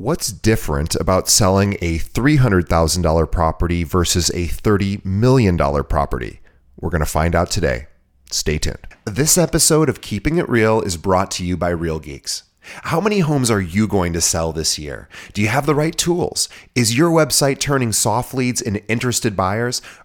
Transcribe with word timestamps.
What's 0.00 0.30
different 0.30 0.94
about 0.94 1.28
selling 1.28 1.76
a 1.82 1.98
$300,000 1.98 3.32
property 3.32 3.82
versus 3.82 4.30
a 4.30 4.46
$30 4.46 5.04
million 5.04 5.58
property? 5.58 6.38
We're 6.78 6.90
going 6.90 7.00
to 7.00 7.04
find 7.04 7.34
out 7.34 7.50
today. 7.50 7.88
Stay 8.30 8.58
tuned. 8.58 8.86
This 9.06 9.36
episode 9.36 9.88
of 9.88 10.00
Keeping 10.00 10.38
It 10.38 10.48
Real 10.48 10.80
is 10.82 10.96
brought 10.96 11.32
to 11.32 11.44
you 11.44 11.56
by 11.56 11.70
Real 11.70 11.98
Geeks. 11.98 12.44
How 12.84 13.00
many 13.00 13.20
homes 13.20 13.50
are 13.50 13.60
you 13.60 13.88
going 13.88 14.12
to 14.12 14.20
sell 14.20 14.52
this 14.52 14.78
year? 14.78 15.08
Do 15.32 15.42
you 15.42 15.48
have 15.48 15.66
the 15.66 15.74
right 15.74 15.96
tools? 15.96 16.48
Is 16.76 16.96
your 16.96 17.10
website 17.10 17.58
turning 17.58 17.92
soft 17.92 18.34
leads 18.34 18.62
into 18.62 18.86
interested 18.88 19.34
buyers? 19.34 19.82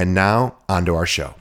And 0.00 0.14
now, 0.14 0.54
on 0.66 0.86
to 0.86 0.94
our 0.94 1.04
show. 1.04 1.34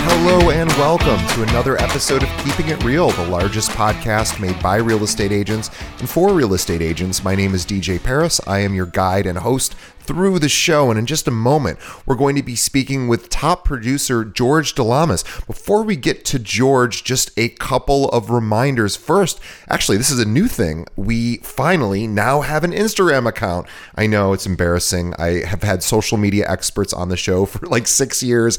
Hello 0.00 0.50
and 0.50 0.68
welcome 0.70 1.24
to 1.28 1.44
another 1.44 1.80
episode 1.80 2.24
of 2.24 2.28
Keeping 2.44 2.70
It 2.70 2.82
Real, 2.82 3.10
the 3.10 3.28
largest 3.28 3.70
podcast 3.70 4.40
made 4.40 4.60
by 4.60 4.78
real 4.78 5.04
estate 5.04 5.30
agents 5.30 5.70
and 6.00 6.10
for 6.10 6.34
real 6.34 6.54
estate 6.54 6.82
agents. 6.82 7.22
My 7.22 7.36
name 7.36 7.54
is 7.54 7.64
DJ 7.64 8.02
Paris. 8.02 8.40
I 8.48 8.58
am 8.58 8.74
your 8.74 8.86
guide 8.86 9.26
and 9.26 9.38
host 9.38 9.76
through 10.04 10.38
the 10.38 10.48
show. 10.48 10.90
And 10.90 10.98
in 10.98 11.06
just 11.06 11.28
a 11.28 11.32
moment, 11.32 11.78
we're 12.06 12.16
going 12.16 12.36
to 12.36 12.42
be 12.42 12.56
speaking 12.56 13.08
with 13.08 13.28
top 13.28 13.64
producer 13.64 14.24
George 14.24 14.74
Doulamis. 14.74 15.24
Before 15.46 15.82
we 15.82 15.96
get 15.96 16.24
to 16.26 16.38
George, 16.38 17.04
just 17.04 17.30
a 17.36 17.48
couple 17.50 18.08
of 18.10 18.30
reminders. 18.30 18.96
First, 18.96 19.40
actually, 19.68 19.96
this 19.96 20.10
is 20.10 20.18
a 20.18 20.28
new 20.28 20.48
thing. 20.48 20.86
We 20.96 21.38
finally 21.38 22.06
now 22.06 22.40
have 22.40 22.64
an 22.64 22.72
Instagram 22.72 23.28
account. 23.28 23.66
I 23.94 24.06
know 24.06 24.32
it's 24.32 24.46
embarrassing. 24.46 25.14
I 25.18 25.44
have 25.44 25.62
had 25.62 25.82
social 25.82 26.18
media 26.18 26.48
experts 26.48 26.92
on 26.92 27.08
the 27.08 27.16
show 27.16 27.46
for 27.46 27.66
like 27.66 27.86
six 27.86 28.22
years, 28.22 28.58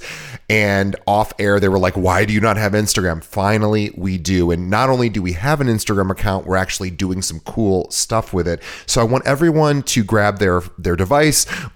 and 0.49 0.95
off 1.07 1.33
air, 1.39 1.59
they 1.59 1.69
were 1.69 1.79
like, 1.79 1.95
Why 1.95 2.25
do 2.25 2.33
you 2.33 2.41
not 2.41 2.57
have 2.57 2.73
Instagram? 2.73 3.23
Finally, 3.23 3.91
we 3.95 4.17
do. 4.17 4.51
And 4.51 4.69
not 4.69 4.89
only 4.89 5.09
do 5.09 5.21
we 5.21 5.33
have 5.33 5.61
an 5.61 5.67
Instagram 5.67 6.11
account, 6.11 6.45
we're 6.45 6.55
actually 6.55 6.89
doing 6.89 7.21
some 7.21 7.39
cool 7.41 7.89
stuff 7.91 8.33
with 8.33 8.47
it. 8.47 8.61
So 8.85 9.01
I 9.01 9.03
want 9.03 9.25
everyone 9.25 9.83
to 9.83 10.03
grab 10.03 10.39
their, 10.39 10.61
their 10.77 10.95
device 10.95 11.32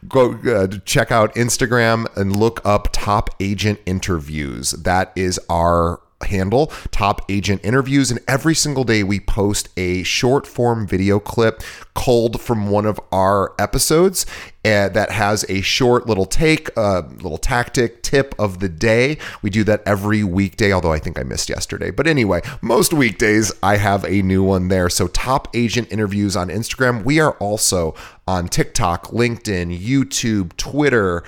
go 0.07 0.34
uh, 0.47 0.68
check 0.85 1.12
out 1.12 1.34
Instagram 1.35 2.06
and 2.16 2.35
look 2.35 2.62
up 2.66 2.90
Top 2.91 3.29
Agent 3.40 3.79
Interviews. 3.85 4.72
That 4.72 5.12
is 5.16 5.40
our 5.50 6.00
handle, 6.23 6.67
Top 6.91 7.22
Agent 7.29 7.61
Interviews. 7.63 8.11
And 8.11 8.19
every 8.28 8.55
single 8.55 8.83
day 8.83 9.03
we 9.03 9.19
post 9.19 9.69
a 9.78 10.03
short 10.03 10.47
form 10.47 10.88
video 10.88 11.19
clip 11.19 11.61
culled 11.95 12.41
from 12.41 12.69
one 12.69 12.85
of 12.85 13.00
our 13.11 13.53
episodes 13.59 14.25
uh, 14.66 14.89
that 14.89 15.11
has 15.11 15.45
a 15.50 15.61
short 15.61 16.07
little 16.07 16.25
take, 16.25 16.69
a 16.69 16.79
uh, 16.79 17.09
little 17.22 17.38
tactic 17.38 18.03
tip 18.03 18.35
of 18.38 18.59
the 18.59 18.69
day. 18.69 19.17
We 19.41 19.50
do 19.50 19.63
that 19.63 19.81
every 19.85 20.23
weekday, 20.23 20.73
although 20.73 20.91
I 20.91 21.00
think 21.00 21.19
I 21.19 21.23
missed 21.23 21.50
yesterday. 21.50 21.89
But 21.91 22.07
anyway, 22.07 22.41
most 22.61 22.94
weekdays 22.94 23.51
I 23.63 23.78
have 23.78 24.03
a 24.05 24.22
new 24.22 24.44
one 24.44 24.67
there. 24.67 24.89
So, 24.89 25.07
Top 25.07 25.47
Agent 25.53 25.91
Interviews 25.91 26.35
on 26.35 26.49
Instagram. 26.49 27.03
We 27.03 27.19
are 27.19 27.34
also 27.34 27.95
on 28.28 28.49
TikTok, 28.49 29.07
LinkedIn, 29.07 29.79
YouTube, 29.79 30.55
Twitter. 30.57 31.23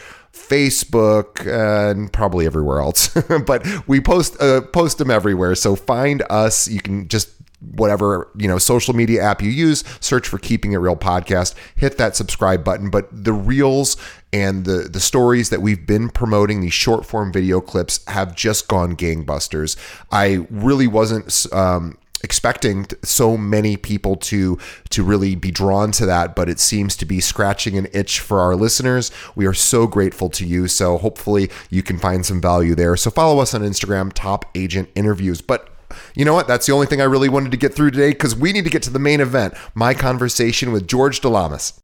Facebook 0.47 1.45
uh, 1.45 1.91
and 1.91 2.11
probably 2.11 2.45
everywhere 2.45 2.79
else. 2.79 3.09
but 3.45 3.66
we 3.88 4.00
post 4.00 4.41
uh, 4.41 4.61
post 4.61 4.97
them 4.97 5.11
everywhere. 5.11 5.55
So 5.55 5.75
find 5.75 6.23
us. 6.29 6.67
You 6.67 6.81
can 6.81 7.07
just 7.07 7.29
whatever 7.61 8.29
you 8.38 8.47
know 8.47 8.57
social 8.57 8.95
media 8.95 9.22
app 9.22 9.41
you 9.41 9.50
use 9.50 9.83
search 10.00 10.27
for 10.29 10.38
keeping 10.38 10.72
it 10.72 10.77
real 10.77 10.95
podcast 10.95 11.55
hit 11.75 11.97
that 11.97 12.16
subscribe 12.16 12.63
button 12.63 12.89
but 12.89 13.05
the 13.11 13.33
reels 13.33 13.97
and 14.31 14.63
the 14.63 14.88
the 14.89 15.00
stories 15.00 15.50
that 15.50 15.61
we've 15.61 15.85
been 15.85 16.09
promoting 16.09 16.61
these 16.61 16.73
short 16.73 17.06
form 17.06 17.33
video 17.33 17.59
clips 17.59 18.00
have 18.07 18.33
just 18.33 18.69
gone 18.69 18.95
gangbusters 18.95 19.75
i 20.09 20.45
really 20.50 20.88
wasn't 20.88 21.45
um, 21.51 21.97
expecting 22.24 22.85
so 23.03 23.38
many 23.38 23.78
people 23.78 24.16
to 24.16 24.57
to 24.90 25.03
really 25.03 25.35
be 25.35 25.52
drawn 25.52 25.91
to 25.91 26.06
that 26.06 26.35
but 26.35 26.50
it 26.50 26.59
seems 26.59 26.96
to 26.96 27.06
be 27.06 27.19
scratching 27.19 27.78
an 27.78 27.88
itch 27.94 28.19
for 28.19 28.40
our 28.40 28.56
listeners 28.56 29.12
we 29.35 29.46
are 29.46 29.53
so 29.53 29.88
grateful 29.88 30.30
to 30.30 30.46
you 30.46 30.68
so 30.68 30.97
hopefully 30.97 31.50
you 31.69 31.81
can 31.81 31.97
find 31.97 32.25
some 32.25 32.41
value 32.41 32.75
there 32.75 32.96
so 32.96 33.09
follow 33.09 33.40
us 33.41 33.53
on 33.53 33.62
instagram 33.62 34.12
top 34.13 34.46
agent 34.56 34.90
interviews 34.96 35.41
but 35.41 35.69
you 36.13 36.24
know 36.24 36.34
what? 36.35 36.47
That's 36.47 36.68
the 36.68 36.74
only 36.74 36.85
thing 36.85 37.02
I 37.02 37.06
really 37.06 37.30
wanted 37.30 37.50
to 37.50 37.57
get 37.57 37.74
through 37.74 37.90
today 37.91 38.09
because 38.09 38.36
we 38.36 38.53
need 38.53 38.63
to 38.63 38.69
get 38.69 38.84
to 38.84 38.91
the 38.91 39.00
main 39.00 39.22
event 39.22 39.56
my 39.74 39.96
conversation 39.96 40.72
with 40.72 40.88
George 40.88 41.19
Doulamis. 41.19 41.80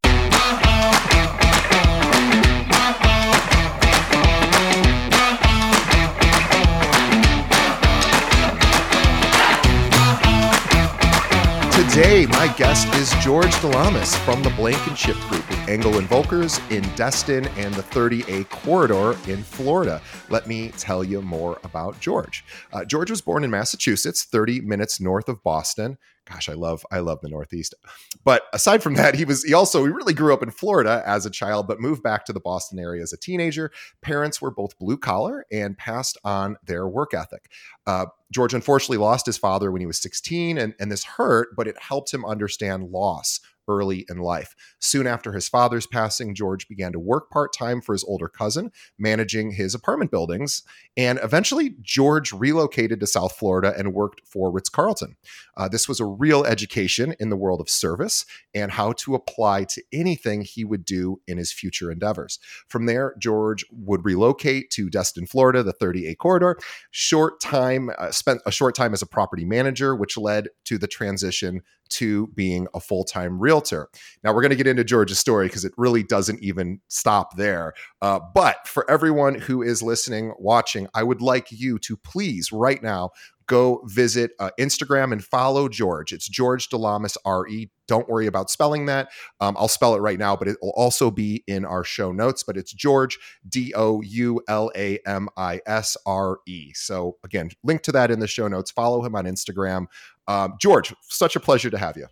Today, 11.96 12.26
my 12.26 12.54
guest 12.58 12.94
is 12.96 13.10
George 13.24 13.54
Doulamis 13.62 14.18
from 14.26 14.44
the 14.44 14.50
Blankenship 14.50 15.16
Group 15.30 15.50
with 15.50 15.70
Engel 15.70 15.98
and 15.98 16.10
Volkers 16.10 16.60
in 16.70 16.84
Destin 16.98 17.48
and 17.56 17.74
the 17.74 17.84
30A 17.84 18.50
Corridor 18.50 19.12
in 19.32 19.42
Florida. 19.42 20.02
Let 20.30 20.46
me 20.46 20.72
tell 20.72 21.06
you 21.06 21.22
more 21.22 21.58
about 21.64 21.98
George. 22.02 22.44
Uh, 22.74 22.84
George 22.84 23.10
was 23.10 23.22
born 23.22 23.46
in 23.46 23.50
Massachusetts, 23.50 24.26
30 24.26 24.60
minutes 24.60 25.00
north 25.00 25.30
of 25.30 25.42
Boston 25.42 25.98
gosh, 26.26 26.50
I 26.50 26.54
love 26.54 26.86
I 26.92 27.00
love 27.00 27.22
the 27.22 27.30
Northeast. 27.30 27.76
But 28.24 28.44
aside 28.54 28.82
from 28.84 28.96
that, 28.96 29.16
he 29.16 29.26
was 29.26 29.44
he 29.44 29.54
also 29.54 29.86
he 29.86 29.92
really 29.92 30.14
grew 30.14 30.34
up 30.34 30.44
in 30.44 30.52
Florida 30.52 31.04
as 31.06 31.26
a 31.26 31.30
child, 31.30 31.68
but 31.68 31.80
moved 31.80 32.04
back 32.04 32.26
to 32.26 32.34
the 32.34 32.40
Boston 32.40 32.80
area 32.80 33.02
as 33.02 33.14
a 33.14 33.18
teenager. 33.18 33.72
Parents 34.02 34.42
were 34.42 34.52
both 34.52 34.78
blue 34.78 34.98
collar 34.98 35.46
and 35.52 35.78
passed 35.78 36.18
on 36.24 36.58
their 36.66 36.88
work 36.88 37.14
ethic. 37.14 37.50
Uh, 37.88 38.08
George 38.32 38.54
unfortunately 38.54 38.98
lost 38.98 39.26
his 39.26 39.38
father 39.38 39.72
when 39.72 39.82
he 39.82 39.88
was 39.88 40.02
16, 40.02 40.58
and, 40.58 40.74
and 40.80 40.92
this 40.92 41.04
hurt, 41.04 41.56
but 41.56 41.68
it 41.68 41.80
helped 41.80 42.14
him 42.14 42.26
understand 42.26 42.90
loss 42.90 43.40
early 43.68 44.06
in 44.10 44.18
life. 44.18 44.56
Soon 44.80 45.08
after 45.08 45.34
his 45.34 45.48
father's 45.48 45.88
passing, 45.88 46.36
George 46.36 46.68
began 46.68 46.92
to 46.92 47.00
work 47.00 47.30
part 47.30 47.54
time 47.54 47.82
for 47.82 47.94
his 47.94 48.04
older 48.04 48.28
cousin, 48.28 48.72
managing 48.98 49.52
his 49.52 49.74
apartment 49.74 50.12
buildings. 50.12 50.64
And 50.98 51.20
eventually, 51.24 51.76
George 51.82 52.32
relocated 52.34 53.00
to 53.00 53.08
South 53.08 53.36
Florida 53.36 53.74
and 53.78 53.94
worked 53.94 54.22
for 54.26 54.52
Ritz 54.52 54.70
Carlton. 54.70 55.16
Uh, 55.58 55.68
this 55.68 55.88
was 55.88 56.00
a 56.00 56.06
real 56.06 56.46
education 56.46 57.16
in 57.20 57.30
the 57.30 57.38
world 57.38 57.62
of 57.62 57.70
service 57.70 58.26
and 58.54 58.72
how 58.72 58.94
to 58.94 59.16
apply 59.16 59.64
to 59.66 59.84
anything 59.92 60.42
he 60.42 60.64
would 60.64 60.86
do 60.86 61.22
in 61.28 61.38
his 61.38 61.52
future 61.52 61.92
endeavors. 61.92 62.40
From 62.68 62.86
there, 62.86 63.16
George 63.20 63.66
would 63.72 64.06
relocate 64.06 64.70
to 64.72 64.90
Destin, 64.90 65.26
Florida, 65.26 65.64
the 65.64 65.74
30A 65.74 66.18
corridor. 66.18 66.58
Short 66.92 67.40
time, 67.42 67.90
uh, 67.98 68.12
spent 68.12 68.42
a 68.46 68.52
short 68.52 68.76
time 68.76 68.94
as 68.94 69.02
a 69.02 69.08
property 69.08 69.46
manager, 69.46 69.96
which 69.96 70.18
led 70.18 70.50
to 70.66 70.78
the 70.78 70.88
transition 70.88 71.62
to 71.90 72.28
being 72.28 72.68
a 72.74 72.80
full 72.80 73.04
time 73.04 73.40
realtor. 73.40 73.90
Now, 74.24 74.34
we're 74.34 74.42
going 74.42 74.52
to 74.52 74.56
get 74.56 74.68
into 74.68 74.84
George's 74.84 75.20
story 75.20 75.48
because 75.48 75.66
it 75.66 75.74
really 75.78 76.04
doesn't 76.04 76.44
even 76.44 76.80
stop 76.88 77.38
there. 77.38 77.74
Uh, 78.02 78.20
but 78.34 78.68
for 78.68 78.90
everyone 78.90 79.36
who 79.36 79.62
is 79.62 79.82
listening, 79.82 80.34
watching, 80.40 80.88
I 80.94 81.04
would 81.04 81.22
like 81.22 81.48
you 81.52 81.80
to 81.80 81.98
please 81.98 82.52
right 82.52 82.82
now 82.82 83.12
go 83.48 83.82
visit 83.86 84.32
uh, 84.40 84.52
Instagram 84.60 85.12
and 85.12 85.24
follow 85.24 85.70
George. 85.70 86.12
It's 86.12 86.28
George 86.28 86.70
Doulamis 86.70 87.18
RE. 87.26 87.70
Don't 87.88 88.10
worry 88.10 88.28
about 88.28 88.50
spelling 88.50 88.86
that. 88.88 89.10
Um, 89.40 89.56
I'll 89.60 89.68
spell 89.68 89.96
it 89.96 90.00
right 90.00 90.18
now, 90.18 90.36
but 90.36 90.48
it 90.48 90.58
will 90.62 90.74
also 90.76 91.12
be 91.12 91.44
in 91.48 91.66
our 91.66 91.84
show 91.84 92.12
notes. 92.12 92.44
But 92.44 92.58
it's 92.58 92.74
George 92.74 93.18
D 93.48 93.74
O 93.76 94.02
U 94.02 94.42
L 94.48 94.72
A 94.76 95.00
M 95.06 95.30
I 95.38 95.62
S 95.66 95.96
R 96.06 96.40
E. 96.48 96.72
So 96.74 97.18
again, 97.24 97.52
link 97.64 97.82
to 97.84 97.92
that 97.92 98.12
in 98.12 98.20
the 98.20 98.28
show 98.28 98.48
notes. 98.48 98.72
Follow 98.72 99.04
him 99.04 99.16
on 99.16 99.26
Instagram. 99.26 99.86
Um, 100.28 100.56
George, 100.60 100.94
such 101.02 101.36
a 101.36 101.40
pleasure 101.40 101.70
to 101.70 101.78
have 101.78 101.98
you. 101.98 102.08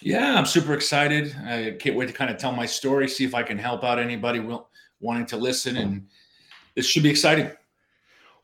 Yeah, 0.00 0.36
I'm 0.36 0.46
super 0.46 0.74
excited. 0.74 1.34
I 1.46 1.76
can't 1.78 1.94
wait 1.94 2.06
to 2.08 2.12
kind 2.12 2.30
of 2.30 2.36
tell 2.36 2.52
my 2.52 2.66
story, 2.66 3.08
see 3.08 3.24
if 3.24 3.34
I 3.34 3.44
can 3.44 3.56
help 3.56 3.84
out 3.84 4.00
anybody 4.00 4.40
will, 4.40 4.68
wanting 5.00 5.26
to 5.26 5.36
listen, 5.36 5.76
and 5.76 6.08
this 6.74 6.86
should 6.86 7.04
be 7.04 7.10
exciting. 7.10 7.50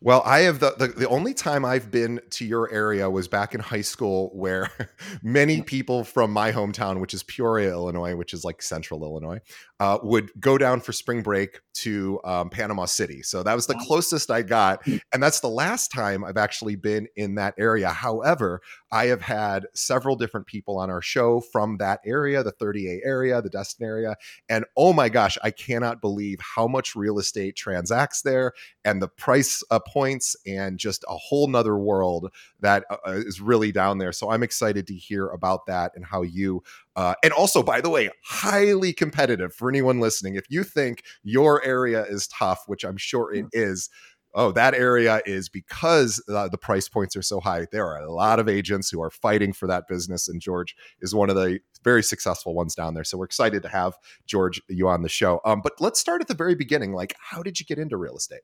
Well, 0.01 0.23
I 0.25 0.41
have 0.41 0.61
the, 0.61 0.75
the, 0.79 0.87
the 0.87 1.09
only 1.09 1.35
time 1.35 1.65
I've 1.65 1.91
been 1.91 2.21
to 2.31 2.45
your 2.45 2.71
area 2.71 3.11
was 3.11 3.27
back 3.27 3.53
in 3.53 3.61
high 3.61 3.81
school, 3.81 4.31
where 4.33 4.71
many 5.25 5.61
people 5.61 6.05
from 6.05 6.31
my 6.31 6.53
hometown, 6.53 7.01
which 7.01 7.15
is 7.15 7.25
Peoria, 7.25 7.73
Illinois, 7.73 8.15
which 8.15 8.33
is 8.33 8.45
like 8.45 8.63
central 8.63 9.03
Illinois, 9.03 9.41
uh, 9.81 9.99
would 10.05 10.31
go 10.39 10.57
down 10.57 10.81
for 10.81 10.93
spring 10.93 11.21
break 11.23 11.61
to 11.75 12.21
um, 12.23 12.49
Panama 12.49 12.85
City. 12.85 13.23
So 13.23 13.43
that 13.43 13.55
was 13.55 13.67
the 13.67 13.75
closest 13.87 14.31
I 14.31 14.43
got, 14.43 14.85
hmm. 14.85 14.97
and 15.13 15.21
that's 15.21 15.41
the 15.41 15.49
last 15.49 15.91
time 15.91 16.23
I've 16.23 16.37
actually 16.37 16.77
been 16.77 17.09
in 17.17 17.35
that 17.35 17.55
area. 17.59 17.89
However, 17.89 18.61
I 18.93 19.07
have 19.07 19.23
had 19.23 19.67
several 19.75 20.15
different 20.15 20.47
people 20.47 20.79
on 20.79 20.91
our 20.91 21.03
show 21.03 21.41
from 21.41 21.79
that 21.79 22.01
area, 22.07 22.45
the 22.45 22.53
30A 22.53 23.01
area, 23.05 23.43
the 23.43 23.51
Destin 23.51 23.85
area, 23.85 24.15
and 24.49 24.65
oh 24.77 24.93
my 24.93 25.09
gosh, 25.09 25.37
I 25.43 25.51
cannot 25.51 26.01
believe 26.01 26.39
how 26.41 26.69
much 26.69 26.95
real 26.95 27.19
estate 27.19 27.57
transacts 27.57 28.23
there 28.23 28.53
and 28.85 29.03
the 29.03 29.09
price 29.09 29.63
uh, 29.71 29.81
points 29.93 30.37
and 30.47 30.79
just 30.79 31.05
a 31.09 31.17
whole 31.17 31.49
nother 31.49 31.77
world 31.77 32.33
that 32.61 32.85
uh, 32.91 32.97
uh, 33.07 33.13
is 33.13 33.41
really 33.41 33.73
down 33.73 33.99
there. 33.99 34.13
So 34.13 34.31
I'm 34.31 34.43
excited 34.43 34.87
to 34.89 34.95
hear 34.95 35.29
about 35.29 35.67
that 35.67 35.93
and 35.95 36.05
how 36.05 36.23
you, 36.23 36.63
uh, 36.97 37.15
and 37.23 37.33
also, 37.33 37.63
by 37.63 37.81
the 37.81 37.91
way, 37.91 38.11
highly 38.25 38.93
competitive 38.93 39.55
for 39.55 39.69
anyone 39.69 40.01
listening. 40.01 40.35
If 40.35 40.47
you 40.49 40.65
think 40.65 41.03
your 41.23 41.65
area 41.65 42.05
is 42.05 42.29
tough, 42.29 42.65
which 42.67 42.85
I'm 42.85 42.97
sure 42.97 43.33
it 43.33 43.47
mm. 43.53 43.89
oh, 44.35 44.53
that 44.53 44.75
area 44.75 45.21
is 45.27 45.49
because 45.49 46.23
uh, 46.29 46.49
the 46.49 46.59
price 46.59 46.89
points 46.89 47.17
are 47.17 47.23
so 47.23 47.41
high. 47.41 47.67
There 47.73 47.87
are 47.87 48.01
a 48.01 48.13
lot 48.13 48.39
of 48.39 48.49
agents 48.49 48.91
who 48.91 49.03
are 49.03 49.11
fighting 49.11 49.53
for 49.53 49.67
that 49.67 49.89
business, 49.89 50.29
and 50.29 50.41
George 50.41 50.77
is 51.01 51.15
one 51.15 51.31
of 51.31 51.37
the 51.37 51.61
very 51.83 52.03
successful 52.03 52.55
ones 52.55 52.75
down 52.75 52.95
there. 52.95 53.05
So 53.05 53.19
we're 53.19 53.25
excited 53.25 53.63
to 53.63 53.69
have 53.69 53.95
George 54.27 54.61
you 54.69 54.89
on 54.89 55.03
the 55.03 55.09
show. 55.09 55.41
Um, 55.45 55.61
but 55.63 55.73
let's 55.81 56.01
start 56.01 56.21
at 56.21 56.29
the 56.29 56.35
very 56.35 56.55
beginning. 56.55 56.93
Like, 56.93 57.15
how 57.19 57.43
did 57.43 57.59
you 57.59 57.67
get 57.67 57.79
into 57.79 57.97
real 57.97 58.17
estate? 58.17 58.43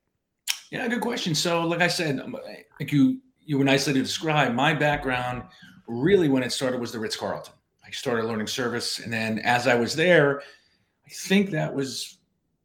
Yeah, 0.71 0.89
good 0.89 1.01
question. 1.01 1.35
So, 1.35 1.67
like 1.67 1.81
I 1.81 1.89
said, 1.89 2.21
um, 2.21 2.37
like 2.81 2.93
you 2.93 3.21
you 3.47 3.59
were 3.59 3.65
nicely 3.65 3.93
to 3.93 4.03
describe 4.03 4.55
my 4.55 4.75
background. 4.75 5.43
Really, 5.87 6.29
when 6.29 6.43
it 6.43 6.53
started 6.53 6.81
was 6.81 6.93
the 6.93 6.99
Ritz 6.99 7.17
Carlton. 7.17 7.53
I 7.87 7.91
started 7.91 8.25
learning 8.25 8.47
service, 8.47 8.99
and 9.01 9.13
then 9.13 9.39
as 9.41 9.67
I 9.67 9.75
was 9.75 9.95
there, 9.95 10.41
I 11.07 11.11
think 11.11 11.51
that 11.51 11.75
was 11.75 12.19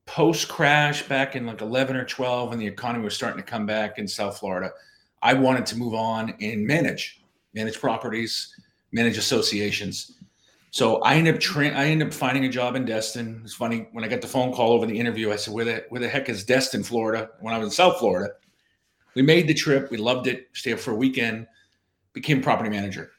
post 0.06 0.48
crash 0.48 1.04
back 1.08 1.36
in 1.36 1.46
like 1.46 1.62
11 1.62 1.96
or 1.96 2.04
12 2.04 2.50
when 2.50 2.58
the 2.58 2.66
economy 2.66 3.04
was 3.04 3.14
starting 3.14 3.38
to 3.38 3.44
come 3.44 3.68
back 3.68 4.00
in 4.00 4.08
South 4.08 4.40
Florida. 4.40 4.72
I 5.22 5.34
wanted 5.34 5.68
to 5.68 5.78
move 5.78 5.94
on 5.94 6.34
and 6.42 6.66
manage, 6.66 7.22
manage 7.54 7.80
properties, 7.80 8.56
manage 8.92 9.18
associations. 9.18 10.18
So 10.72 11.02
I 11.02 11.16
ended 11.16 11.36
up 11.36 11.42
tra- 11.42 11.70
I 11.70 11.86
ended 11.86 12.10
up 12.10 12.14
finding 12.14 12.46
a 12.46 12.50
job 12.50 12.76
in 12.76 12.86
Destin. 12.86 13.42
It's 13.44 13.56
funny 13.56 13.88
when 13.92 14.04
I 14.04 14.08
got 14.08 14.22
the 14.22 14.28
phone 14.28 14.54
call 14.54 14.72
over 14.72 14.86
the 14.86 15.00
interview. 15.00 15.32
I 15.32 15.36
said, 15.36 15.54
"Where 15.54 15.66
the 15.66 15.86
where 15.90 16.00
the 16.00 16.10
heck 16.10 16.30
is 16.30 16.44
Destin, 16.44 16.84
Florida?" 16.84 17.30
When 17.40 17.54
I 17.54 17.58
was 17.58 17.68
in 17.68 17.72
South 17.72 17.98
Florida, 17.98 18.34
we 19.16 19.22
made 19.22 19.48
the 19.48 19.54
trip. 19.54 19.90
We 19.90 19.98
loved 19.98 20.28
it. 20.28 20.48
Stayed 20.54 20.74
up 20.74 20.80
for 20.80 20.92
a 20.92 20.96
weekend. 20.96 21.48
Became 22.14 22.42
property 22.42 22.70
manager. 22.70 23.12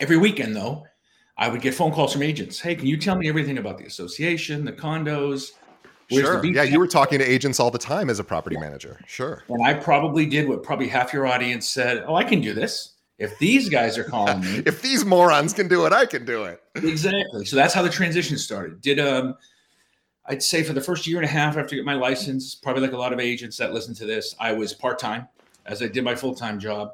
Every 0.00 0.16
weekend, 0.16 0.56
though, 0.56 0.86
I 1.38 1.48
would 1.48 1.60
get 1.60 1.74
phone 1.74 1.92
calls 1.92 2.12
from 2.12 2.22
agents. 2.22 2.58
Hey, 2.58 2.74
can 2.74 2.86
you 2.86 2.96
tell 2.96 3.16
me 3.16 3.28
everything 3.28 3.58
about 3.58 3.78
the 3.78 3.84
association, 3.84 4.64
the 4.64 4.72
condos? 4.72 5.52
sure. 6.08 6.44
Yeah, 6.44 6.62
you 6.62 6.78
were 6.78 6.86
talking 6.86 7.18
to 7.18 7.24
agents 7.24 7.58
all 7.58 7.70
the 7.70 7.78
time 7.78 8.10
as 8.10 8.18
a 8.18 8.24
property 8.24 8.56
manager. 8.56 9.00
Sure. 9.06 9.42
And 9.48 9.64
I 9.64 9.74
probably 9.74 10.26
did 10.26 10.48
what 10.48 10.62
probably 10.62 10.88
half 10.88 11.12
your 11.12 11.26
audience 11.26 11.68
said. 11.68 12.04
Oh, 12.06 12.14
I 12.14 12.24
can 12.24 12.40
do 12.40 12.54
this. 12.54 12.95
If 13.18 13.38
these 13.38 13.68
guys 13.68 13.96
are 13.96 14.04
calling 14.04 14.40
me, 14.40 14.62
if 14.66 14.82
these 14.82 15.04
morons 15.04 15.52
can 15.52 15.68
do 15.68 15.86
it, 15.86 15.92
I 15.92 16.06
can 16.06 16.24
do 16.24 16.44
it. 16.44 16.62
exactly. 16.74 17.44
So 17.44 17.56
that's 17.56 17.72
how 17.72 17.82
the 17.82 17.90
transition 17.90 18.36
started. 18.36 18.80
Did 18.80 19.00
um, 19.00 19.36
I'd 20.26 20.42
say 20.42 20.62
for 20.62 20.72
the 20.72 20.80
first 20.80 21.06
year 21.06 21.18
and 21.18 21.24
a 21.24 21.28
half 21.28 21.56
after 21.56 21.74
I 21.74 21.76
get 21.76 21.84
my 21.84 21.94
license, 21.94 22.54
probably 22.54 22.82
like 22.82 22.92
a 22.92 22.98
lot 22.98 23.12
of 23.12 23.20
agents 23.20 23.56
that 23.56 23.72
listen 23.72 23.94
to 23.94 24.06
this, 24.06 24.34
I 24.38 24.52
was 24.52 24.74
part 24.74 24.98
time 24.98 25.28
as 25.64 25.82
I 25.82 25.88
did 25.88 26.04
my 26.04 26.14
full 26.14 26.34
time 26.34 26.60
job, 26.60 26.92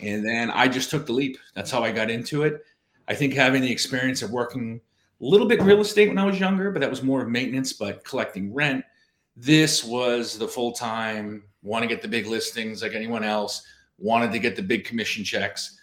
and 0.00 0.24
then 0.24 0.50
I 0.50 0.68
just 0.68 0.90
took 0.90 1.06
the 1.06 1.12
leap. 1.12 1.38
That's 1.54 1.70
how 1.70 1.82
I 1.82 1.92
got 1.92 2.10
into 2.10 2.42
it. 2.42 2.64
I 3.08 3.14
think 3.14 3.34
having 3.34 3.62
the 3.62 3.72
experience 3.72 4.22
of 4.22 4.30
working 4.30 4.80
a 5.20 5.24
little 5.24 5.46
bit 5.46 5.62
real 5.62 5.80
estate 5.80 6.08
when 6.08 6.18
I 6.18 6.24
was 6.24 6.38
younger, 6.38 6.70
but 6.70 6.80
that 6.80 6.90
was 6.90 7.02
more 7.02 7.22
of 7.22 7.28
maintenance, 7.28 7.72
but 7.72 8.04
collecting 8.04 8.52
rent. 8.52 8.84
This 9.36 9.84
was 9.84 10.38
the 10.38 10.48
full 10.48 10.72
time. 10.72 11.44
Want 11.62 11.82
to 11.82 11.88
get 11.88 12.02
the 12.02 12.08
big 12.08 12.26
listings 12.26 12.82
like 12.82 12.94
anyone 12.94 13.24
else 13.24 13.62
wanted 14.00 14.32
to 14.32 14.38
get 14.38 14.56
the 14.56 14.62
big 14.62 14.84
commission 14.84 15.24
checks 15.24 15.78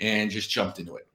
and 0.00 0.30
just 0.30 0.50
jumped 0.50 0.78
into 0.78 0.96
it. 0.96 1.06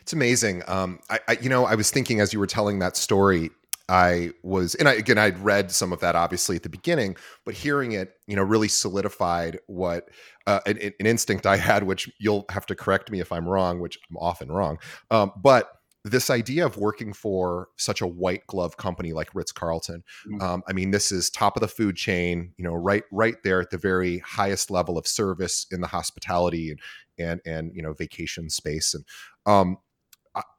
It's 0.00 0.12
amazing. 0.12 0.62
Um, 0.66 1.00
I, 1.08 1.20
I, 1.28 1.38
you 1.40 1.48
know, 1.48 1.64
I 1.64 1.74
was 1.74 1.90
thinking 1.90 2.20
as 2.20 2.32
you 2.32 2.38
were 2.38 2.46
telling 2.46 2.78
that 2.80 2.96
story, 2.96 3.50
I 3.88 4.32
was, 4.42 4.74
and 4.74 4.88
I, 4.88 4.94
again, 4.94 5.18
I'd 5.18 5.38
read 5.38 5.70
some 5.70 5.92
of 5.92 6.00
that 6.00 6.16
obviously 6.16 6.56
at 6.56 6.62
the 6.62 6.68
beginning, 6.70 7.16
but 7.44 7.54
hearing 7.54 7.92
it, 7.92 8.14
you 8.26 8.34
know, 8.34 8.42
really 8.42 8.68
solidified 8.68 9.58
what 9.66 10.08
uh, 10.46 10.60
an, 10.66 10.78
an, 10.78 11.06
instinct 11.06 11.46
I 11.46 11.56
had, 11.56 11.82
which 11.82 12.10
you'll 12.18 12.46
have 12.50 12.64
to 12.66 12.74
correct 12.74 13.10
me 13.10 13.20
if 13.20 13.30
I'm 13.30 13.46
wrong, 13.46 13.80
which 13.80 13.98
I'm 14.10 14.16
often 14.16 14.50
wrong. 14.50 14.78
Um, 15.10 15.32
but 15.36 15.70
this 16.04 16.28
idea 16.28 16.66
of 16.66 16.76
working 16.76 17.12
for 17.14 17.68
such 17.76 18.02
a 18.02 18.06
white 18.06 18.46
glove 18.46 18.76
company 18.76 19.12
like 19.12 19.34
Ritz 19.34 19.52
Carlton, 19.52 20.04
mm-hmm. 20.26 20.40
um, 20.40 20.62
I 20.68 20.72
mean, 20.74 20.90
this 20.90 21.10
is 21.10 21.30
top 21.30 21.56
of 21.56 21.62
the 21.62 21.68
food 21.68 21.96
chain, 21.96 22.52
you 22.58 22.64
know, 22.64 22.74
right, 22.74 23.04
right 23.10 23.36
there 23.42 23.60
at 23.60 23.70
the 23.70 23.78
very 23.78 24.18
highest 24.18 24.70
level 24.70 24.98
of 24.98 25.06
service 25.06 25.66
in 25.70 25.80
the 25.80 25.86
hospitality 25.86 26.70
and 26.70 26.80
and 27.18 27.40
and 27.46 27.70
you 27.74 27.82
know 27.82 27.92
vacation 27.92 28.50
space. 28.50 28.94
And 28.94 29.04
um, 29.46 29.78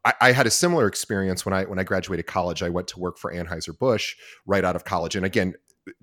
I, 0.05 0.13
I, 0.21 0.31
had 0.31 0.47
a 0.47 0.51
similar 0.51 0.87
experience 0.87 1.45
when 1.45 1.53
I 1.53 1.63
when 1.65 1.79
I 1.79 1.83
graduated 1.83 2.27
college. 2.27 2.63
I 2.63 2.69
went 2.69 2.87
to 2.89 2.99
work 2.99 3.17
for 3.17 3.33
Anheuser 3.33 3.77
Busch 3.77 4.15
right 4.45 4.63
out 4.63 4.75
of 4.75 4.85
college, 4.85 5.15
and 5.15 5.25
again, 5.25 5.55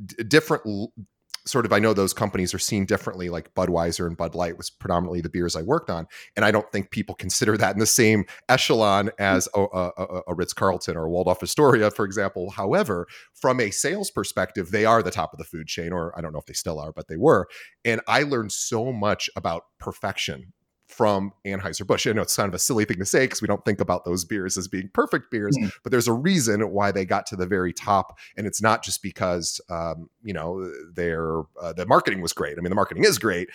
d- 0.04 0.22
different 0.24 0.64
sort 1.46 1.66
of 1.66 1.72
I 1.72 1.78
know 1.78 1.92
those 1.92 2.12
companies 2.12 2.54
are 2.54 2.58
seen 2.58 2.84
differently, 2.86 3.28
like 3.28 3.54
Budweiser 3.54 4.06
and 4.06 4.16
Bud 4.16 4.34
Light 4.34 4.56
was 4.56 4.70
predominantly 4.70 5.20
the 5.20 5.28
beers 5.28 5.56
I 5.56 5.62
worked 5.62 5.90
on, 5.90 6.06
and 6.36 6.44
I 6.44 6.50
don't 6.50 6.70
think 6.72 6.90
people 6.90 7.14
consider 7.14 7.56
that 7.56 7.74
in 7.74 7.80
the 7.80 7.86
same 7.86 8.24
echelon 8.48 9.10
as 9.18 9.48
oh, 9.54 9.68
a, 9.72 10.02
a, 10.02 10.22
a 10.28 10.34
Ritz 10.34 10.52
Carlton 10.52 10.96
or 10.96 11.04
a 11.04 11.10
Waldorf 11.10 11.42
Astoria, 11.42 11.90
for 11.90 12.04
example. 12.04 12.50
However, 12.50 13.06
from 13.34 13.60
a 13.60 13.70
sales 13.70 14.10
perspective, 14.10 14.70
they 14.70 14.84
are 14.84 15.02
the 15.02 15.10
top 15.10 15.32
of 15.32 15.38
the 15.38 15.44
food 15.44 15.66
chain, 15.66 15.92
or 15.92 16.16
I 16.16 16.20
don't 16.20 16.32
know 16.32 16.38
if 16.38 16.46
they 16.46 16.52
still 16.52 16.78
are, 16.78 16.92
but 16.92 17.08
they 17.08 17.16
were. 17.16 17.48
And 17.84 18.00
I 18.06 18.22
learned 18.22 18.52
so 18.52 18.92
much 18.92 19.28
about 19.36 19.64
perfection 19.78 20.52
from 20.92 21.32
Anheuser-Busch. 21.46 22.06
I 22.06 22.12
know 22.12 22.22
it's 22.22 22.36
kind 22.36 22.48
of 22.48 22.54
a 22.54 22.58
silly 22.58 22.84
thing 22.84 22.98
to 22.98 23.06
say 23.06 23.24
because 23.24 23.42
we 23.42 23.48
don't 23.48 23.64
think 23.64 23.80
about 23.80 24.04
those 24.04 24.24
beers 24.24 24.56
as 24.56 24.68
being 24.68 24.90
perfect 24.92 25.30
beers, 25.30 25.56
mm. 25.56 25.72
but 25.82 25.90
there's 25.90 26.08
a 26.08 26.12
reason 26.12 26.60
why 26.70 26.92
they 26.92 27.04
got 27.04 27.26
to 27.26 27.36
the 27.36 27.46
very 27.46 27.72
top. 27.72 28.18
And 28.36 28.46
it's 28.46 28.62
not 28.62 28.84
just 28.84 29.02
because, 29.02 29.60
um, 29.70 30.10
you 30.22 30.32
know, 30.32 30.70
their, 30.94 31.40
uh, 31.60 31.72
the 31.72 31.86
marketing 31.86 32.20
was 32.20 32.32
great. 32.32 32.58
I 32.58 32.60
mean, 32.60 32.70
the 32.70 32.76
marketing 32.76 33.04
is 33.04 33.18
great 33.18 33.48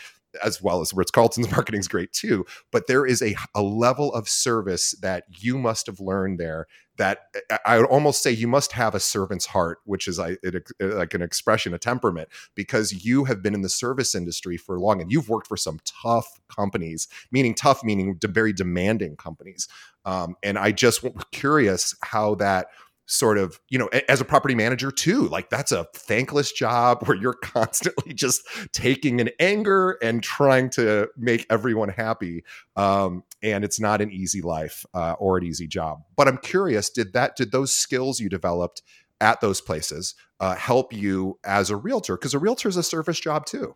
as 0.44 0.62
well 0.62 0.82
as 0.82 0.94
Ritz 0.94 1.12
Carlton's 1.12 1.50
marketing 1.52 1.80
is 1.80 1.88
great 1.88 2.12
too. 2.12 2.46
But 2.72 2.88
there 2.88 3.06
is 3.06 3.22
a, 3.22 3.36
a 3.56 3.62
level 3.62 4.14
of 4.14 4.28
service 4.28 4.92
that 5.02 5.24
you 5.40 5.58
must 5.58 5.88
have 5.88 6.00
learned 6.00 6.40
there 6.40 6.68
that 6.98 7.36
I 7.66 7.78
would 7.78 7.88
almost 7.88 8.22
say 8.22 8.32
you 8.32 8.48
must 8.48 8.72
have 8.74 8.94
a 8.94 9.00
servant's 9.00 9.46
heart, 9.46 9.80
which 9.86 10.08
is 10.08 10.20
like 10.20 11.14
an 11.14 11.22
expression, 11.22 11.74
a 11.74 11.78
temperament, 11.80 12.30
because 12.56 13.06
you 13.06 13.26
have 13.26 13.42
been 13.42 13.54
in 13.54 13.62
the 13.62 13.70
service 13.70 14.16
industry 14.16 14.58
for 14.58 14.80
long 14.80 15.02
and 15.02 15.12
you've 15.12 15.30
worked 15.30 15.48
for 15.48 15.58
some 15.58 15.80
tough 15.86 16.40
companies, 16.50 17.08
meaning 17.32 17.54
tough, 17.54 17.84
meaning 17.84 18.20
very 18.24 18.54
demanding 18.54 19.16
companies. 19.16 19.68
Um, 20.06 20.36
and 20.42 20.58
I 20.58 20.72
just 20.72 21.06
curious 21.32 21.96
how 22.02 22.36
that 22.36 22.68
sort 23.08 23.38
of 23.38 23.60
you 23.70 23.80
know 23.80 23.88
as 24.10 24.20
a 24.20 24.26
property 24.26 24.54
manager 24.54 24.92
too 24.92 25.30
like 25.30 25.50
that's 25.50 25.72
a 25.72 25.86
thankless 25.96 26.52
job 26.52 27.02
where 27.08 27.18
you're 27.18 27.34
constantly 27.34 28.14
just 28.14 28.46
taking 28.74 29.22
an 29.22 29.30
anger 29.40 29.98
and 30.02 30.22
trying 30.22 30.70
to 30.70 31.08
make 31.18 31.46
everyone 31.50 31.90
happy 31.90 32.44
um, 32.76 33.24
and 33.42 33.64
it's 33.64 33.80
not 33.80 34.02
an 34.02 34.12
easy 34.12 34.42
life 34.42 34.86
uh, 34.94 35.14
or 35.20 35.38
an 35.38 35.46
easy 35.46 35.68
job. 35.68 36.04
But 36.16 36.28
i'm 36.28 36.38
curious 36.38 36.90
did 36.90 37.14
that 37.14 37.36
did 37.36 37.52
those 37.52 37.74
skills 37.74 38.20
you 38.20 38.30
developed 38.30 38.84
at 39.20 39.42
those 39.42 39.62
places 39.62 40.14
uh, 40.40 40.56
help 40.56 40.94
you 40.94 41.40
as 41.44 41.72
a 41.72 41.76
realtor? 41.76 42.16
Because 42.18 42.36
a 42.36 42.40
realtor 42.40 42.70
is 42.70 42.78
a 42.78 42.84
service 42.84 43.20
job 43.20 43.46
too. 43.46 43.76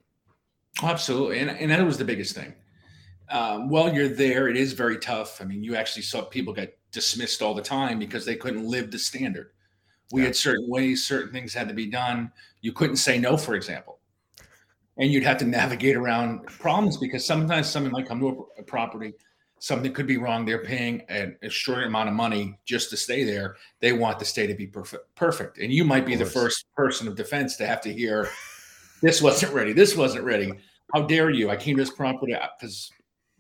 Absolutely 0.83 1.39
and, 1.39 1.50
and 1.50 1.71
that 1.71 1.85
was 1.85 1.97
the 1.97 2.05
biggest 2.05 2.35
thing. 2.35 2.53
Um, 3.29 3.69
while 3.69 3.93
you're 3.93 4.09
there 4.09 4.50
it 4.50 4.57
is 4.57 4.73
very 4.73 4.97
tough. 4.97 5.41
I 5.41 5.45
mean 5.45 5.63
you 5.63 5.75
actually 5.75 6.03
saw 6.03 6.21
people 6.21 6.53
get 6.53 6.77
dismissed 6.91 7.41
all 7.41 7.53
the 7.53 7.62
time 7.62 8.00
because 8.00 8.25
they 8.25 8.36
couldn't 8.36 8.65
live 8.65 8.91
the 8.91 9.00
standard. 9.00 9.51
We 10.12 10.21
yeah. 10.21 10.27
had 10.27 10.36
certain 10.36 10.67
ways, 10.69 11.05
certain 11.05 11.31
things 11.31 11.53
had 11.53 11.67
to 11.69 11.74
be 11.74 11.88
done. 11.88 12.31
You 12.62 12.74
couldn't 12.74 12.98
say 12.98 13.17
no, 13.17 13.38
for 13.38 13.55
example. 13.55 14.00
and 14.98 15.12
you'd 15.12 15.24
have 15.24 15.38
to 15.38 15.45
navigate 15.45 15.95
around 15.95 16.45
problems 16.48 16.98
because 16.98 17.25
sometimes 17.25 17.67
something 17.67 17.91
might 17.91 18.07
come 18.07 18.19
to 18.19 18.48
a, 18.57 18.62
a 18.62 18.63
property 18.63 19.13
something 19.60 19.93
could 19.93 20.07
be 20.07 20.17
wrong 20.17 20.43
they're 20.43 20.63
paying 20.63 21.01
an 21.10 21.38
extraordinary 21.43 21.88
amount 21.88 22.10
of 22.10 22.15
money 22.15 22.57
just 22.65 22.89
to 22.89 22.98
stay 22.98 23.24
there 23.24 23.55
they 23.79 23.93
want 23.93 24.17
the 24.17 24.25
stay 24.25 24.48
to 24.48 24.55
be 24.55 24.65
perfect 24.65 25.03
perfect 25.15 25.60
and 25.60 25.71
you 25.71 25.83
might 25.83 26.05
be 26.05 26.15
the 26.15 26.25
first 26.25 26.65
person 26.75 27.07
of 27.07 27.15
defense 27.15 27.55
to 27.55 27.65
have 27.65 27.79
to 27.79 27.93
hear 27.93 28.27
this 29.01 29.21
wasn't 29.21 29.51
ready 29.53 29.71
this 29.71 29.95
wasn't 29.95 30.24
ready 30.24 30.51
how 30.93 31.03
dare 31.03 31.29
you 31.29 31.50
i 31.50 31.55
came 31.55 31.77
to 31.77 31.83
this 31.83 31.93
property 31.93 32.33
uh, 32.33 32.48
because 32.60 32.91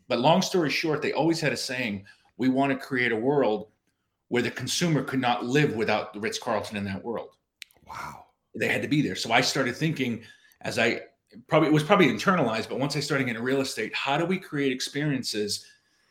but 0.07 0.19
long 0.19 0.41
story 0.43 0.69
short 0.69 1.01
they 1.01 1.11
always 1.11 1.41
had 1.41 1.53
a 1.53 1.57
saying 1.57 2.05
we 2.41 2.49
want 2.49 2.71
to 2.71 2.85
create 2.87 3.11
a 3.11 3.15
world 3.15 3.67
where 4.29 4.41
the 4.41 4.49
consumer 4.49 5.03
could 5.03 5.21
not 5.21 5.45
live 5.45 5.75
without 5.75 6.11
the 6.11 6.19
ritz-carlton 6.19 6.75
in 6.75 6.83
that 6.83 7.05
world. 7.05 7.35
Wow. 7.87 8.25
They 8.55 8.67
had 8.67 8.81
to 8.81 8.87
be 8.87 9.03
there. 9.03 9.15
So 9.15 9.31
i 9.31 9.41
started 9.41 9.75
thinking 9.75 10.23
as 10.61 10.79
i 10.79 11.01
probably 11.47 11.69
it 11.69 11.71
was 11.71 11.83
probably 11.83 12.07
internalized 12.07 12.67
but 12.67 12.79
once 12.79 12.97
i 12.97 12.99
started 12.99 13.25
getting 13.25 13.43
real 13.43 13.61
estate 13.61 13.95
how 13.95 14.17
do 14.17 14.25
we 14.25 14.39
create 14.39 14.71
experiences? 14.71 15.67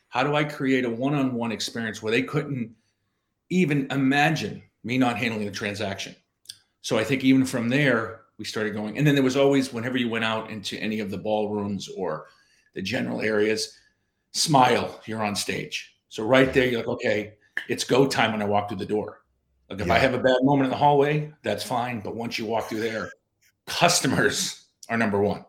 How 0.09 0.23
do 0.23 0.37
i 0.37 0.45
create 0.45 0.85
a 0.85 0.91
one-on-one 0.91 1.51
experience 1.51 2.01
where 2.01 2.13
they 2.13 2.23
couldn't 2.23 2.77
even 3.49 3.89
imagine 3.91 4.63
me 4.85 4.99
not 4.99 5.19
handling 5.19 5.47
the 5.47 5.51
transaction? 5.63 6.15
So 6.81 6.97
i 6.97 7.03
think 7.03 7.25
even 7.25 7.45
from 7.45 7.69
there 7.69 8.21
we 8.39 8.45
started 8.45 8.73
going 8.73 8.97
and 8.97 9.05
then 9.05 9.17
there 9.17 9.25
was 9.31 9.37
always 9.37 9.73
whenever 9.73 9.99
you 9.99 10.09
went 10.09 10.25
out 10.25 10.49
into 10.49 10.79
any 10.79 11.01
of 11.01 11.11
the 11.11 11.19
ballrooms 11.19 11.89
or 11.89 12.27
the 12.75 12.83
general 12.83 13.21
areas 13.21 13.77
smile 14.31 15.01
you're 15.07 15.25
on 15.25 15.35
stage 15.35 15.97
so 16.11 16.23
right 16.23 16.53
there 16.53 16.67
you're 16.67 16.81
like 16.81 16.89
okay 16.89 17.35
it's 17.69 17.85
go 17.85 18.07
time 18.07 18.33
when 18.33 18.43
i 18.43 18.45
walk 18.45 18.69
through 18.69 18.77
the 18.77 18.85
door 18.85 19.23
like 19.71 19.81
if 19.81 19.87
yeah. 19.87 19.95
i 19.95 19.99
have 19.99 20.13
a 20.13 20.19
bad 20.19 20.37
moment 20.43 20.65
in 20.65 20.71
the 20.71 20.77
hallway 20.77 21.33
that's 21.43 21.65
fine 21.65 22.01
but 22.01 22.15
once 22.15 22.39
you 22.39 22.45
walk 22.45 22.69
through 22.69 22.81
there 22.81 23.11
customers 23.67 24.67
are 24.91 24.99
number 24.99 25.21
one. 25.21 25.45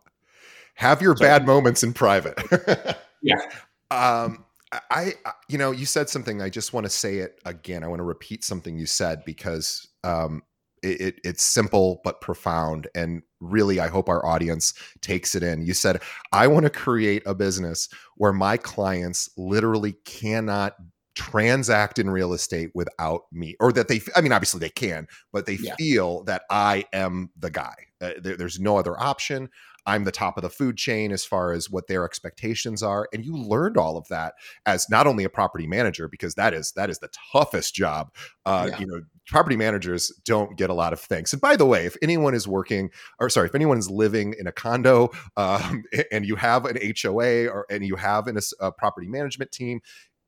Have 0.75 1.01
your 1.01 1.17
so, 1.17 1.23
bad 1.23 1.45
moments 1.45 1.83
in 1.83 1.93
private. 1.93 2.39
yeah. 3.21 3.41
Um, 3.89 4.45
I, 4.89 5.15
you 5.49 5.57
know, 5.57 5.71
you 5.71 5.85
said 5.85 6.07
something. 6.07 6.41
I 6.41 6.49
just 6.49 6.71
want 6.71 6.85
to 6.85 6.89
say 6.89 7.17
it 7.17 7.41
again. 7.45 7.83
I 7.83 7.87
want 7.87 7.99
to 7.99 8.05
repeat 8.05 8.45
something 8.45 8.77
you 8.77 8.85
said 8.85 9.25
because 9.25 9.87
um, 10.05 10.43
it, 10.83 11.01
it, 11.01 11.21
it's 11.23 11.43
simple 11.43 12.01
but 12.03 12.21
profound, 12.21 12.87
and 12.95 13.21
really, 13.39 13.79
I 13.79 13.87
hope 13.87 14.09
our 14.09 14.25
audience 14.25 14.73
takes 15.01 15.35
it 15.35 15.43
in. 15.43 15.65
You 15.65 15.73
said, 15.73 16.01
"I 16.31 16.47
want 16.47 16.63
to 16.63 16.69
create 16.69 17.23
a 17.25 17.35
business 17.35 17.89
where 18.15 18.33
my 18.33 18.57
clients 18.57 19.29
literally 19.37 19.93
cannot 20.05 20.75
transact 21.13 21.99
in 21.99 22.09
real 22.09 22.33
estate 22.33 22.71
without 22.73 23.23
me 23.33 23.55
or 23.59 23.73
that 23.73 23.89
they 23.89 23.99
i 24.15 24.21
mean 24.21 24.31
obviously 24.31 24.61
they 24.61 24.69
can 24.69 25.05
but 25.33 25.45
they 25.45 25.55
yeah. 25.55 25.75
feel 25.75 26.23
that 26.23 26.43
i 26.49 26.85
am 26.93 27.29
the 27.37 27.49
guy 27.49 27.75
uh, 27.99 28.13
there, 28.21 28.37
there's 28.37 28.61
no 28.61 28.77
other 28.77 28.97
option 28.97 29.49
i'm 29.85 30.03
the 30.03 30.11
top 30.11 30.37
of 30.37 30.43
the 30.43 30.49
food 30.49 30.77
chain 30.77 31.11
as 31.11 31.25
far 31.25 31.51
as 31.51 31.69
what 31.69 31.87
their 31.87 32.05
expectations 32.05 32.83
are. 32.83 33.07
And 33.13 33.25
you 33.25 33.35
learned 33.35 33.77
all 33.77 33.97
of 33.97 34.07
that 34.09 34.35
as 34.65 34.89
not 34.89 35.07
only 35.07 35.23
a 35.23 35.29
property 35.29 35.67
manager 35.67 36.07
because 36.07 36.35
that 36.35 36.53
is 36.53 36.71
that 36.73 36.89
is 36.89 36.99
the 36.99 37.09
toughest 37.31 37.73
job. 37.75 38.13
Uh, 38.45 38.67
yeah. 38.69 38.79
you 38.79 38.87
know 38.87 39.01
property 39.27 39.55
managers 39.55 40.11
don't 40.25 40.57
get 40.57 40.69
a 40.69 40.73
lot 40.73 40.93
of 40.93 40.99
thanks. 40.99 41.31
And 41.31 41.41
by 41.41 41.55
the 41.55 41.65
way 41.65 41.85
if 41.85 41.95
anyone 42.01 42.33
is 42.33 42.47
working 42.47 42.89
or 43.19 43.29
sorry 43.29 43.47
if 43.47 43.55
anyone 43.55 43.77
is 43.77 43.89
living 43.89 44.35
in 44.39 44.47
a 44.47 44.51
condo 44.51 45.09
um, 45.37 45.83
and 46.11 46.25
you 46.25 46.35
have 46.35 46.65
an 46.65 46.77
hoa 46.77 47.47
or 47.47 47.65
and 47.69 47.85
you 47.85 47.95
have 47.95 48.27
an, 48.27 48.37
a 48.59 48.71
property 48.71 49.07
management 49.07 49.51
team 49.51 49.81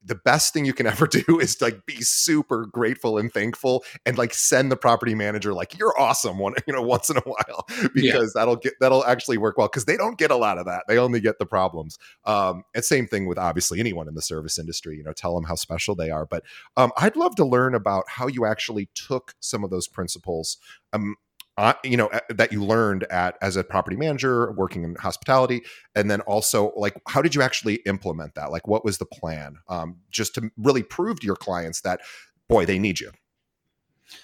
the 0.05 0.15
best 0.15 0.53
thing 0.53 0.65
you 0.65 0.73
can 0.73 0.87
ever 0.93 1.07
do 1.07 1.39
is 1.39 1.61
like 1.61 1.85
be 1.85 2.01
super 2.01 2.65
grateful 2.65 3.17
and 3.17 3.31
thankful 3.33 3.83
and 4.05 4.17
like 4.17 4.33
send 4.33 4.71
the 4.71 4.77
property 4.77 5.15
manager 5.15 5.53
like 5.53 5.77
you're 5.77 5.99
awesome 5.99 6.37
one 6.37 6.53
you 6.67 6.73
know 6.73 6.81
once 6.81 7.09
in 7.09 7.17
a 7.17 7.21
while 7.25 7.65
because 7.93 8.33
yeah. 8.35 8.41
that'll 8.41 8.55
get 8.55 8.73
that'll 8.79 9.05
actually 9.05 9.37
work 9.37 9.57
well 9.57 9.67
because 9.67 9.85
they 9.85 9.97
don't 9.97 10.17
get 10.17 10.31
a 10.31 10.35
lot 10.35 10.57
of 10.57 10.65
that. 10.65 10.83
They 10.87 10.97
only 10.97 11.19
get 11.19 11.39
the 11.39 11.45
problems. 11.45 11.97
Um 12.25 12.63
and 12.73 12.83
same 12.83 13.07
thing 13.07 13.27
with 13.27 13.37
obviously 13.37 13.79
anyone 13.79 14.07
in 14.07 14.15
the 14.15 14.21
service 14.21 14.57
industry 14.57 14.97
you 14.97 15.03
know 15.03 15.13
tell 15.13 15.35
them 15.35 15.45
how 15.45 15.55
special 15.55 15.95
they 15.95 16.09
are. 16.09 16.25
But 16.25 16.43
um 16.77 16.91
i'd 16.97 17.15
love 17.15 17.35
to 17.35 17.45
learn 17.45 17.75
about 17.75 18.05
how 18.07 18.27
you 18.27 18.45
actually 18.45 18.89
took 18.95 19.33
some 19.39 19.63
of 19.63 19.69
those 19.69 19.87
principles 19.87 20.57
um 20.93 21.15
uh, 21.57 21.73
you 21.83 21.95
know 21.95 22.09
that 22.29 22.51
you 22.51 22.63
learned 22.63 23.03
at 23.11 23.37
as 23.41 23.55
a 23.55 23.63
property 23.63 23.95
manager 23.95 24.51
working 24.53 24.83
in 24.83 24.95
hospitality 24.95 25.61
and 25.95 26.09
then 26.09 26.21
also 26.21 26.71
like 26.75 26.99
how 27.07 27.21
did 27.21 27.35
you 27.35 27.41
actually 27.41 27.75
implement 27.85 28.33
that? 28.35 28.51
Like 28.51 28.67
what 28.67 28.83
was 28.83 28.97
the 28.97 29.05
plan 29.05 29.57
um, 29.67 29.97
just 30.09 30.33
to 30.35 30.49
really 30.57 30.83
prove 30.83 31.19
to 31.19 31.25
your 31.25 31.35
clients 31.35 31.81
that 31.81 32.01
boy 32.49 32.65
they 32.65 32.79
need 32.79 32.99
you? 32.99 33.11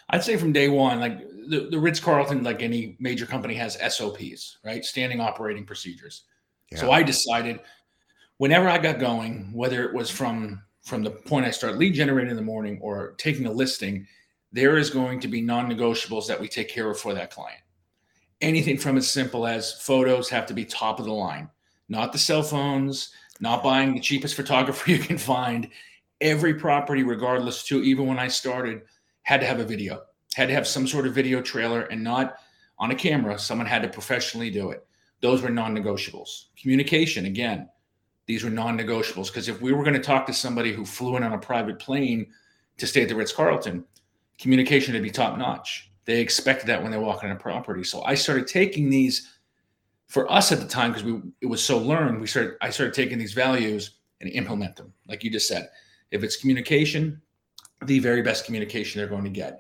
I'd 0.10 0.24
say 0.24 0.38
from 0.38 0.54
day 0.54 0.70
one 0.70 1.00
like 1.00 1.20
the, 1.48 1.68
the 1.70 1.80
ritz-carlton 1.80 2.44
like 2.44 2.62
any 2.62 2.96
major 3.00 3.26
company 3.26 3.54
has 3.56 3.78
sops 3.96 4.58
right? 4.64 4.84
Standing 4.84 5.22
operating 5.22 5.66
procedures. 5.66 6.24
Yeah. 6.72 6.78
so 6.78 6.92
i 6.92 7.02
decided 7.02 7.60
whenever 8.38 8.70
i 8.70 8.78
got 8.78 9.00
going 9.00 9.52
whether 9.54 9.84
it 9.84 9.94
was 9.96 10.12
from 10.12 10.62
from 10.84 11.02
the 11.02 11.10
point 11.10 11.48
i 11.48 11.50
start 11.50 11.80
lead 11.80 11.96
generating 11.96 12.30
in 12.30 12.36
the 12.36 12.44
morning 12.44 12.78
or 12.80 13.16
taking 13.18 13.48
a 13.48 13.52
listing 13.52 14.06
there 14.52 14.78
is 14.78 14.90
going 14.90 15.20
to 15.20 15.28
be 15.28 15.42
non-negotiables 15.42 16.28
that 16.28 16.40
we 16.40 16.48
take 16.48 16.70
care 16.70 16.90
of 16.90 17.00
for 17.00 17.14
that 17.14 17.32
client. 17.32 17.62
Anything 18.42 18.78
from 18.78 18.98
as 18.98 19.10
simple 19.10 19.46
as 19.46 19.74
photos 19.82 20.30
have 20.30 20.46
to 20.48 20.54
be 20.54 20.66
top 20.66 21.00
of 21.00 21.06
the 21.06 21.14
line, 21.14 21.50
not 21.88 22.12
the 22.12 22.18
cell 22.18 22.44
phones, 22.44 23.12
not 23.40 23.64
buying 23.64 23.94
the 23.94 24.00
cheapest 24.00 24.36
photographer 24.36 24.92
you 24.92 25.00
can 25.00 25.18
find. 25.18 25.70
Every 26.22 26.54
property, 26.54 27.04
regardless, 27.04 27.64
to 27.66 27.82
even 27.84 28.08
when 28.08 28.20
I 28.20 28.28
started, 28.28 28.82
had 29.24 29.42
to 29.42 29.48
have 29.48 29.60
a 29.60 29.66
video, 29.66 30.02
had 30.36 30.48
to 30.48 30.54
have 30.54 30.68
some 30.68 30.88
sort 30.88 31.08
of 31.08 31.14
video 31.14 31.42
trailer 31.42 31.82
and 31.84 32.04
not 32.04 32.38
on 32.78 32.92
a 32.92 32.96
camera. 32.96 33.38
Someone 33.38 33.68
had 33.68 33.84
to 33.84 33.90
professionally 33.90 34.50
do 34.50 34.72
it. 34.72 34.86
Those 35.22 35.42
were 35.42 35.50
non-negotiables. 35.50 36.46
Communication, 36.62 37.26
again, 37.26 37.70
these 38.26 38.44
were 38.44 38.50
non-negotiables 38.50 39.28
because 39.28 39.50
if 39.50 39.62
we 39.62 39.74
were 39.74 39.84
going 39.84 39.96
to 39.96 40.00
talk 40.00 40.26
to 40.28 40.34
somebody 40.34 40.72
who 40.72 40.86
flew 40.86 41.18
in 41.18 41.24
on 41.24 41.34
a 41.34 41.38
private 41.38 41.80
plane 41.80 42.28
to 42.78 42.88
stay 42.88 43.02
at 43.02 43.10
the 43.10 43.16
Ritz 43.16 43.34
Carlton, 43.34 43.84
communication 44.40 44.94
to 44.94 45.02
be 45.02 45.12
top 45.12 45.38
notch. 45.38 45.92
They 46.06 46.22
expect 46.22 46.66
that 46.66 46.82
when 46.82 46.92
they 46.92 46.98
walk 46.98 47.24
on 47.24 47.32
a 47.32 47.36
property. 47.36 47.84
So 47.84 48.02
I 48.04 48.16
started 48.16 48.48
taking 48.48 48.90
these 48.90 49.36
for 50.08 50.32
us 50.32 50.52
at 50.52 50.60
the 50.60 50.68
time 50.68 50.92
because 50.92 51.04
we 51.04 51.22
it 51.42 51.46
was 51.46 51.64
so 51.64 51.78
learned. 51.78 52.20
We 52.20 52.28
started 52.28 52.54
I 52.62 52.70
started 52.72 52.96
taking 52.96 53.20
these 53.20 53.34
values 53.34 53.98
and 54.22 54.30
implement 54.32 54.76
them, 54.76 54.94
like 55.08 55.24
you 55.24 55.30
just 55.30 55.48
said. 55.48 55.70
If 56.12 56.24
it's 56.24 56.38
communication, 56.38 57.22
the 57.86 58.00
very 58.00 58.22
best 58.22 58.46
communication 58.46 59.00
they're 59.00 59.10
going 59.10 59.24
to 59.26 59.30
get. 59.30 59.60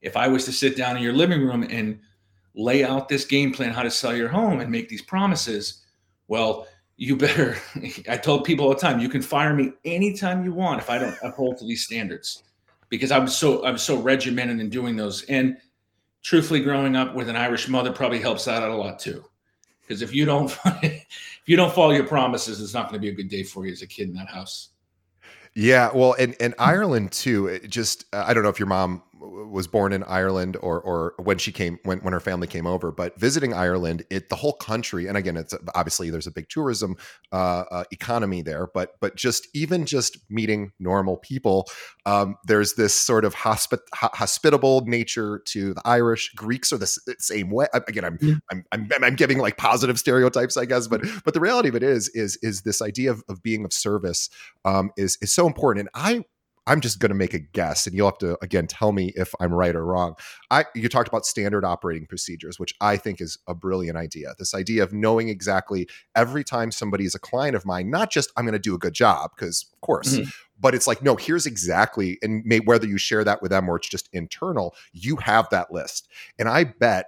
If 0.00 0.16
I 0.16 0.28
was 0.28 0.46
to 0.46 0.52
sit 0.52 0.76
down 0.76 0.96
in 0.96 1.02
your 1.02 1.12
living 1.12 1.42
room 1.42 1.66
and 1.68 2.00
lay 2.54 2.82
out 2.82 3.08
this 3.08 3.26
game 3.26 3.52
plan 3.52 3.70
how 3.70 3.82
to 3.82 3.90
sell 3.90 4.16
your 4.16 4.28
home 4.28 4.60
and 4.60 4.70
make 4.70 4.88
these 4.88 5.02
promises, 5.02 5.84
well, 6.28 6.66
you 6.96 7.16
better. 7.16 7.58
I 8.08 8.16
told 8.16 8.44
people 8.44 8.66
all 8.66 8.74
the 8.74 8.80
time, 8.80 9.00
you 9.00 9.10
can 9.10 9.20
fire 9.20 9.54
me 9.54 9.72
anytime 9.84 10.44
you 10.44 10.54
want 10.54 10.80
if 10.80 10.88
I 10.88 10.98
don't 10.98 11.16
uphold 11.22 11.58
to 11.58 11.66
these 11.66 11.84
standards 11.84 12.42
because 12.90 13.10
I'm 13.10 13.28
so 13.28 13.64
I'm 13.64 13.78
so 13.78 13.98
regimented 13.98 14.60
in 14.60 14.68
doing 14.68 14.96
those. 14.96 15.22
And 15.24 15.56
truthfully, 16.22 16.60
growing 16.60 16.96
up 16.96 17.14
with 17.14 17.28
an 17.28 17.36
Irish 17.36 17.68
mother 17.68 17.92
probably 17.92 18.20
helps 18.20 18.44
that 18.44 18.62
out 18.62 18.70
a 18.70 18.76
lot 18.76 18.98
too. 18.98 19.24
Because 19.80 20.02
if 20.02 20.14
you 20.14 20.26
don't 20.26 20.54
if 20.82 21.42
you 21.46 21.56
don't 21.56 21.72
follow 21.72 21.92
your 21.92 22.06
promises, 22.06 22.60
it's 22.60 22.74
not 22.74 22.90
going 22.90 23.00
to 23.00 23.04
be 23.04 23.08
a 23.08 23.14
good 23.14 23.28
day 23.28 23.42
for 23.42 23.64
you 23.64 23.72
as 23.72 23.80
a 23.80 23.86
kid 23.86 24.08
in 24.08 24.14
that 24.14 24.28
house. 24.28 24.70
Yeah, 25.54 25.90
well, 25.94 26.14
and 26.18 26.36
and 26.38 26.54
Ireland 26.58 27.12
too. 27.12 27.58
just 27.60 28.04
uh, 28.12 28.24
I 28.26 28.34
don't 28.34 28.42
know 28.42 28.50
if 28.50 28.58
your 28.58 28.68
mom 28.68 29.02
was 29.20 29.66
born 29.66 29.92
in 29.92 30.02
Ireland 30.04 30.56
or 30.60 30.80
or 30.80 31.14
when 31.22 31.38
she 31.38 31.52
came 31.52 31.78
when 31.84 31.98
when 32.00 32.12
her 32.12 32.20
family 32.20 32.46
came 32.46 32.66
over. 32.66 32.90
But 32.90 33.18
visiting 33.18 33.52
Ireland, 33.52 34.04
it 34.10 34.28
the 34.28 34.36
whole 34.36 34.54
country, 34.54 35.06
and 35.06 35.16
again, 35.16 35.36
it's 35.36 35.54
obviously 35.74 36.10
there's 36.10 36.26
a 36.26 36.30
big 36.30 36.48
tourism 36.48 36.96
uh, 37.32 37.64
uh, 37.70 37.84
economy 37.90 38.42
there. 38.42 38.68
But 38.72 38.92
but 39.00 39.16
just 39.16 39.48
even 39.54 39.86
just 39.86 40.18
meeting 40.30 40.72
normal 40.78 41.18
people, 41.18 41.68
um, 42.06 42.36
there's 42.44 42.74
this 42.74 42.94
sort 42.94 43.24
of 43.24 43.34
hospi- 43.34 43.78
hospitable 43.92 44.82
nature 44.86 45.42
to 45.46 45.74
the 45.74 45.82
Irish. 45.84 46.32
Greeks 46.34 46.72
are 46.72 46.78
the 46.78 46.86
same 47.18 47.50
way. 47.50 47.66
Again, 47.74 48.04
I'm, 48.04 48.18
yeah. 48.20 48.34
I'm, 48.50 48.64
I'm 48.72 48.88
I'm 49.02 49.16
giving 49.16 49.38
like 49.38 49.56
positive 49.56 49.98
stereotypes, 49.98 50.56
I 50.56 50.64
guess. 50.64 50.86
But 50.86 51.02
but 51.24 51.34
the 51.34 51.40
reality 51.40 51.68
of 51.68 51.74
it 51.74 51.82
is 51.82 52.08
is 52.10 52.38
is 52.42 52.62
this 52.62 52.80
idea 52.80 53.10
of, 53.10 53.22
of 53.28 53.42
being 53.42 53.64
of 53.64 53.72
service 53.72 54.30
um, 54.64 54.90
is 54.96 55.18
is 55.20 55.32
so 55.32 55.46
important. 55.46 55.80
And 55.80 55.90
I 55.94 56.24
I'm 56.66 56.80
just 56.80 56.98
going 57.00 57.10
to 57.10 57.16
make 57.16 57.34
a 57.34 57.38
guess, 57.38 57.86
and 57.86 57.96
you'll 57.96 58.08
have 58.08 58.18
to 58.18 58.36
again 58.42 58.66
tell 58.66 58.92
me 58.92 59.12
if 59.16 59.34
I'm 59.40 59.52
right 59.52 59.74
or 59.74 59.84
wrong. 59.84 60.14
I 60.50 60.64
you 60.74 60.88
talked 60.88 61.08
about 61.08 61.26
standard 61.26 61.64
operating 61.64 62.06
procedures, 62.06 62.58
which 62.58 62.74
I 62.80 62.96
think 62.96 63.20
is 63.20 63.38
a 63.48 63.54
brilliant 63.54 63.96
idea. 63.96 64.34
This 64.38 64.54
idea 64.54 64.82
of 64.82 64.92
knowing 64.92 65.28
exactly 65.28 65.88
every 66.14 66.44
time 66.44 66.70
somebody 66.70 67.04
is 67.04 67.14
a 67.14 67.18
client 67.18 67.56
of 67.56 67.64
mine, 67.64 67.90
not 67.90 68.10
just 68.10 68.30
I'm 68.36 68.44
going 68.44 68.52
to 68.52 68.58
do 68.58 68.74
a 68.74 68.78
good 68.78 68.94
job 68.94 69.30
because 69.36 69.66
of 69.72 69.80
course, 69.80 70.14
mm-hmm. 70.14 70.28
but 70.58 70.74
it's 70.74 70.86
like 70.86 71.02
no, 71.02 71.16
here's 71.16 71.46
exactly, 71.46 72.18
and 72.22 72.44
may, 72.44 72.60
whether 72.60 72.86
you 72.86 72.98
share 72.98 73.24
that 73.24 73.42
with 73.42 73.50
them 73.50 73.68
or 73.68 73.76
it's 73.76 73.88
just 73.88 74.08
internal, 74.12 74.74
you 74.92 75.16
have 75.16 75.48
that 75.50 75.72
list, 75.72 76.08
and 76.38 76.48
I 76.48 76.64
bet 76.64 77.06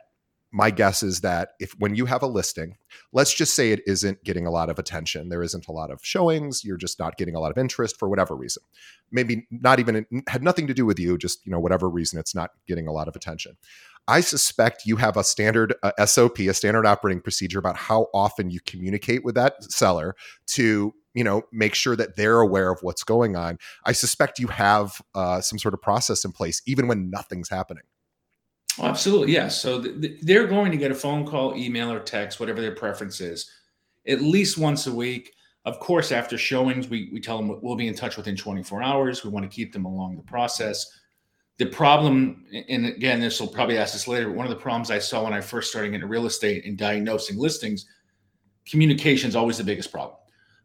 my 0.52 0.70
guess 0.70 1.02
is 1.02 1.22
that 1.22 1.50
if 1.58 1.72
when 1.78 1.94
you 1.94 2.04
have 2.06 2.22
a 2.22 2.26
listing, 2.26 2.76
let's 3.12 3.32
just 3.32 3.54
say 3.54 3.72
it 3.72 3.80
isn't 3.86 4.22
getting 4.22 4.46
a 4.46 4.50
lot 4.50 4.68
of 4.68 4.78
attention, 4.78 5.30
there 5.30 5.42
isn't 5.42 5.66
a 5.66 5.72
lot 5.72 5.90
of 5.90 6.04
showings, 6.04 6.62
you're 6.62 6.76
just 6.76 6.98
not 6.98 7.16
getting 7.16 7.34
a 7.34 7.40
lot 7.40 7.50
of 7.50 7.56
interest 7.56 7.98
for 7.98 8.08
whatever 8.08 8.36
reason. 8.36 8.62
Maybe 9.10 9.46
not 9.50 9.80
even 9.80 10.06
had 10.28 10.42
nothing 10.42 10.66
to 10.66 10.74
do 10.74 10.84
with 10.84 10.98
you, 10.98 11.16
just 11.16 11.44
you 11.46 11.52
know 11.52 11.58
whatever 11.58 11.88
reason 11.88 12.18
it's 12.18 12.34
not 12.34 12.50
getting 12.66 12.86
a 12.86 12.92
lot 12.92 13.08
of 13.08 13.16
attention. 13.16 13.56
I 14.08 14.20
suspect 14.20 14.84
you 14.84 14.96
have 14.96 15.16
a 15.16 15.24
standard 15.24 15.74
uh, 15.82 16.04
SOP, 16.04 16.40
a 16.40 16.52
standard 16.52 16.86
operating 16.86 17.22
procedure 17.22 17.58
about 17.58 17.76
how 17.76 18.08
often 18.12 18.50
you 18.50 18.60
communicate 18.60 19.24
with 19.24 19.36
that 19.36 19.62
seller 19.72 20.16
to 20.48 20.92
you 21.14 21.24
know 21.24 21.42
make 21.50 21.74
sure 21.74 21.96
that 21.96 22.16
they're 22.16 22.40
aware 22.40 22.70
of 22.70 22.80
what's 22.82 23.04
going 23.04 23.36
on. 23.36 23.58
I 23.86 23.92
suspect 23.92 24.38
you 24.38 24.48
have 24.48 25.00
uh, 25.14 25.40
some 25.40 25.58
sort 25.58 25.72
of 25.72 25.80
process 25.80 26.24
in 26.24 26.32
place 26.32 26.60
even 26.66 26.88
when 26.88 27.10
nothing's 27.10 27.48
happening. 27.48 27.84
Oh, 28.78 28.86
absolutely, 28.86 29.32
yes. 29.32 29.60
So 29.60 29.82
th- 29.82 30.00
th- 30.00 30.20
they're 30.22 30.46
going 30.46 30.70
to 30.70 30.78
get 30.78 30.90
a 30.90 30.94
phone 30.94 31.26
call, 31.26 31.56
email, 31.56 31.92
or 31.92 32.00
text, 32.00 32.40
whatever 32.40 32.60
their 32.60 32.74
preference 32.74 33.20
is, 33.20 33.50
at 34.06 34.22
least 34.22 34.58
once 34.58 34.86
a 34.86 34.94
week. 34.94 35.34
Of 35.64 35.78
course, 35.78 36.10
after 36.10 36.36
showings, 36.36 36.88
we, 36.88 37.08
we 37.12 37.20
tell 37.20 37.36
them 37.36 37.60
we'll 37.62 37.76
be 37.76 37.86
in 37.86 37.94
touch 37.94 38.16
within 38.16 38.36
24 38.36 38.82
hours. 38.82 39.24
We 39.24 39.30
want 39.30 39.48
to 39.48 39.54
keep 39.54 39.72
them 39.72 39.84
along 39.84 40.16
the 40.16 40.22
process. 40.22 40.98
The 41.58 41.66
problem, 41.66 42.44
and 42.68 42.86
again, 42.86 43.20
this 43.20 43.38
will 43.40 43.46
probably 43.46 43.78
ask 43.78 43.92
this 43.92 44.08
later, 44.08 44.26
but 44.28 44.36
one 44.36 44.46
of 44.46 44.50
the 44.50 44.60
problems 44.60 44.90
I 44.90 44.98
saw 44.98 45.22
when 45.22 45.34
I 45.34 45.40
first 45.40 45.70
started 45.70 45.94
into 45.94 46.06
real 46.06 46.26
estate 46.26 46.64
and 46.64 46.76
diagnosing 46.76 47.38
listings, 47.38 47.86
communication 48.66 49.28
is 49.28 49.36
always 49.36 49.58
the 49.58 49.64
biggest 49.64 49.92
problem 49.92 50.16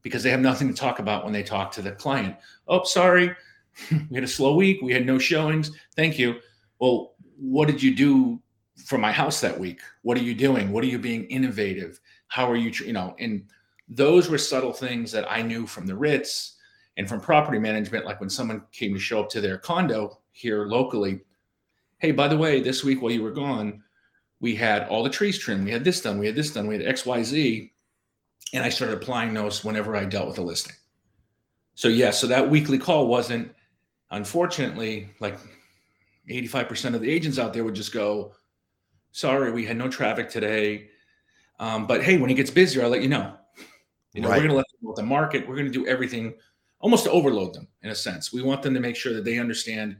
because 0.01 0.23
they 0.23 0.31
have 0.31 0.39
nothing 0.39 0.69
to 0.69 0.73
talk 0.73 0.99
about 0.99 1.25
when 1.25 1.33
they 1.33 1.43
talk 1.43 1.71
to 1.73 1.81
the 1.81 1.91
client. 1.91 2.35
Oh, 2.67 2.83
sorry, 2.85 3.35
we 3.91 4.15
had 4.15 4.23
a 4.23 4.27
slow 4.27 4.55
week. 4.55 4.81
We 4.81 4.93
had 4.93 5.05
no 5.05 5.19
showings. 5.19 5.71
Thank 5.95 6.17
you. 6.17 6.37
Well, 6.79 7.15
what 7.39 7.67
did 7.67 7.81
you 7.81 7.95
do 7.95 8.41
for 8.85 8.97
my 8.97 9.11
house 9.11 9.41
that 9.41 9.59
week? 9.59 9.79
What 10.01 10.17
are 10.17 10.23
you 10.23 10.35
doing? 10.35 10.71
What 10.71 10.83
are 10.83 10.87
you 10.87 10.99
being 10.99 11.25
innovative? 11.25 11.99
How 12.27 12.49
are 12.49 12.55
you, 12.55 12.71
you 12.85 12.93
know, 12.93 13.15
and 13.19 13.43
those 13.87 14.29
were 14.29 14.37
subtle 14.37 14.73
things 14.73 15.11
that 15.11 15.29
I 15.31 15.41
knew 15.41 15.65
from 15.65 15.87
the 15.87 15.95
Ritz 15.95 16.57
and 16.97 17.07
from 17.07 17.21
property 17.21 17.59
management. 17.59 18.05
Like 18.05 18.19
when 18.19 18.29
someone 18.29 18.63
came 18.71 18.93
to 18.93 18.99
show 18.99 19.21
up 19.21 19.29
to 19.29 19.41
their 19.41 19.57
condo 19.57 20.19
here 20.31 20.65
locally, 20.65 21.21
hey, 21.99 22.11
by 22.11 22.27
the 22.27 22.37
way, 22.37 22.59
this 22.59 22.83
week 22.83 23.01
while 23.01 23.11
you 23.11 23.23
were 23.23 23.31
gone, 23.31 23.81
we 24.39 24.55
had 24.55 24.87
all 24.87 25.03
the 25.03 25.09
trees 25.09 25.37
trimmed. 25.37 25.65
We 25.65 25.71
had 25.71 25.83
this 25.83 26.01
done. 26.01 26.19
We 26.19 26.25
had 26.25 26.35
this 26.35 26.51
done. 26.51 26.67
We 26.67 26.77
had 26.77 26.85
X, 26.85 27.05
Y, 27.05 27.23
Z. 27.23 27.71
And 28.53 28.63
I 28.63 28.69
started 28.69 28.95
applying 28.95 29.33
those 29.33 29.63
whenever 29.63 29.95
I 29.95 30.05
dealt 30.05 30.27
with 30.27 30.37
a 30.37 30.43
listing. 30.43 30.75
So, 31.75 31.87
yeah, 31.87 32.11
so 32.11 32.27
that 32.27 32.49
weekly 32.49 32.77
call 32.77 33.07
wasn't, 33.07 33.53
unfortunately, 34.11 35.09
like 35.19 35.37
85% 36.29 36.95
of 36.95 37.01
the 37.01 37.09
agents 37.09 37.39
out 37.39 37.53
there 37.53 37.63
would 37.63 37.75
just 37.75 37.93
go, 37.93 38.33
sorry, 39.11 39.51
we 39.51 39.65
had 39.65 39.77
no 39.77 39.87
traffic 39.87 40.29
today. 40.29 40.89
Um, 41.59 41.87
but 41.87 42.03
hey, 42.03 42.17
when 42.17 42.29
it 42.29 42.35
gets 42.35 42.51
busier, 42.51 42.83
I'll 42.83 42.89
let 42.89 43.01
you 43.01 43.09
know. 43.09 43.35
You 44.13 44.21
know, 44.21 44.29
right. 44.29 44.35
we're 44.35 44.47
going 44.47 44.51
to 44.51 44.57
let 44.57 44.65
them 44.69 44.79
know 44.81 44.93
the 44.95 45.03
market. 45.03 45.47
We're 45.47 45.55
going 45.55 45.71
to 45.71 45.71
do 45.71 45.87
everything 45.87 46.35
almost 46.79 47.05
to 47.05 47.11
overload 47.11 47.53
them 47.53 47.67
in 47.83 47.89
a 47.89 47.95
sense. 47.95 48.33
We 48.33 48.41
want 48.41 48.61
them 48.61 48.73
to 48.73 48.79
make 48.79 48.95
sure 48.95 49.13
that 49.13 49.23
they 49.23 49.39
understand 49.39 49.97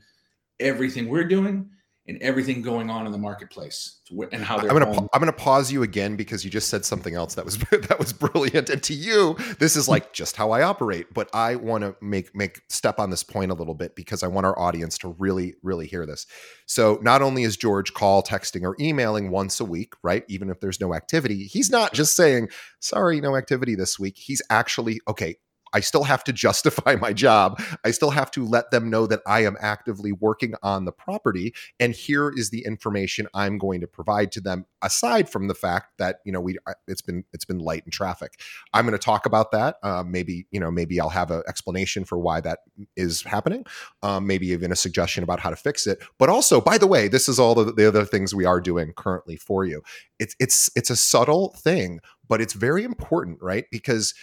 everything 0.59 1.07
we're 1.07 1.23
doing 1.23 1.69
and 2.07 2.21
everything 2.21 2.61
going 2.61 2.89
on 2.89 3.05
in 3.05 3.11
the 3.11 3.17
marketplace 3.17 3.99
and 4.31 4.41
how 4.41 4.57
they're. 4.57 4.71
I'm 4.71 4.79
gonna 4.79 4.93
pa- 4.93 5.07
I'm 5.13 5.19
gonna 5.19 5.33
pause 5.33 5.71
you 5.71 5.83
again 5.83 6.15
because 6.15 6.45
you 6.45 6.49
just 6.49 6.69
said 6.69 6.85
something 6.85 7.15
else 7.15 7.35
that 7.35 7.43
was 7.43 7.57
that 7.71 7.99
was 7.99 8.13
brilliant, 8.13 8.69
and 8.69 8.81
to 8.83 8.93
you 8.93 9.35
this 9.59 9.75
is 9.75 9.87
like 9.89 10.13
just 10.13 10.37
how 10.37 10.51
I 10.51 10.63
operate. 10.63 11.13
But 11.13 11.29
I 11.33 11.55
want 11.55 11.83
to 11.83 11.95
make 12.01 12.33
make 12.33 12.61
step 12.69 12.99
on 12.99 13.09
this 13.09 13.23
point 13.23 13.51
a 13.51 13.53
little 13.53 13.73
bit 13.73 13.95
because 13.95 14.23
I 14.23 14.27
want 14.27 14.45
our 14.45 14.57
audience 14.57 14.97
to 14.99 15.09
really 15.19 15.55
really 15.63 15.87
hear 15.87 16.05
this. 16.05 16.25
So 16.65 16.99
not 17.01 17.21
only 17.21 17.43
is 17.43 17.57
George 17.57 17.93
call, 17.93 18.23
texting, 18.23 18.63
or 18.63 18.75
emailing 18.79 19.29
once 19.29 19.59
a 19.59 19.65
week, 19.65 19.93
right? 20.01 20.23
Even 20.29 20.49
if 20.49 20.61
there's 20.61 20.79
no 20.79 20.93
activity, 20.93 21.43
he's 21.43 21.69
not 21.69 21.93
just 21.93 22.15
saying 22.15 22.49
sorry, 22.79 23.19
no 23.19 23.35
activity 23.35 23.75
this 23.75 23.99
week. 23.99 24.17
He's 24.17 24.41
actually 24.49 25.01
okay. 25.07 25.37
I 25.73 25.79
still 25.79 26.03
have 26.03 26.23
to 26.25 26.33
justify 26.47 26.95
my 26.95 27.13
job. 27.13 27.61
I 27.83 27.91
still 27.91 28.11
have 28.11 28.31
to 28.31 28.45
let 28.45 28.71
them 28.71 28.89
know 28.89 29.07
that 29.07 29.21
I 29.27 29.43
am 29.45 29.57
actively 29.59 30.11
working 30.11 30.53
on 30.63 30.85
the 30.85 30.91
property 30.91 31.53
and 31.79 31.93
here 31.93 32.31
is 32.35 32.49
the 32.49 32.63
information 32.65 33.27
I'm 33.33 33.57
going 33.57 33.81
to 33.81 33.87
provide 33.87 34.31
to 34.33 34.41
them 34.41 34.65
aside 34.81 35.29
from 35.29 35.47
the 35.47 35.55
fact 35.55 35.97
that, 35.97 36.19
you 36.23 36.31
know, 36.31 36.41
we 36.41 36.57
it's 36.87 37.01
been 37.01 37.23
it's 37.33 37.45
been 37.45 37.59
light 37.59 37.83
in 37.85 37.91
traffic. 37.91 38.39
I'm 38.73 38.85
going 38.85 38.97
to 38.97 39.03
talk 39.03 39.25
about 39.25 39.51
that. 39.51 39.77
Uh, 39.83 40.03
maybe, 40.05 40.47
you 40.51 40.59
know, 40.59 40.71
maybe 40.71 40.99
I'll 40.99 41.09
have 41.09 41.31
an 41.31 41.43
explanation 41.47 42.05
for 42.05 42.17
why 42.17 42.41
that 42.41 42.59
is 42.95 43.23
happening. 43.23 43.65
Um, 44.03 44.27
maybe 44.27 44.47
even 44.47 44.71
a 44.71 44.75
suggestion 44.75 45.23
about 45.23 45.39
how 45.39 45.49
to 45.49 45.55
fix 45.55 45.87
it. 45.87 45.99
But 46.17 46.29
also, 46.29 46.61
by 46.61 46.77
the 46.77 46.87
way, 46.87 47.07
this 47.07 47.27
is 47.27 47.39
all 47.39 47.55
the, 47.55 47.71
the 47.71 47.87
other 47.87 48.05
things 48.05 48.33
we 48.33 48.45
are 48.45 48.61
doing 48.61 48.93
currently 48.93 49.35
for 49.35 49.65
you. 49.65 49.81
It's 50.19 50.35
it's 50.39 50.69
it's 50.75 50.89
a 50.89 50.95
subtle 50.95 51.53
thing, 51.57 51.99
but 52.27 52.41
it's 52.41 52.53
very 52.53 52.83
important, 52.83 53.39
right? 53.41 53.65
Because 53.71 54.13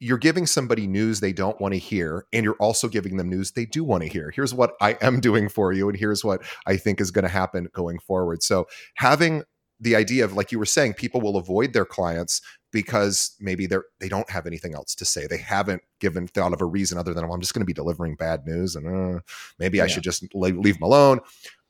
you're 0.00 0.18
giving 0.18 0.46
somebody 0.46 0.86
news 0.86 1.20
they 1.20 1.32
don't 1.32 1.60
want 1.60 1.74
to 1.74 1.78
hear 1.78 2.24
and 2.32 2.44
you're 2.44 2.54
also 2.54 2.88
giving 2.88 3.16
them 3.16 3.28
news 3.28 3.52
they 3.52 3.66
do 3.66 3.82
want 3.82 4.02
to 4.02 4.08
hear. 4.08 4.32
Here's 4.34 4.54
what 4.54 4.74
i 4.80 4.96
am 5.00 5.20
doing 5.28 5.48
for 5.48 5.72
you 5.72 5.88
and 5.88 5.98
here's 5.98 6.24
what 6.24 6.42
i 6.66 6.76
think 6.76 7.00
is 7.00 7.10
going 7.10 7.24
to 7.24 7.28
happen 7.28 7.68
going 7.72 7.98
forward. 7.98 8.42
So 8.42 8.66
having 8.96 9.42
the 9.80 9.94
idea 9.94 10.24
of 10.24 10.32
like 10.32 10.50
you 10.50 10.58
were 10.58 10.66
saying 10.66 10.94
people 10.94 11.20
will 11.20 11.36
avoid 11.36 11.72
their 11.72 11.84
clients 11.84 12.40
because 12.72 13.36
maybe 13.40 13.66
they're 13.66 13.84
they 14.00 14.08
don't 14.08 14.28
have 14.30 14.46
anything 14.46 14.74
else 14.74 14.94
to 14.96 15.04
say. 15.04 15.26
They 15.26 15.38
haven't 15.38 15.82
given 16.00 16.26
thought 16.26 16.52
of 16.52 16.60
a 16.60 16.64
reason 16.64 16.98
other 16.98 17.14
than 17.14 17.24
well, 17.24 17.34
i'm 17.34 17.40
just 17.40 17.54
going 17.54 17.62
to 17.62 17.66
be 17.66 17.72
delivering 17.72 18.14
bad 18.14 18.46
news 18.46 18.76
and 18.76 18.86
uh, 18.86 19.20
maybe 19.58 19.78
yeah. 19.78 19.84
i 19.84 19.86
should 19.86 20.02
just 20.02 20.24
leave, 20.34 20.56
leave 20.56 20.74
them 20.74 20.84
alone 20.84 21.20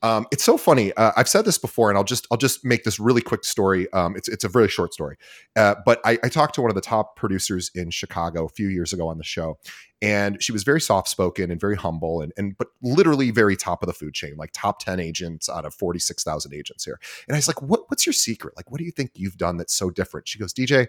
um, 0.02 0.26
it's 0.30 0.44
so 0.44 0.56
funny. 0.56 0.92
Uh, 0.94 1.12
I've 1.16 1.28
said 1.28 1.44
this 1.44 1.58
before, 1.58 1.90
and 1.90 1.98
I'll 1.98 2.04
just 2.04 2.26
I'll 2.30 2.38
just 2.38 2.64
make 2.64 2.84
this 2.84 3.00
really 3.00 3.20
quick 3.20 3.44
story. 3.44 3.90
Um, 3.92 4.16
it's 4.16 4.28
it's 4.28 4.44
a 4.44 4.48
very 4.48 4.68
short 4.68 4.94
story, 4.94 5.16
uh, 5.56 5.74
but 5.84 6.00
I, 6.04 6.18
I, 6.22 6.28
talked 6.28 6.54
to 6.54 6.62
one 6.62 6.70
of 6.70 6.76
the 6.76 6.80
top 6.80 7.16
producers 7.16 7.70
in 7.74 7.90
Chicago 7.90 8.44
a 8.44 8.48
few 8.48 8.68
years 8.68 8.92
ago 8.92 9.08
on 9.08 9.18
the 9.18 9.24
show, 9.24 9.58
and 10.00 10.40
she 10.40 10.52
was 10.52 10.62
very 10.62 10.80
soft 10.80 11.08
spoken 11.08 11.50
and 11.50 11.60
very 11.60 11.76
humble, 11.76 12.20
and 12.20 12.32
and 12.36 12.56
but 12.56 12.68
literally 12.80 13.32
very 13.32 13.56
top 13.56 13.82
of 13.82 13.88
the 13.88 13.92
food 13.92 14.14
chain, 14.14 14.34
like 14.36 14.50
top 14.52 14.78
ten 14.78 15.00
agents 15.00 15.48
out 15.48 15.64
of 15.64 15.74
forty 15.74 15.98
six 15.98 16.22
thousand 16.22 16.54
agents 16.54 16.84
here. 16.84 17.00
And 17.26 17.34
I 17.34 17.38
was 17.38 17.48
like, 17.48 17.60
what 17.60 17.88
What's 17.88 18.06
your 18.06 18.12
secret? 18.12 18.54
Like, 18.56 18.70
what 18.70 18.78
do 18.78 18.84
you 18.84 18.92
think 18.92 19.10
you've 19.14 19.36
done 19.36 19.56
that's 19.56 19.74
so 19.74 19.90
different? 19.90 20.28
She 20.28 20.38
goes, 20.38 20.52
DJ, 20.52 20.86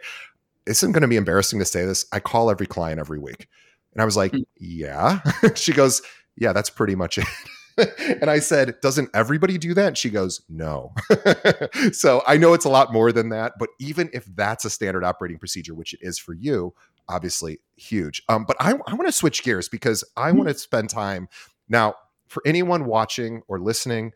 isn't 0.67 0.91
going 0.91 1.01
to 1.01 1.07
be 1.07 1.15
embarrassing 1.15 1.57
to 1.57 1.65
say 1.65 1.85
this. 1.85 2.05
I 2.11 2.19
call 2.19 2.51
every 2.51 2.67
client 2.67 2.99
every 2.99 3.17
week, 3.17 3.47
and 3.93 4.01
I 4.01 4.05
was 4.05 4.15
like, 4.15 4.31
hmm. 4.31 4.41
yeah. 4.59 5.21
she 5.55 5.73
goes, 5.73 6.03
yeah, 6.35 6.53
that's 6.53 6.69
pretty 6.69 6.93
much 6.95 7.17
it. 7.17 7.25
and 8.21 8.29
I 8.29 8.39
said, 8.39 8.79
Doesn't 8.81 9.09
everybody 9.13 9.57
do 9.57 9.73
that? 9.73 9.87
And 9.87 9.97
she 9.97 10.09
goes, 10.09 10.41
No. 10.49 10.93
so 11.91 12.21
I 12.27 12.37
know 12.37 12.53
it's 12.53 12.65
a 12.65 12.69
lot 12.69 12.93
more 12.93 13.11
than 13.11 13.29
that, 13.29 13.53
but 13.59 13.69
even 13.79 14.09
if 14.13 14.25
that's 14.35 14.65
a 14.65 14.69
standard 14.69 15.03
operating 15.03 15.37
procedure, 15.37 15.73
which 15.73 15.93
it 15.93 15.99
is 16.01 16.17
for 16.19 16.33
you, 16.33 16.73
obviously 17.07 17.59
huge. 17.75 18.21
Um, 18.29 18.45
but 18.45 18.57
I, 18.59 18.71
I 18.87 18.93
want 18.93 19.07
to 19.07 19.11
switch 19.11 19.43
gears 19.43 19.69
because 19.69 20.03
I 20.15 20.31
want 20.31 20.49
to 20.49 20.57
spend 20.57 20.89
time 20.89 21.27
now 21.67 21.95
for 22.27 22.43
anyone 22.45 22.85
watching 22.85 23.41
or 23.47 23.59
listening. 23.59 24.13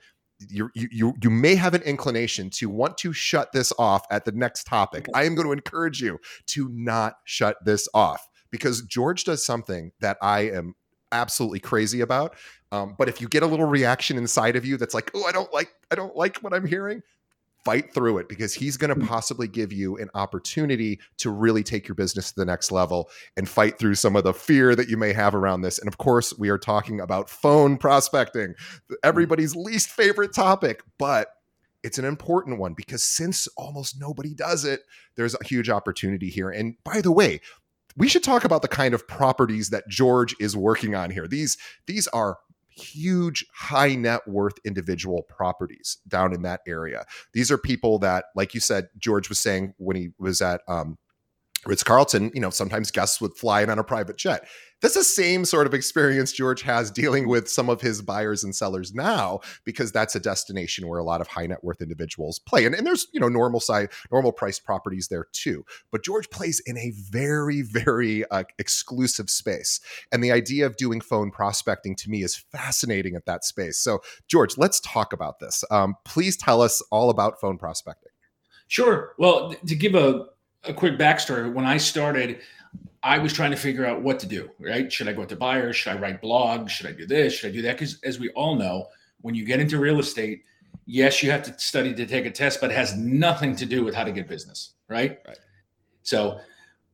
You, 0.50 0.70
you 0.76 1.14
you 1.22 1.30
may 1.30 1.56
have 1.56 1.74
an 1.74 1.84
inclination 1.84 2.50
to 2.52 2.68
want 2.68 2.98
to 2.98 3.14
shut 3.14 3.54
this 3.54 3.72
off 3.80 4.06
at 4.12 4.26
the 4.26 4.34
next 4.34 4.66
topic. 4.66 5.08
I 5.14 5.24
am 5.24 5.36
going 5.36 5.48
to 5.48 5.54
encourage 5.54 6.02
you 6.02 6.20
to 6.48 6.70
not 6.70 7.16
shut 7.24 7.64
this 7.64 7.88
off 7.94 8.28
because 8.52 8.82
George 8.82 9.24
does 9.24 9.46
something 9.46 9.94
that 10.02 10.18
I 10.22 10.42
am 10.42 10.76
absolutely 11.14 11.60
crazy 11.60 12.02
about. 12.02 12.36
Um, 12.74 12.96
but 12.98 13.08
if 13.08 13.22
you 13.22 13.28
get 13.28 13.44
a 13.44 13.46
little 13.46 13.68
reaction 13.68 14.18
inside 14.18 14.56
of 14.56 14.66
you 14.66 14.78
that's 14.78 14.96
like, 14.96 15.12
oh, 15.14 15.26
I 15.26 15.32
don't 15.32 15.54
like, 15.54 15.72
I 15.92 15.96
don't 15.96 16.16
like 16.16 16.38
what 16.38 16.56
I'm 16.56 16.66
hearing, 16.66 17.04
fight 17.64 17.94
through 17.94 18.18
it 18.18 18.28
because 18.28 18.56
he's 18.56 18.78
going 18.78 18.90
to 18.90 19.00
mm. 19.00 19.08
possibly 19.08 19.48
give 19.48 19.72
you 19.72 19.96
an 19.98 20.10
opportunity 20.16 21.00
to 21.18 21.30
really 21.30 21.62
take 21.62 21.88
your 21.88 21.94
business 21.94 22.32
to 22.32 22.36
the 22.36 22.46
next 22.46 22.72
level 22.72 23.12
and 23.38 23.48
fight 23.48 23.78
through 23.78 23.94
some 23.94 24.16
of 24.16 24.24
the 24.24 24.34
fear 24.34 24.76
that 24.76 24.90
you 24.90 24.98
may 24.98 25.14
have 25.14 25.36
around 25.36 25.62
this. 25.62 25.78
And 25.78 25.88
of 25.88 26.00
course, 26.00 26.36
we 26.40 26.50
are 26.50 26.58
talking 26.58 27.00
about 27.00 27.30
phone 27.30 27.78
prospecting, 27.78 28.56
mm. 28.56 28.96
everybody's 29.04 29.56
least 29.56 29.90
favorite 29.90 30.34
topic, 30.34 30.82
but 30.98 31.28
it's 31.84 32.00
an 32.00 32.06
important 32.06 32.58
one 32.58 32.74
because 32.74 33.04
since 33.04 33.48
almost 33.56 34.00
nobody 34.00 34.34
does 34.34 34.66
it, 34.66 34.82
there's 35.16 35.36
a 35.36 35.46
huge 35.46 35.70
opportunity 35.70 36.30
here. 36.30 36.50
And 36.50 36.76
by 36.84 37.02
the 37.02 37.12
way, 37.12 37.40
we 37.96 38.08
should 38.08 38.24
talk 38.24 38.46
about 38.46 38.64
the 38.64 38.68
kind 38.68 38.96
of 38.96 39.08
properties 39.08 39.70
that 39.70 39.88
George 39.88 40.36
is 40.40 40.58
working 40.58 40.96
on 40.96 41.12
here. 41.12 41.28
These 41.28 41.58
these 41.86 42.08
are 42.08 42.38
huge 42.76 43.46
high 43.54 43.96
net 43.96 44.28
worth 44.28 44.56
individual 44.66 45.24
properties 45.24 45.98
down 46.08 46.34
in 46.34 46.42
that 46.44 46.62
area. 46.68 47.06
These 47.34 47.52
are 47.52 47.58
people 47.58 48.00
that 48.00 48.26
like 48.36 48.54
you 48.54 48.60
said 48.60 48.90
George 48.98 49.30
was 49.30 49.40
saying 49.40 49.74
when 49.78 49.96
he 49.96 50.10
was 50.20 50.42
at 50.42 50.62
um 50.68 50.98
Ritz 51.66 51.84
Carlton, 51.84 52.32
you 52.34 52.42
know, 52.42 52.50
sometimes 52.50 52.92
guests 52.92 53.22
would 53.22 53.36
fly 53.36 53.62
in 53.62 53.70
on 53.70 53.80
a 53.80 53.84
private 53.84 54.18
jet. 54.18 54.48
That's 54.82 54.96
the 54.96 55.04
same 55.04 55.46
sort 55.46 55.66
of 55.66 55.74
experience 55.74 56.34
George 56.34 56.62
has 56.64 56.92
dealing 56.92 57.30
with 57.30 57.48
some 57.50 57.70
of 57.70 57.80
his 57.80 58.02
buyers 58.02 58.44
and 58.44 58.54
sellers 58.54 58.94
now, 58.94 59.40
because 59.64 59.94
that's 59.94 60.14
a 60.14 60.20
destination 60.20 60.90
where 60.90 61.00
a 61.00 61.06
lot 61.06 61.22
of 61.22 61.28
high 61.28 61.48
net 61.48 61.64
worth 61.64 61.82
individuals 61.82 62.38
play. 62.40 62.66
And, 62.66 62.76
and 62.76 62.86
there's, 62.86 63.08
you 63.14 63.20
know, 63.22 63.30
normal 63.30 63.62
side, 63.62 63.92
normal 64.12 64.34
priced 64.34 64.66
properties 64.66 65.08
there 65.08 65.28
too. 65.32 65.64
But 65.90 66.04
George 66.04 66.30
plays 66.30 66.62
in 66.66 66.78
a 66.78 66.92
very, 67.10 67.62
very 67.62 68.30
uh, 68.30 68.44
exclusive 68.60 69.30
space. 69.30 69.80
And 70.12 70.22
the 70.22 70.34
idea 70.34 70.66
of 70.66 70.76
doing 70.76 71.00
phone 71.00 71.32
prospecting 71.32 71.96
to 71.98 72.10
me 72.10 72.22
is 72.22 72.36
fascinating 72.36 73.16
at 73.16 73.26
that 73.26 73.46
space. 73.46 73.80
So, 73.80 74.00
George, 74.28 74.58
let's 74.58 74.82
talk 74.82 75.14
about 75.14 75.40
this. 75.40 75.64
Um, 75.72 75.96
please 76.04 76.36
tell 76.36 76.62
us 76.62 76.82
all 76.92 77.10
about 77.10 77.40
phone 77.40 77.58
prospecting. 77.58 78.12
Sure. 78.68 79.14
Well, 79.18 79.54
to 79.66 79.76
give 79.76 79.96
a, 79.96 80.26
a 80.66 80.74
quick 80.74 80.98
backstory, 80.98 81.52
when 81.52 81.66
I 81.66 81.78
started, 81.78 82.40
I 83.02 83.18
was 83.20 83.34
trying 83.34 83.52
to 83.52 83.58
figure 83.58 83.86
out 83.86 84.02
what 84.02 84.20
to 84.20 84.26
do, 84.26 84.50
right? 84.60 84.92
Should 84.92 85.08
I 85.08 85.14
go 85.14 85.26
to 85.26 85.36
buyers? 85.36 85.76
Should 85.76 85.94
I 85.94 86.00
write 86.00 86.22
blogs? 86.22 86.70
Should 86.70 86.88
I 86.88 86.94
do 86.94 87.06
this? 87.06 87.34
Should 87.34 87.50
I 87.50 87.54
do 87.54 87.62
that? 87.64 87.74
Because 87.74 88.00
as 88.04 88.20
we 88.20 88.30
all 88.30 88.56
know, 88.56 88.88
when 89.22 89.36
you 89.36 89.46
get 89.46 89.60
into 89.60 89.78
real 89.80 90.00
estate, 90.00 90.44
yes, 90.86 91.22
you 91.22 91.32
have 91.32 91.44
to 91.44 91.58
study 91.60 91.94
to 91.94 92.06
take 92.06 92.26
a 92.26 92.32
test, 92.32 92.62
but 92.62 92.72
it 92.72 92.76
has 92.76 92.96
nothing 92.96 93.56
to 93.58 93.66
do 93.66 93.84
with 93.84 93.94
how 93.94 94.04
to 94.04 94.12
get 94.12 94.28
business, 94.28 94.76
right? 94.88 95.20
Right. 95.28 95.40
So 96.04 96.40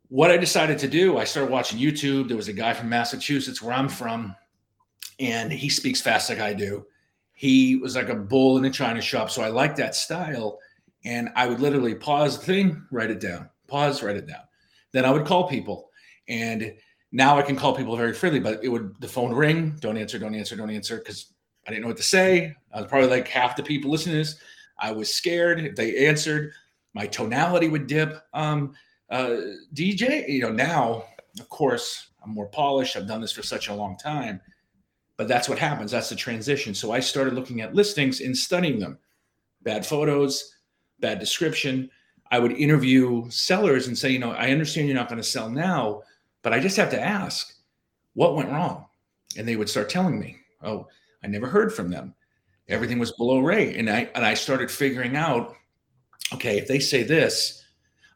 what 0.10 0.32
I 0.32 0.38
decided 0.38 0.80
to 0.80 0.88
do, 0.88 1.18
I 1.18 1.24
started 1.24 1.52
watching 1.52 1.80
YouTube. 1.80 2.28
There 2.28 2.38
was 2.38 2.48
a 2.48 2.54
guy 2.54 2.74
from 2.74 2.90
Massachusetts 2.90 3.62
where 3.62 3.74
I'm 3.74 3.90
from, 3.90 4.36
and 5.20 5.52
he 5.52 5.70
speaks 5.70 6.02
fast 6.02 6.30
like 6.30 6.40
I 6.40 6.54
do. 6.54 6.86
He 7.34 7.76
was 7.78 7.96
like 7.96 8.10
a 8.10 8.16
bull 8.16 8.58
in 8.58 8.66
a 8.66 8.70
china 8.72 9.02
shop. 9.02 9.30
So 9.30 9.42
I 9.42 9.50
like 9.50 9.76
that 9.78 9.96
style. 9.96 10.60
And 11.06 11.30
I 11.36 11.48
would 11.48 11.62
literally 11.62 11.96
pause 11.96 12.38
the 12.38 12.46
thing, 12.46 12.86
write 12.92 13.10
it 13.10 13.22
down, 13.22 13.50
pause, 13.70 14.04
write 14.04 14.18
it 14.18 14.28
down. 14.28 14.42
Then 14.92 15.06
I 15.06 15.12
would 15.12 15.26
call 15.26 15.48
people. 15.48 15.90
And 16.28 16.74
now 17.12 17.38
I 17.38 17.42
can 17.42 17.56
call 17.56 17.76
people 17.76 17.96
very 17.96 18.14
freely, 18.14 18.40
but 18.40 18.64
it 18.64 18.70
would 18.70 18.96
the 19.00 19.08
phone 19.08 19.34
ring, 19.34 19.76
don't 19.80 19.98
answer, 19.98 20.20
don't 20.20 20.36
answer, 20.36 20.56
don't 20.56 20.70
answer, 20.70 20.98
because 20.98 21.34
I 21.68 21.72
didn't 21.72 21.84
know 21.84 21.90
what 21.90 21.98
to 21.98 22.04
say. 22.04 22.56
I 22.74 22.82
was 22.82 22.90
probably 22.90 23.10
like 23.10 23.28
half 23.28 23.56
the 23.56 23.64
people 23.64 23.92
listening 23.92 24.14
to 24.14 24.20
this. 24.20 24.36
I 24.78 24.92
was 24.92 25.14
scared. 25.14 25.60
If 25.60 25.76
they 25.76 26.08
answered, 26.08 26.54
my 26.94 27.08
tonality 27.08 27.68
would 27.68 27.88
dip. 27.88 28.22
Um, 28.34 28.74
uh, 29.10 29.38
DJ, 29.74 30.28
you 30.28 30.42
know, 30.42 30.52
now, 30.52 31.04
of 31.40 31.50
course, 31.50 32.10
I'm 32.24 32.32
more 32.32 32.48
polished. 32.48 32.96
I've 32.96 33.08
done 33.08 33.22
this 33.22 33.32
for 33.32 33.44
such 33.44 33.70
a 33.70 33.74
long 33.74 33.98
time, 33.98 34.40
but 35.18 35.28
that's 35.28 35.50
what 35.50 35.60
happens. 35.60 35.92
That's 35.92 36.10
the 36.10 36.16
transition. 36.16 36.74
So 36.74 36.92
I 36.92 37.00
started 37.00 37.34
looking 37.34 37.62
at 37.62 37.76
listings 37.76 38.22
and 38.22 38.36
studying 38.36 38.80
them. 38.80 38.98
Bad 39.62 39.86
photos, 39.86 40.56
bad 41.00 41.20
description. 41.20 41.90
I 42.32 42.40
would 42.40 42.52
interview 42.54 43.30
sellers 43.30 43.88
and 43.88 43.98
say, 43.98 44.10
you 44.12 44.20
know, 44.20 44.32
I 44.32 44.52
understand 44.52 44.88
you're 44.88 44.96
not 44.96 45.10
going 45.10 45.22
to 45.22 45.28
sell 45.28 45.50
now, 45.50 46.04
but 46.44 46.54
I 46.54 46.60
just 46.60 46.78
have 46.78 46.92
to 46.92 47.02
ask, 47.02 47.54
what 48.14 48.36
went 48.36 48.52
wrong? 48.52 48.86
And 49.38 49.48
they 49.48 49.56
would 49.56 49.70
start 49.70 49.90
telling 49.90 50.20
me, 50.20 50.38
oh, 50.64 50.88
I 51.24 51.28
never 51.28 51.48
heard 51.48 51.74
from 51.74 51.90
them. 51.90 52.14
Everything 52.68 53.00
was 53.00 53.12
below 53.14 53.40
rate. 53.40 53.76
And 53.78 53.90
I 53.90 54.10
and 54.16 54.26
I 54.26 54.36
started 54.36 54.70
figuring 54.70 55.16
out, 55.16 55.56
okay, 56.34 56.58
if 56.58 56.68
they 56.68 56.80
say 56.80 57.04
this, 57.04 57.64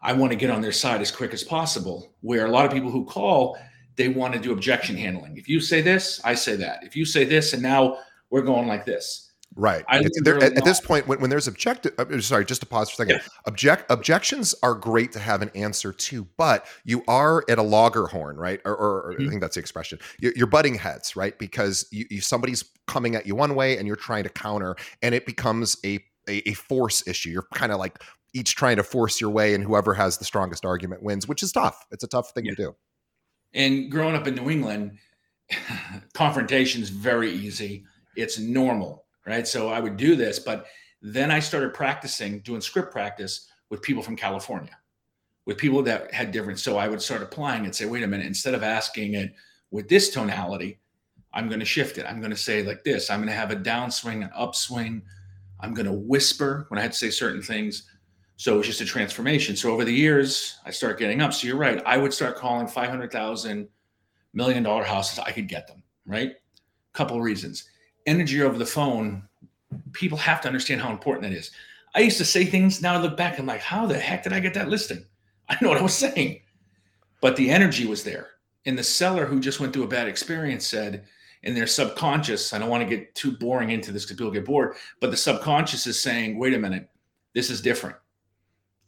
I 0.02 0.14
want 0.14 0.32
to 0.32 0.38
get 0.38 0.50
on 0.50 0.62
their 0.62 0.72
side 0.72 1.02
as 1.02 1.12
quick 1.12 1.34
as 1.34 1.44
possible. 1.44 2.14
Where 2.22 2.46
a 2.46 2.52
lot 2.52 2.66
of 2.66 2.72
people 2.72 2.92
who 2.92 3.06
call, 3.06 3.58
they 3.96 4.10
want 4.10 4.34
to 4.34 4.40
do 4.40 4.52
objection 4.52 4.96
handling. 4.96 5.38
If 5.38 5.48
you 5.48 5.60
say 5.60 5.82
this, 5.82 6.22
I 6.24 6.36
say 6.36 6.56
that. 6.58 6.84
If 6.84 6.96
you 6.96 7.06
say 7.06 7.24
this, 7.24 7.54
and 7.54 7.64
now 7.64 7.98
we're 8.30 8.42
going 8.42 8.68
like 8.68 8.86
this. 8.86 9.32
Right. 9.56 9.86
There, 10.24 10.38
at, 10.44 10.58
at, 10.58 10.66
this 10.66 10.80
point, 10.80 11.08
when, 11.08 11.20
when 11.22 11.30
there's 11.30 11.48
objective, 11.48 11.94
uh, 12.00 12.20
sorry, 12.22 12.46
just 12.46 12.62
to 12.62 12.68
pause 12.68 12.90
for 12.90 13.04
a 13.04 13.06
second. 13.06 13.22
Yeah. 13.22 13.30
Object 13.46 13.92
objections 13.92 14.56
are 14.64 14.74
great 14.74 15.12
to 15.12 15.20
have 15.20 15.42
an 15.42 15.52
answer 15.54 15.94
to, 15.94 16.28
but 16.38 16.66
you 16.84 17.04
are 17.08 17.44
at 17.48 17.60
a 17.60 17.64
loggerhorn, 17.64 18.38
right? 18.38 18.60
Or, 18.66 18.76
or, 18.76 19.04
or 19.04 19.14
mm-hmm. 19.14 19.28
I 19.28 19.30
think 19.30 19.42
that's 19.42 19.56
the 19.56 19.60
expression. 19.62 20.00
You're, 20.20 20.34
you're 20.36 20.48
butting 20.48 20.76
heads, 20.76 21.16
right? 21.16 21.38
Because 21.38 21.88
you, 21.92 22.06
you, 22.10 22.22
somebody's 22.22 22.66
coming 22.88 23.16
at 23.16 23.28
you 23.28 23.36
one 23.36 23.54
way, 23.54 23.78
and 23.78 23.86
you're 23.86 23.96
trying 23.96 24.24
to 24.24 24.30
counter, 24.30 24.76
and 25.02 25.14
it 25.14 25.26
becomes 25.26 25.78
a 25.86 26.00
a, 26.30 26.50
a 26.50 26.54
force 26.54 27.06
issue. 27.08 27.30
You're 27.30 27.48
kind 27.54 27.72
of 27.72 27.80
like 27.80 28.02
each 28.34 28.56
trying 28.56 28.78
to 28.78 28.84
force 28.84 29.22
your 29.22 29.30
way, 29.30 29.54
and 29.54 29.64
whoever 29.64 29.94
has 29.94 30.18
the 30.18 30.26
strongest 30.26 30.66
argument 30.66 31.04
wins, 31.04 31.28
which 31.28 31.44
is 31.44 31.52
tough. 31.52 31.86
It's 31.92 32.04
a 32.04 32.08
tough 32.08 32.32
thing 32.32 32.46
yeah. 32.46 32.52
to 32.52 32.56
do. 32.56 32.76
And 33.54 33.92
growing 33.92 34.16
up 34.16 34.26
in 34.26 34.36
New 34.36 34.50
England, 34.50 34.98
confrontation 36.14 36.82
is 36.82 36.90
very 36.90 37.32
easy. 37.32 37.84
It's 38.16 38.40
normal 38.40 39.04
right? 39.26 39.48
So 39.48 39.70
I 39.70 39.80
would 39.80 39.98
do 39.98 40.16
this, 40.16 40.40
but 40.40 40.66
then 41.02 41.32
I 41.32 41.40
started 41.40 41.74
practicing 41.74 42.40
doing 42.40 42.62
script 42.62 42.92
practice 42.92 43.50
with 43.70 43.82
people 43.82 44.04
from 44.04 44.16
California, 44.16 44.78
with 45.46 45.58
people 45.58 45.82
that 45.84 46.14
had 46.14 46.32
different. 46.32 46.60
So 46.60 46.78
I 46.78 46.88
would 46.88 47.02
start 47.02 47.22
applying 47.22 47.66
and 47.66 47.76
say, 47.76 47.86
wait 47.86 48.04
a 48.04 48.08
minute, 48.08 48.26
instead 48.26 48.54
of 48.54 48.64
asking 48.64 49.16
it 49.16 49.34
with 49.72 49.90
this 49.90 50.10
tonality, 50.10 50.80
I'm 51.34 51.48
going 51.48 51.60
to 51.60 51.66
shift 51.66 51.98
it. 51.98 52.06
I'm 52.08 52.20
going 52.20 52.32
to 52.32 52.38
say 52.38 52.64
like 52.64 52.84
this. 52.84 53.10
I'm 53.10 53.20
going 53.20 53.30
to 53.30 53.34
have 53.34 53.52
a 53.52 53.56
downswing, 53.56 54.24
an 54.24 54.30
upswing. 54.36 55.02
I'm 55.60 55.74
going 55.74 55.88
to 55.88 55.94
whisper 55.94 56.66
when 56.70 56.78
I 56.78 56.82
had 56.82 56.92
to 56.92 56.98
say 56.98 57.10
certain 57.10 57.42
things. 57.42 57.90
So 58.36 58.56
it 58.56 58.58
was 58.58 58.68
just 58.68 58.82
a 58.82 58.86
transformation. 58.86 59.56
So 59.56 59.72
over 59.72 59.86
the 59.86 59.94
years, 59.94 60.60
I 60.66 60.72
start 60.72 61.00
getting 61.00 61.22
up. 61.22 61.34
So 61.34 61.48
you're 61.48 61.58
right. 61.58 61.82
I 61.86 61.98
would 61.98 62.14
start 62.14 62.36
calling 62.36 62.68
500,000 62.68 63.68
million 64.34 64.64
dollar 64.64 64.84
houses. 64.84 65.20
I 65.20 65.32
could 65.32 65.48
get 65.48 65.68
them, 65.68 65.82
right? 66.06 66.34
Couple 66.94 67.20
reasons 67.22 67.68
energy 68.06 68.42
over 68.42 68.58
the 68.58 68.66
phone, 68.66 69.28
people 69.92 70.18
have 70.18 70.42
to 70.42 70.48
understand 70.48 70.82
how 70.82 70.92
important 70.92 71.24
that 71.24 71.38
is. 71.38 71.52
I 71.96 72.00
used 72.00 72.18
to 72.18 72.26
say 72.26 72.46
things. 72.46 72.82
Now 72.82 72.96
I 72.96 73.02
look 73.02 73.18
back, 73.18 73.38
I'm 73.38 73.46
like, 73.46 73.62
how 73.62 73.86
the 73.86 73.98
heck 73.98 74.24
did 74.24 74.34
I 74.34 74.40
get 74.40 74.54
that 74.56 74.70
listing? 74.70 75.06
I 75.50 75.58
know 75.62 75.70
what 75.70 75.78
I 75.78 75.84
was 75.84 75.94
saying, 75.94 76.42
but 77.22 77.36
the 77.36 77.50
energy 77.50 77.86
was 77.86 78.04
there. 78.04 78.32
And 78.66 78.78
the 78.78 78.84
seller 78.84 79.26
who 79.26 79.40
just 79.40 79.60
went 79.60 79.74
through 79.74 79.84
a 79.84 79.88
bad 79.88 80.08
experience 80.08 80.66
said, 80.66 81.06
in 81.44 81.54
their 81.54 81.68
subconscious, 81.68 82.54
I 82.54 82.60
don't 82.60 82.70
want 82.70 82.88
to 82.88 82.90
get 82.90 83.14
too 83.16 83.34
boring 83.34 83.72
into 83.72 83.92
this 83.92 84.06
because 84.06 84.18
people 84.18 84.32
get 84.32 84.46
bored, 84.46 84.76
but 85.02 85.12
the 85.12 85.18
subconscious 85.18 85.86
is 85.86 86.02
saying, 86.02 86.40
wait 86.40 86.54
a 86.54 86.60
minute, 86.60 86.90
this 87.34 87.50
is 87.50 87.62
different. 87.62 87.98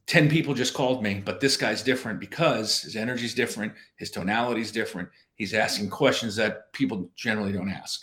10 0.08 0.30
people 0.30 0.54
just 0.54 0.74
called 0.74 1.04
me, 1.04 1.22
but 1.26 1.42
this 1.42 1.58
guy's 1.58 1.82
different 1.82 2.20
because 2.20 2.82
his 2.82 2.96
energy's 2.96 3.34
different, 3.34 3.74
his 3.98 4.12
tonality's 4.12 4.72
different. 4.72 5.10
He's 5.36 5.54
asking 5.54 5.90
questions 5.90 6.36
that 6.38 6.72
people 6.74 7.10
generally 7.16 7.52
don't 7.52 7.70
ask. 7.70 8.02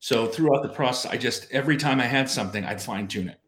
So 0.00 0.26
throughout 0.26 0.62
the 0.62 0.68
process, 0.68 1.10
I 1.10 1.16
just 1.16 1.50
every 1.50 1.76
time 1.76 2.00
I 2.00 2.06
had 2.06 2.30
something, 2.30 2.64
I'd 2.64 2.80
fine 2.80 3.08
tune 3.08 3.28
it. 3.28 3.40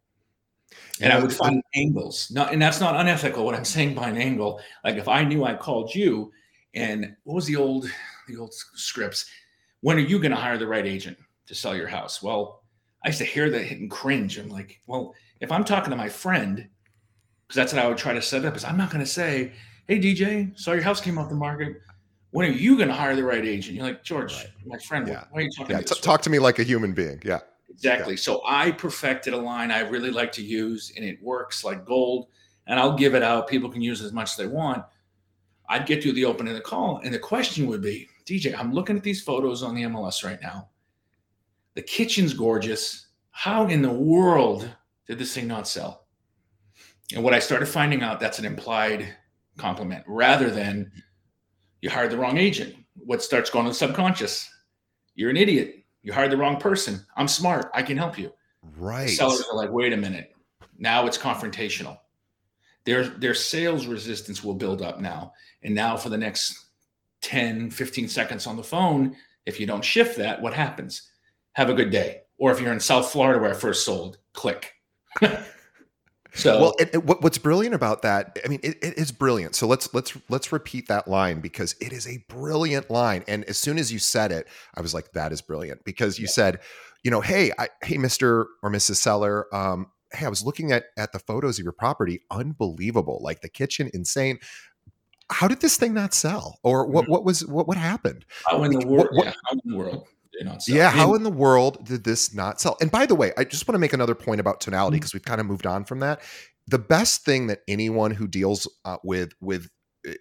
And 1.01 1.13
I 1.13 1.21
would 1.21 1.33
find 1.33 1.63
angles. 1.75 2.31
Not, 2.31 2.53
and 2.53 2.61
that's 2.61 2.81
not 2.81 2.95
unethical. 2.97 3.45
What 3.45 3.55
I'm 3.55 3.65
saying 3.77 3.95
by 3.95 4.09
an 4.09 4.19
angle, 4.19 4.61
like 4.85 4.97
if 4.97 5.09
I 5.09 5.25
knew 5.25 5.45
I 5.45 5.55
called 5.55 5.95
you, 5.95 6.33
and 6.75 7.17
what 7.25 7.35
was 7.35 7.47
the 7.47 7.57
old 7.57 7.91
the 8.29 8.37
old 8.37 8.55
scripts? 8.55 9.27
When 9.81 9.97
are 9.97 10.01
you 10.01 10.19
going 10.19 10.31
to 10.31 10.37
hire 10.37 10.59
the 10.59 10.67
right 10.67 10.87
agent 10.87 11.17
to 11.47 11.55
sell 11.55 11.75
your 11.75 11.89
house? 11.89 12.23
Well, 12.23 12.63
I 13.05 13.09
used 13.09 13.19
to 13.19 13.25
hear 13.25 13.49
that 13.51 13.71
and 13.71 13.91
cringe. 13.91 14.39
I'm 14.39 14.51
like, 14.51 14.81
well, 14.87 15.15
if 15.41 15.51
I'm 15.51 15.65
talking 15.65 15.91
to 15.91 15.97
my 15.97 16.09
friend, 16.09 16.69
because 17.47 17.57
that's 17.57 17.73
what 17.73 17.83
I 17.83 17.89
would 17.89 17.97
try 17.97 18.13
to 18.13 18.21
set 18.21 18.45
up, 18.45 18.57
is 18.57 18.65
I'm 18.65 18.77
not 18.77 18.91
going 18.91 19.03
to 19.03 19.11
say, 19.11 19.53
hey 19.89 19.99
DJ, 19.99 20.57
saw 20.59 20.73
your 20.73 20.83
house 20.83 21.01
came 21.01 21.19
off 21.19 21.31
the 21.31 21.35
market 21.35 21.81
when 22.31 22.49
are 22.49 22.53
you 22.53 22.77
going 22.77 22.89
to 22.89 22.95
hire 22.95 23.17
the 23.17 23.25
right 23.25 23.45
agent? 23.45 23.77
You're 23.77 23.85
like, 23.85 24.05
George, 24.05 24.35
right. 24.35 24.47
my 24.65 24.79
friend, 24.79 25.07
yeah. 25.09 25.25
why 25.31 25.41
are 25.41 25.43
you 25.43 25.51
talking 25.57 25.77
yeah, 25.77 25.83
to 25.83 25.95
Talk 25.95 26.23
to 26.23 26.31
me 26.31 26.39
like 26.39 26.59
a 26.59 26.63
human 26.63 26.93
being. 26.93 27.21
Yeah. 27.25 27.41
Exactly. 27.69 28.15
Yeah. 28.15 28.21
So 28.21 28.43
I 28.47 28.71
perfected 28.71 29.33
a 29.33 29.37
line 29.37 29.71
I 29.71 29.81
really 29.81 30.11
like 30.11 30.33
to 30.33 30.43
use 30.43 30.93
and 30.97 31.05
it 31.05 31.21
works 31.23 31.65
like 31.65 31.85
gold. 31.85 32.29
And 32.67 32.79
I'll 32.79 32.97
give 32.97 33.15
it 33.15 33.23
out. 33.23 33.49
People 33.49 33.71
can 33.71 33.83
use 33.83 34.01
as 34.01 34.13
much 34.13 34.31
as 34.31 34.37
they 34.37 34.47
want. 34.47 34.85
I'd 35.69 35.87
get 35.87 36.03
through 36.03 36.13
the 36.13 36.25
open 36.25 36.47
and 36.47 36.57
the 36.57 36.61
call. 36.61 37.01
And 37.03 37.13
the 37.13 37.19
question 37.19 37.67
would 37.67 37.81
be, 37.81 38.09
DJ, 38.27 38.57
I'm 38.57 38.73
looking 38.73 38.97
at 38.97 39.03
these 39.03 39.23
photos 39.23 39.63
on 39.63 39.75
the 39.75 39.83
MLS 39.83 40.25
right 40.25 40.41
now. 40.41 40.69
The 41.75 41.83
kitchen's 41.83 42.35
gorgeous. 42.35 43.07
How 43.31 43.67
in 43.67 43.83
the 43.83 43.93
world 43.93 44.69
did 45.07 45.19
this 45.19 45.35
thing 45.35 45.49
not 45.49 45.67
sell? 45.67 46.07
And 47.15 47.25
what 47.25 47.35
I 47.35 47.39
started 47.39 47.67
finding 47.67 48.03
out, 48.03 48.21
that's 48.21 48.39
an 48.39 48.45
implied 48.45 49.15
compliment 49.57 50.05
rather 50.07 50.51
than 50.51 50.91
you 51.81 51.91
hired 51.91 52.11
the 52.11 52.19
wrong 52.19 52.39
agent. 52.39 52.75
What 52.95 53.23
starts 53.23 53.51
going 53.51 53.65
to 53.65 53.71
the 53.71 53.75
subconscious? 53.75 54.49
You're 55.15 55.31
an 55.31 55.37
idiot. 55.37 55.85
You 56.03 56.13
hired 56.13 56.33
the 56.33 56.37
wrong 56.37 56.59
person. 56.59 57.05
I'm 57.17 57.29
smart. 57.29 57.71
I 57.75 57.83
can 57.83 57.97
help 57.97 58.19
you. 58.19 58.33
Right. 58.77 59.09
The 59.09 59.15
sellers 59.15 59.47
are 59.51 59.57
like, 59.57 59.71
wait 59.71 59.93
a 59.93 59.97
minute. 59.97 60.35
Now 60.79 61.07
it's 61.07 61.19
confrontational. 61.19 61.99
Their 62.85 63.05
their 63.05 63.35
sales 63.35 63.87
resistance 63.87 64.43
will 64.43 64.55
build 64.55 64.81
up 64.83 65.01
now. 65.01 65.33
And 65.63 65.75
now 65.75 65.97
for 65.97 66.09
the 66.09 66.17
next 66.17 66.71
10, 67.21 67.71
15 67.71 68.09
seconds 68.09 68.47
on 68.47 68.57
the 68.57 68.65
phone, 68.65 69.15
if 69.45 69.61
you 69.61 69.67
don't 69.67 69.85
shift 69.85 70.17
that, 70.17 70.41
what 70.41 70.55
happens? 70.55 71.11
Have 71.53 71.69
a 71.69 71.75
good 71.75 71.91
day. 71.91 72.23
Or 72.39 72.51
if 72.51 72.61
you're 72.61 72.73
in 72.73 72.81
South 72.81 73.11
Florida 73.11 73.39
where 73.39 73.51
I 73.51 73.55
first 73.55 73.85
sold, 73.85 74.19
click. 74.33 74.73
So 76.35 76.61
well, 76.61 76.75
it, 76.79 76.95
it, 76.95 77.05
what's 77.05 77.39
brilliant 77.39 77.75
about 77.75 78.03
that? 78.03 78.39
I 78.45 78.49
mean, 78.49 78.61
it, 78.63 78.77
it 78.83 78.99
is 78.99 79.13
brilliant. 79.13 79.55
So 79.55 79.67
let's 79.67 79.93
let's 79.93 80.17
let's 80.29 80.53
repeat 80.53 80.89
that 80.89 81.09
line 81.09 81.41
because 81.41 81.75
it 81.81 81.93
is 81.93 82.07
a 82.07 82.25
brilliant 82.29 82.91
line. 82.91 83.25
And 83.27 83.45
as 83.45 83.59
soon 83.59 83.79
as 83.79 83.93
you 83.93 83.99
said 83.99 84.31
it, 84.33 84.47
I 84.75 84.81
was 84.81 84.95
like, 84.95 85.13
that 85.13 85.33
is 85.33 85.41
brilliant 85.41 85.85
because 85.85 86.19
you 86.19 86.25
yeah. 86.25 86.31
said, 86.31 86.61
you 87.03 87.11
know, 87.11 87.21
hey, 87.21 87.51
I, 87.59 87.69
hey, 87.83 87.99
Mister 87.99 88.47
or 88.63 88.71
Mrs. 88.71 88.97
Seller, 88.97 89.53
um, 89.55 89.87
hey, 90.13 90.27
I 90.27 90.29
was 90.29 90.45
looking 90.45 90.73
at 90.73 90.85
at 90.97 91.13
the 91.13 91.19
photos 91.19 91.59
of 91.59 91.65
your 91.65 91.73
property, 91.73 92.21
unbelievable, 92.31 93.21
like 93.23 93.41
the 93.41 93.49
kitchen, 93.49 93.91
insane. 93.93 94.39
How 95.31 95.47
did 95.47 95.61
this 95.61 95.77
thing 95.77 95.95
not 95.95 96.13
sell, 96.13 96.59
or 96.63 96.87
what? 96.87 97.05
Mm-hmm. 97.05 97.13
What 97.13 97.25
was 97.25 97.47
what? 97.47 97.67
What 97.69 97.77
happened? 97.77 98.25
How 98.47 98.63
in 98.65 98.73
the 98.73 98.87
world? 98.87 99.09
What, 99.13 99.27
yeah, 99.27 99.33
how 99.47 99.53
in 99.53 99.61
the 99.65 99.77
world? 99.77 100.07
Yeah, 100.69 100.91
how 100.91 101.15
in 101.15 101.23
the 101.23 101.31
world 101.31 101.85
did 101.85 102.05
this 102.05 102.35
not 102.35 102.61
sell? 102.61 102.77
And 102.81 102.91
by 102.91 103.07
the 103.07 103.15
way, 103.15 103.33
I 103.37 103.45
just 103.45 103.67
want 103.67 103.75
to 103.75 103.79
make 103.79 103.93
another 103.93 104.15
point 104.15 104.41
about 104.41 104.61
tonality 104.61 104.97
because 104.97 105.11
mm-hmm. 105.11 105.17
we've 105.17 105.25
kind 105.25 105.41
of 105.41 105.47
moved 105.47 105.67
on 105.67 105.85
from 105.85 106.01
that. 106.01 106.21
The 106.67 106.79
best 106.79 107.25
thing 107.25 107.49
that 107.49 107.61
anyone 107.69 108.13
who 108.13 108.29
deals 108.29 108.69
uh, 108.85 108.99
with 109.03 109.33
with 109.41 109.69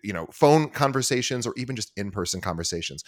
you 0.03 0.13
know 0.13 0.27
phone 0.31 0.69
conversations 0.69 1.45
or 1.47 1.53
even 1.57 1.75
just 1.75 1.91
in-person 1.95 2.41
conversations. 2.41 3.03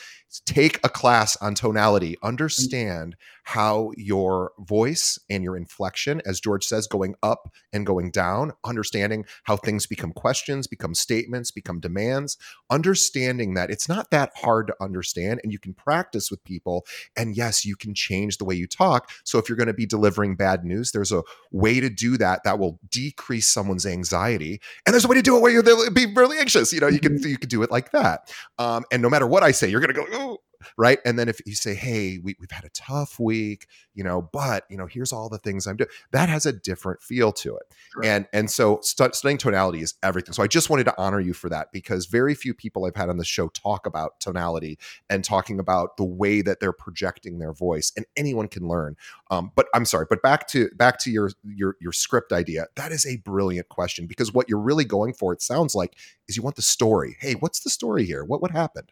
Take 0.45 0.79
a 0.83 0.89
class 0.89 1.35
on 1.37 1.55
tonality. 1.55 2.11
Mm. 2.11 2.27
understand 2.27 3.15
how 3.43 3.91
your 3.97 4.51
voice 4.59 5.19
and 5.29 5.43
your 5.43 5.57
inflection 5.57 6.21
as 6.25 6.39
george 6.39 6.63
says 6.63 6.87
going 6.87 7.15
up 7.23 7.51
and 7.73 7.85
going 7.85 8.11
down 8.11 8.51
understanding 8.63 9.25
how 9.43 9.57
things 9.57 9.87
become 9.87 10.11
questions 10.13 10.67
become 10.67 10.93
statements 10.93 11.51
become 11.51 11.79
demands 11.79 12.37
understanding 12.69 13.53
that 13.55 13.69
it's 13.69 13.89
not 13.89 14.11
that 14.11 14.31
hard 14.35 14.67
to 14.67 14.75
understand 14.79 15.39
and 15.43 15.51
you 15.51 15.59
can 15.59 15.73
practice 15.73 16.29
with 16.29 16.43
people 16.43 16.85
and 17.17 17.35
yes 17.35 17.65
you 17.65 17.75
can 17.75 17.93
change 17.93 18.37
the 18.37 18.45
way 18.45 18.55
you 18.55 18.67
talk. 18.67 19.09
So 19.23 19.39
if 19.39 19.49
you're 19.49 19.57
going 19.57 19.67
to 19.67 19.73
be 19.73 19.85
delivering 19.85 20.35
bad 20.35 20.63
news 20.63 20.91
there's 20.91 21.11
a 21.11 21.23
way 21.51 21.79
to 21.79 21.89
do 21.89 22.17
that 22.17 22.43
that 22.43 22.59
will 22.59 22.79
decrease 22.89 23.47
someone's 23.47 23.85
anxiety 23.85 24.61
and 24.85 24.93
there's 24.93 25.05
a 25.05 25.07
way 25.07 25.15
to 25.15 25.21
do 25.21 25.35
it 25.35 25.41
where 25.41 25.51
you'll 25.51 25.91
be 25.91 26.05
really 26.15 26.37
anxious 26.37 26.60
you 26.71 26.79
know 26.79 26.87
you 26.87 26.99
can 26.99 27.17
you 27.23 27.37
can 27.37 27.49
do 27.49 27.63
it 27.63 27.71
like 27.71 27.91
that. 27.91 28.33
Um, 28.57 28.83
and 28.91 29.01
no 29.01 29.09
matter 29.09 29.27
what 29.27 29.43
i 29.43 29.51
say 29.51 29.67
you're 29.67 29.81
going 29.81 29.93
to 29.93 29.99
go 29.99 30.05
oh 30.13 30.37
right? 30.77 30.99
And 31.05 31.17
then 31.17 31.29
if 31.29 31.39
you 31.45 31.55
say 31.55 31.73
hey 31.75 32.19
we, 32.21 32.35
we've 32.39 32.51
had 32.51 32.65
a 32.65 32.69
tough 32.69 33.19
week 33.19 33.67
you 33.93 34.03
know 34.03 34.21
but 34.21 34.65
you 34.69 34.77
know 34.77 34.85
here's 34.85 35.11
all 35.11 35.27
the 35.27 35.37
things 35.37 35.67
i'm 35.67 35.75
doing 35.75 35.89
that 36.11 36.29
has 36.29 36.45
a 36.45 36.53
different 36.53 37.01
feel 37.01 37.31
to 37.31 37.55
it. 37.55 37.63
Sure. 37.93 38.05
and 38.05 38.27
and 38.33 38.49
so 38.49 38.79
stu- 38.81 39.09
studying 39.13 39.37
tonality 39.37 39.81
is 39.81 39.95
everything. 40.03 40.33
So 40.33 40.43
i 40.43 40.47
just 40.47 40.69
wanted 40.69 40.85
to 40.85 40.95
honor 40.97 41.19
you 41.19 41.33
for 41.33 41.49
that 41.49 41.71
because 41.71 42.05
very 42.05 42.35
few 42.35 42.53
people 42.53 42.85
i've 42.85 42.95
had 42.95 43.09
on 43.09 43.17
the 43.17 43.25
show 43.25 43.49
talk 43.49 43.85
about 43.85 44.19
tonality 44.19 44.77
and 45.09 45.23
talking 45.23 45.59
about 45.59 45.97
the 45.97 46.03
way 46.05 46.41
that 46.41 46.59
they're 46.59 46.71
projecting 46.73 47.39
their 47.39 47.53
voice 47.53 47.91
and 47.95 48.05
anyone 48.15 48.47
can 48.47 48.67
learn. 48.67 48.95
Um, 49.29 49.51
but 49.55 49.67
i'm 49.73 49.85
sorry 49.85 50.05
but 50.09 50.21
back 50.21 50.47
to 50.49 50.69
back 50.75 50.99
to 50.99 51.11
your 51.11 51.31
your 51.43 51.75
your 51.79 51.93
script 51.93 52.31
idea 52.31 52.67
that 52.75 52.91
is 52.91 53.05
a 53.05 53.17
brilliant 53.17 53.69
question 53.69 54.05
because 54.07 54.33
what 54.33 54.49
you're 54.49 54.59
really 54.59 54.85
going 54.85 55.13
for 55.13 55.33
it 55.33 55.41
sounds 55.41 55.75
like 55.75 55.95
is 56.27 56.37
you 56.37 56.43
want 56.43 56.55
the 56.55 56.61
story. 56.61 57.17
Hey 57.19 57.33
what's 57.33 57.59
the 57.61 57.69
story 57.69 58.05
here? 58.05 58.23
What 58.23 58.41
what 58.41 58.51
happened? 58.51 58.91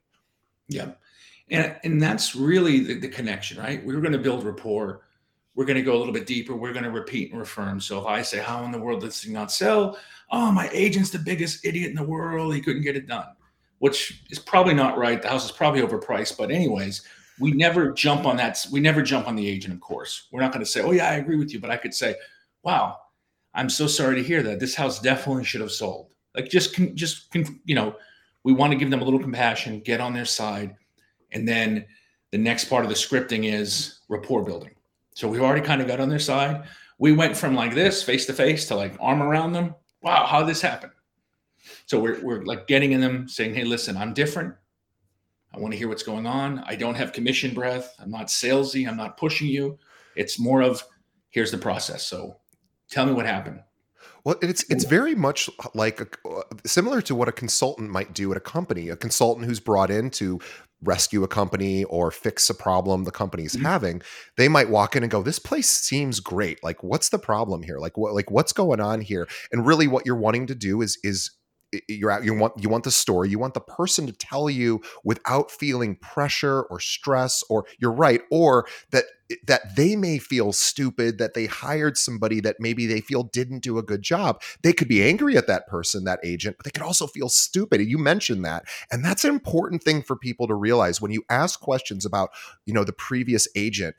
Yeah. 0.67 0.91
And, 1.51 1.75
and 1.83 2.01
that's 2.01 2.35
really 2.35 2.79
the, 2.79 2.99
the 2.99 3.07
connection, 3.07 3.57
right? 3.57 3.83
We're 3.85 4.01
going 4.01 4.13
to 4.13 4.19
build 4.19 4.43
rapport. 4.43 5.01
We're 5.55 5.65
going 5.65 5.77
to 5.77 5.83
go 5.83 5.95
a 5.95 5.99
little 5.99 6.13
bit 6.13 6.25
deeper. 6.25 6.55
We're 6.55 6.73
going 6.73 6.85
to 6.85 6.91
repeat 6.91 7.33
and 7.33 7.41
affirm. 7.41 7.81
So 7.81 7.99
if 7.99 8.05
I 8.05 8.21
say, 8.21 8.39
How 8.39 8.63
in 8.63 8.71
the 8.71 8.79
world 8.79 9.01
does 9.01 9.21
this 9.21 9.31
not 9.31 9.51
sell? 9.51 9.97
Oh, 10.31 10.51
my 10.51 10.69
agent's 10.71 11.09
the 11.09 11.19
biggest 11.19 11.65
idiot 11.65 11.89
in 11.89 11.95
the 11.95 12.03
world. 12.03 12.53
He 12.53 12.62
couldn't 12.62 12.83
get 12.83 12.95
it 12.95 13.07
done, 13.07 13.27
which 13.79 14.23
is 14.29 14.39
probably 14.39 14.75
not 14.75 14.97
right. 14.97 15.21
The 15.21 15.29
house 15.29 15.45
is 15.45 15.51
probably 15.51 15.81
overpriced. 15.81 16.38
But, 16.38 16.51
anyways, 16.51 17.01
we 17.39 17.51
never 17.51 17.91
jump 17.91 18.25
on 18.25 18.38
that. 18.38 18.63
We 18.71 18.79
never 18.79 19.01
jump 19.01 19.27
on 19.27 19.35
the 19.35 19.47
agent, 19.47 19.73
of 19.73 19.81
course. 19.81 20.27
We're 20.31 20.41
not 20.41 20.51
going 20.51 20.63
to 20.63 20.69
say, 20.69 20.81
Oh, 20.81 20.91
yeah, 20.91 21.09
I 21.09 21.15
agree 21.15 21.38
with 21.38 21.51
you. 21.51 21.59
But 21.59 21.71
I 21.71 21.77
could 21.77 21.93
say, 21.93 22.15
Wow, 22.63 22.97
I'm 23.53 23.69
so 23.69 23.88
sorry 23.88 24.15
to 24.15 24.23
hear 24.23 24.43
that. 24.43 24.59
This 24.59 24.75
house 24.75 24.99
definitely 24.99 25.45
should 25.45 25.62
have 25.62 25.71
sold. 25.71 26.12
Like, 26.35 26.49
just, 26.49 26.75
just, 26.93 27.35
you 27.65 27.75
know, 27.75 27.95
we 28.43 28.53
want 28.53 28.71
to 28.71 28.77
give 28.77 28.89
them 28.89 29.01
a 29.01 29.03
little 29.03 29.19
compassion, 29.19 29.79
get 29.79 29.99
on 29.99 30.13
their 30.13 30.25
side. 30.25 30.75
And 31.31 31.47
then 31.47 31.85
the 32.31 32.37
next 32.37 32.65
part 32.65 32.83
of 32.83 32.89
the 32.89 32.95
scripting 32.95 33.51
is 33.51 33.99
rapport 34.09 34.43
building. 34.43 34.71
So 35.13 35.27
we've 35.27 35.41
already 35.41 35.65
kind 35.65 35.81
of 35.81 35.87
got 35.87 35.99
on 35.99 36.09
their 36.09 36.19
side. 36.19 36.63
We 36.97 37.11
went 37.11 37.35
from 37.35 37.55
like 37.55 37.73
this 37.73 38.03
face 38.03 38.25
to 38.27 38.33
face 38.33 38.67
to 38.67 38.75
like 38.75 38.95
arm 38.99 39.21
around 39.21 39.53
them. 39.53 39.75
Wow, 40.01 40.25
how 40.25 40.39
did 40.39 40.49
this 40.49 40.61
happen? 40.61 40.91
So 41.85 41.99
we're, 41.99 42.21
we're 42.21 42.43
like 42.43 42.67
getting 42.67 42.91
in 42.91 43.01
them 43.01 43.27
saying, 43.27 43.53
hey, 43.53 43.63
listen, 43.63 43.97
I'm 43.97 44.13
different. 44.13 44.55
I 45.53 45.59
want 45.59 45.73
to 45.73 45.77
hear 45.77 45.87
what's 45.87 46.03
going 46.03 46.27
on. 46.27 46.59
I 46.67 46.75
don't 46.75 46.95
have 46.95 47.11
commission 47.11 47.53
breath. 47.53 47.95
I'm 47.99 48.11
not 48.11 48.27
salesy. 48.27 48.87
I'm 48.87 48.97
not 48.97 49.17
pushing 49.17 49.47
you. 49.47 49.79
It's 50.15 50.39
more 50.39 50.61
of 50.61 50.83
here's 51.31 51.51
the 51.51 51.57
process. 51.57 52.05
So 52.05 52.37
tell 52.89 53.05
me 53.05 53.13
what 53.13 53.25
happened. 53.25 53.61
Well, 54.23 54.35
it's 54.41 54.63
it's 54.69 54.83
very 54.83 55.15
much 55.15 55.49
like 55.73 56.01
a, 56.01 56.07
uh, 56.27 56.43
similar 56.65 57.01
to 57.03 57.15
what 57.15 57.27
a 57.27 57.31
consultant 57.31 57.89
might 57.89 58.13
do 58.13 58.31
at 58.31 58.37
a 58.37 58.41
company. 58.41 58.89
A 58.89 58.95
consultant 58.95 59.47
who's 59.47 59.59
brought 59.59 59.89
in 59.89 60.09
to 60.11 60.39
rescue 60.83 61.23
a 61.23 61.27
company 61.27 61.83
or 61.85 62.11
fix 62.11 62.49
a 62.49 62.53
problem 62.53 63.03
the 63.03 63.11
company's 63.11 63.55
Mhm. 63.55 63.61
having, 63.63 64.01
they 64.37 64.47
might 64.47 64.69
walk 64.69 64.95
in 64.95 65.03
and 65.03 65.11
go, 65.11 65.21
"This 65.21 65.39
place 65.39 65.69
seems 65.69 66.19
great. 66.19 66.63
Like, 66.63 66.83
what's 66.83 67.09
the 67.09 67.19
problem 67.19 67.63
here? 67.63 67.79
Like, 67.79 67.97
what 67.97 68.13
like 68.13 68.31
what's 68.31 68.53
going 68.53 68.79
on 68.79 69.01
here?" 69.01 69.27
And 69.51 69.65
really, 69.65 69.87
what 69.87 70.05
you're 70.05 70.15
wanting 70.15 70.47
to 70.47 70.55
do 70.55 70.81
is 70.81 70.97
is 71.03 71.31
you're 71.88 72.12
out 72.12 72.23
you 72.23 72.34
want 72.34 72.53
you 72.58 72.69
want 72.69 72.84
the 72.84 72.91
story 72.91 73.29
you 73.29 73.38
want 73.38 73.53
the 73.53 73.60
person 73.60 74.08
to 74.08 74.13
tell 74.13 74.49
you 74.49 74.82
without 75.03 75.51
feeling 75.51 75.95
pressure 75.95 76.63
or 76.63 76.79
stress 76.79 77.43
or 77.49 77.65
you're 77.79 77.91
right 77.91 78.21
or 78.32 78.65
that 78.91 79.03
that 79.45 79.75
they 79.75 79.95
may 79.95 80.17
feel 80.17 80.51
stupid 80.51 81.19
that 81.19 81.36
they 81.36 81.45
hired 81.45 81.97
somebody 81.97 82.39
that 82.39 82.55
maybe 82.60 82.88
they 82.88 82.99
feel 82.99 83.23
didn't 83.23 83.60
do 83.60 83.77
a 83.77 83.84
good 83.84 84.01
job. 84.01 84.41
They 84.63 84.73
could 84.73 84.88
be 84.88 85.03
angry 85.03 85.38
at 85.38 85.45
that 85.45 85.67
person 85.67 86.03
that 86.05 86.19
agent 86.23 86.58
but 86.58 86.65
they 86.65 86.71
could 86.71 86.86
also 86.86 87.05
feel 87.05 87.29
stupid 87.29 87.79
you 87.82 87.97
mentioned 87.97 88.43
that 88.45 88.65
and 88.91 89.05
that's 89.05 89.23
an 89.23 89.29
important 89.29 89.84
thing 89.84 90.01
for 90.01 90.15
people 90.15 90.47
to 90.47 90.55
realize 90.55 91.01
when 91.01 91.12
you 91.12 91.23
ask 91.29 91.60
questions 91.60 92.05
about 92.05 92.32
you 92.65 92.73
know 92.73 92.84
the 92.84 92.91
previous 92.93 93.47
agent 93.55 93.95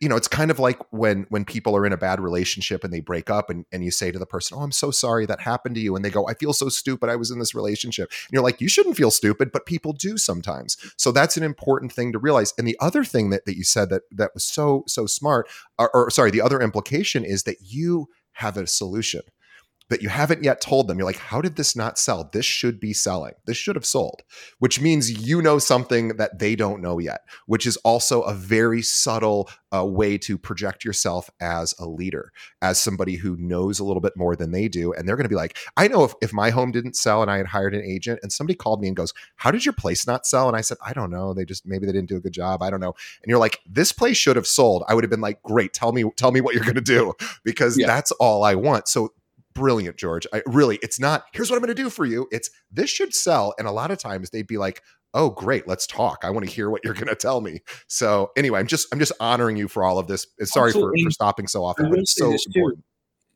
you 0.00 0.08
know 0.08 0.16
it's 0.16 0.28
kind 0.28 0.50
of 0.50 0.58
like 0.58 0.78
when 0.90 1.26
when 1.28 1.44
people 1.44 1.76
are 1.76 1.86
in 1.86 1.92
a 1.92 1.96
bad 1.96 2.20
relationship 2.20 2.84
and 2.84 2.92
they 2.92 3.00
break 3.00 3.30
up 3.30 3.50
and, 3.50 3.64
and 3.72 3.84
you 3.84 3.90
say 3.90 4.10
to 4.10 4.18
the 4.18 4.26
person 4.26 4.56
oh 4.58 4.62
i'm 4.62 4.72
so 4.72 4.90
sorry 4.90 5.26
that 5.26 5.40
happened 5.40 5.74
to 5.74 5.80
you. 5.80 5.96
And 5.96 6.04
they 6.04 6.10
go 6.10 6.26
i 6.28 6.34
feel 6.34 6.52
so 6.52 6.68
stupid. 6.68 7.08
I 7.08 7.16
was 7.16 7.30
in 7.30 7.38
this 7.38 7.54
relationship. 7.54 8.10
And 8.10 8.32
you're 8.32 8.42
like 8.42 8.60
you 8.60 8.68
shouldn't 8.68 8.96
feel 8.96 9.10
stupid 9.10 9.52
but 9.52 9.66
people 9.66 9.92
do 9.92 10.16
sometimes. 10.16 10.76
So 10.96 11.12
that's 11.12 11.36
an 11.36 11.42
important 11.42 11.92
thing 11.92 12.12
to 12.12 12.18
realize. 12.18 12.52
And 12.58 12.66
the 12.66 12.76
other 12.80 13.04
thing 13.04 13.30
that, 13.30 13.44
that 13.46 13.56
you 13.56 13.64
said 13.64 13.90
that 13.90 14.02
that 14.12 14.32
was 14.34 14.44
so 14.44 14.84
so 14.86 15.06
smart 15.06 15.48
or, 15.78 15.90
or 15.94 16.10
sorry 16.10 16.30
the 16.30 16.42
other 16.42 16.60
implication 16.60 17.24
is 17.24 17.44
that 17.44 17.56
you 17.60 18.08
have 18.32 18.56
a 18.56 18.66
solution 18.66 19.22
that 19.88 20.02
you 20.02 20.08
haven't 20.08 20.42
yet 20.42 20.60
told 20.60 20.88
them. 20.88 20.98
You're 20.98 21.06
like, 21.06 21.16
how 21.18 21.40
did 21.40 21.56
this 21.56 21.76
not 21.76 21.98
sell? 21.98 22.28
This 22.32 22.44
should 22.44 22.80
be 22.80 22.92
selling. 22.92 23.34
This 23.46 23.56
should 23.56 23.76
have 23.76 23.86
sold, 23.86 24.22
which 24.58 24.80
means 24.80 25.26
you 25.26 25.40
know 25.40 25.58
something 25.58 26.16
that 26.16 26.38
they 26.38 26.56
don't 26.56 26.82
know 26.82 26.98
yet, 26.98 27.20
which 27.46 27.66
is 27.66 27.76
also 27.78 28.22
a 28.22 28.34
very 28.34 28.82
subtle 28.82 29.48
uh, 29.74 29.84
way 29.84 30.16
to 30.18 30.38
project 30.38 30.84
yourself 30.84 31.30
as 31.40 31.74
a 31.78 31.86
leader, 31.86 32.32
as 32.62 32.80
somebody 32.80 33.16
who 33.16 33.36
knows 33.36 33.78
a 33.78 33.84
little 33.84 34.00
bit 34.00 34.16
more 34.16 34.34
than 34.34 34.50
they 34.50 34.68
do. 34.68 34.92
And 34.92 35.06
they're 35.08 35.16
going 35.16 35.24
to 35.24 35.28
be 35.28 35.34
like, 35.36 35.56
I 35.76 35.88
know 35.88 36.04
if, 36.04 36.14
if 36.22 36.32
my 36.32 36.50
home 36.50 36.72
didn't 36.72 36.96
sell 36.96 37.22
and 37.22 37.30
I 37.30 37.36
had 37.36 37.46
hired 37.46 37.74
an 37.74 37.82
agent 37.84 38.20
and 38.22 38.32
somebody 38.32 38.56
called 38.56 38.80
me 38.80 38.88
and 38.88 38.96
goes, 38.96 39.12
How 39.36 39.50
did 39.50 39.64
your 39.64 39.74
place 39.74 40.06
not 40.06 40.26
sell? 40.26 40.48
And 40.48 40.56
I 40.56 40.60
said, 40.62 40.78
I 40.84 40.92
don't 40.92 41.10
know. 41.10 41.34
They 41.34 41.44
just, 41.44 41.66
maybe 41.66 41.86
they 41.86 41.92
didn't 41.92 42.08
do 42.08 42.16
a 42.16 42.20
good 42.20 42.32
job. 42.32 42.62
I 42.62 42.70
don't 42.70 42.80
know. 42.80 42.94
And 43.22 43.28
you're 43.30 43.38
like, 43.38 43.60
This 43.66 43.92
place 43.92 44.16
should 44.16 44.36
have 44.36 44.46
sold. 44.46 44.84
I 44.88 44.94
would 44.94 45.04
have 45.04 45.10
been 45.10 45.20
like, 45.20 45.42
Great. 45.42 45.72
Tell 45.72 45.92
me, 45.92 46.04
tell 46.16 46.32
me 46.32 46.40
what 46.40 46.54
you're 46.54 46.64
going 46.64 46.74
to 46.74 46.80
do 46.80 47.12
because 47.44 47.78
Yeah. 47.78 47.86
that's 47.86 48.10
all 48.12 48.42
I 48.44 48.54
want. 48.54 48.88
So 48.88 49.12
brilliant, 49.56 49.96
George. 49.96 50.26
I 50.32 50.42
really, 50.46 50.78
it's 50.82 51.00
not, 51.00 51.24
here's 51.32 51.50
what 51.50 51.56
I'm 51.56 51.62
going 51.62 51.74
to 51.74 51.82
do 51.82 51.90
for 51.90 52.04
you. 52.04 52.28
It's 52.30 52.50
this 52.70 52.90
should 52.90 53.14
sell. 53.14 53.54
And 53.58 53.66
a 53.66 53.72
lot 53.72 53.90
of 53.90 53.98
times 53.98 54.30
they'd 54.30 54.46
be 54.46 54.58
like, 54.58 54.82
oh, 55.14 55.30
great, 55.30 55.66
let's 55.66 55.86
talk. 55.86 56.18
I 56.22 56.30
want 56.30 56.46
to 56.46 56.52
hear 56.52 56.70
what 56.70 56.84
you're 56.84 56.94
going 56.94 57.08
to 57.08 57.16
tell 57.16 57.40
me. 57.40 57.60
So 57.88 58.30
anyway, 58.36 58.60
I'm 58.60 58.66
just, 58.68 58.86
I'm 58.92 58.98
just 59.00 59.12
honoring 59.18 59.56
you 59.56 59.66
for 59.66 59.82
all 59.82 59.98
of 59.98 60.06
this. 60.06 60.26
And 60.38 60.46
Sorry 60.46 60.72
for, 60.72 60.92
for 61.02 61.10
stopping 61.10 61.46
so 61.48 61.64
often, 61.64 61.90
but 61.90 61.98
it's 61.98 62.14
so 62.14 62.30
too. 62.32 62.38
important. 62.54 62.84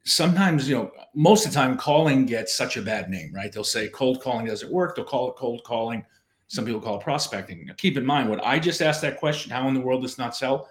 sometimes 0.05 0.69
you 0.69 0.75
know 0.75 0.91
most 1.15 1.45
of 1.47 1.53
the 1.53 1.55
time 1.59 1.77
calling 1.77 2.25
gets 2.27 2.55
such 2.55 2.77
a 2.79 2.83
bad 2.83 3.11
name 3.11 3.31
right 3.35 3.53
they'll 3.53 3.63
say 3.63 3.87
cold 3.89 4.21
calling 4.23 4.47
doesn't 4.47 4.73
work 4.73 4.97
they'll 4.97 5.05
call 5.05 5.29
it 5.31 5.37
cold 5.37 5.63
calling 5.65 6.03
some 6.49 6.65
people 6.65 6.81
call 6.81 6.97
it 6.97 7.03
prospecting 7.03 7.67
now, 7.67 7.75
keep 7.77 7.99
in 7.99 8.05
mind 8.05 8.29
when 8.31 8.41
i 8.41 8.59
just 8.59 8.81
asked 8.81 9.03
that 9.03 9.19
question 9.19 9.53
how 9.53 9.69
in 9.69 9.75
the 9.75 9.81
world 9.81 10.01
does 10.01 10.17
not 10.17 10.35
sell 10.35 10.69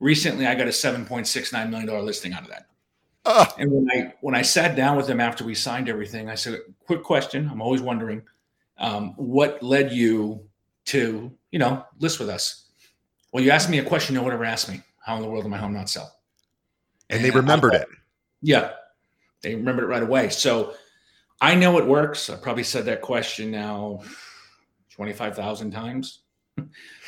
recently 0.00 0.46
i 0.46 0.54
got 0.54 0.66
a 0.66 0.70
7.69 0.70 1.68
million 1.68 1.86
dollar 1.86 2.00
listing 2.02 2.32
out 2.32 2.42
of 2.42 2.48
that 2.48 2.66
Ah, 3.24 3.54
and 3.58 3.70
when 3.70 3.88
i 3.92 4.12
when 4.20 4.34
i 4.34 4.42
sat 4.42 4.74
down 4.74 4.96
with 4.96 5.06
them 5.06 5.20
after 5.20 5.44
we 5.44 5.54
signed 5.54 5.88
everything 5.88 6.28
i 6.28 6.34
said 6.34 6.58
quick 6.84 7.02
question 7.04 7.48
i'm 7.50 7.62
always 7.62 7.80
wondering 7.80 8.20
um, 8.78 9.14
what 9.16 9.62
led 9.62 9.92
you 9.92 10.44
to 10.86 11.30
you 11.52 11.58
know 11.60 11.84
list 12.00 12.18
with 12.18 12.28
us 12.28 12.66
well 13.32 13.42
you 13.44 13.50
asked 13.52 13.70
me 13.70 13.78
a 13.78 13.84
question 13.84 14.14
no 14.16 14.22
one 14.24 14.32
ever 14.32 14.44
asked 14.44 14.68
me 14.68 14.82
how 14.98 15.14
in 15.16 15.22
the 15.22 15.28
world 15.28 15.44
did 15.44 15.50
my 15.50 15.56
home 15.58 15.72
not 15.72 15.88
sell 15.88 16.12
and 17.10 17.24
they 17.24 17.30
I- 17.30 17.34
remembered 17.34 17.74
it. 17.74 17.86
yeah, 18.40 18.72
they 19.42 19.54
remembered 19.54 19.84
it 19.84 19.88
right 19.88 20.02
away. 20.02 20.30
So 20.30 20.74
I 21.40 21.54
know 21.54 21.76
it 21.78 21.86
works. 21.86 22.30
I 22.30 22.36
probably 22.36 22.62
said 22.64 22.84
that 22.86 23.02
question 23.02 23.50
now 23.50 24.00
twenty 24.90 25.12
five 25.12 25.36
thousand 25.36 25.72
times. 25.72 26.21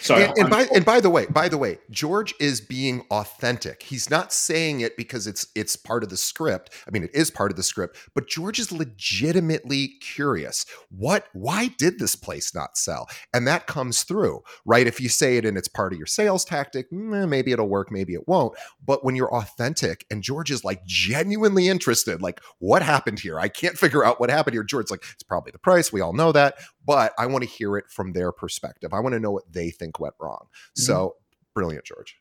Sorry, 0.01 0.25
and, 0.25 0.37
and 0.37 0.51
by 0.51 0.67
and 0.75 0.85
by 0.85 1.01
the 1.01 1.11
way, 1.11 1.27
by 1.27 1.49
the 1.49 1.57
way, 1.57 1.79
George 1.91 2.35
is 2.39 2.61
being 2.61 3.07
authentic. 3.11 3.83
He's 3.83 4.11
not 4.11 4.33
saying 4.33 4.81
it 4.81 4.97
because 4.97 5.27
it's 5.27 5.47
it's 5.55 5.77
part 5.77 6.03
of 6.03 6.11
the 6.11 6.17
script. 6.17 6.71
I 6.87 6.91
mean, 6.91 7.05
it 7.05 7.15
is 7.15 7.31
part 7.31 7.51
of 7.51 7.57
the 7.57 7.63
script, 7.63 7.97
but 8.15 8.29
George 8.29 8.59
is 8.59 8.71
legitimately 8.71 9.95
curious. 10.01 10.67
What 10.91 11.27
why 11.33 11.69
did 11.79 11.99
this 11.99 12.17
place 12.17 12.55
not 12.55 12.77
sell? 12.77 13.09
And 13.33 13.47
that 13.47 13.67
comes 13.67 14.03
through, 14.03 14.43
right? 14.67 14.87
If 14.87 15.01
you 15.01 15.09
say 15.09 15.37
it 15.37 15.45
and 15.45 15.57
it's 15.57 15.69
part 15.69 15.93
of 15.93 15.99
your 15.99 16.07
sales 16.07 16.45
tactic, 16.45 16.91
mm, 16.91 17.23
eh, 17.23 17.27
maybe 17.27 17.53
it'll 17.53 17.69
work, 17.69 17.91
maybe 17.91 18.15
it 18.15 18.29
won't. 18.29 18.55
But 18.85 19.05
when 19.05 19.17
you're 19.17 19.35
authentic 19.35 20.05
and 20.11 20.23
George 20.23 20.51
is 20.51 20.65
like 20.65 20.85
genuinely 20.85 21.69
interested, 21.69 22.21
like 22.21 22.41
what 22.59 22.83
happened 22.83 23.21
here? 23.21 23.41
I 23.41 23.49
can't 23.49 23.79
figure 23.79 24.05
out 24.05 24.21
what 24.21 24.31
happened 24.31 24.55
here. 24.55 24.65
George's 24.65 24.91
like, 24.91 25.05
it's 25.13 25.23
probably 25.23 25.53
the 25.53 25.59
price. 25.59 25.93
We 25.93 26.01
all 26.01 26.13
know 26.13 26.33
that, 26.33 26.57
but 26.85 27.13
I 27.19 27.27
want 27.27 27.43
to 27.45 27.49
hear 27.49 27.77
it 27.77 27.85
from 27.91 28.13
their 28.13 28.33
perspective. 28.33 28.93
I 28.93 29.01
want 29.01 29.15
to 29.15 29.21
know 29.21 29.31
what 29.31 29.51
they 29.53 29.71
think 29.71 29.99
went 30.01 30.15
wrong. 30.21 30.47
So 30.77 31.17
brilliant, 31.55 31.85
George. 31.85 32.17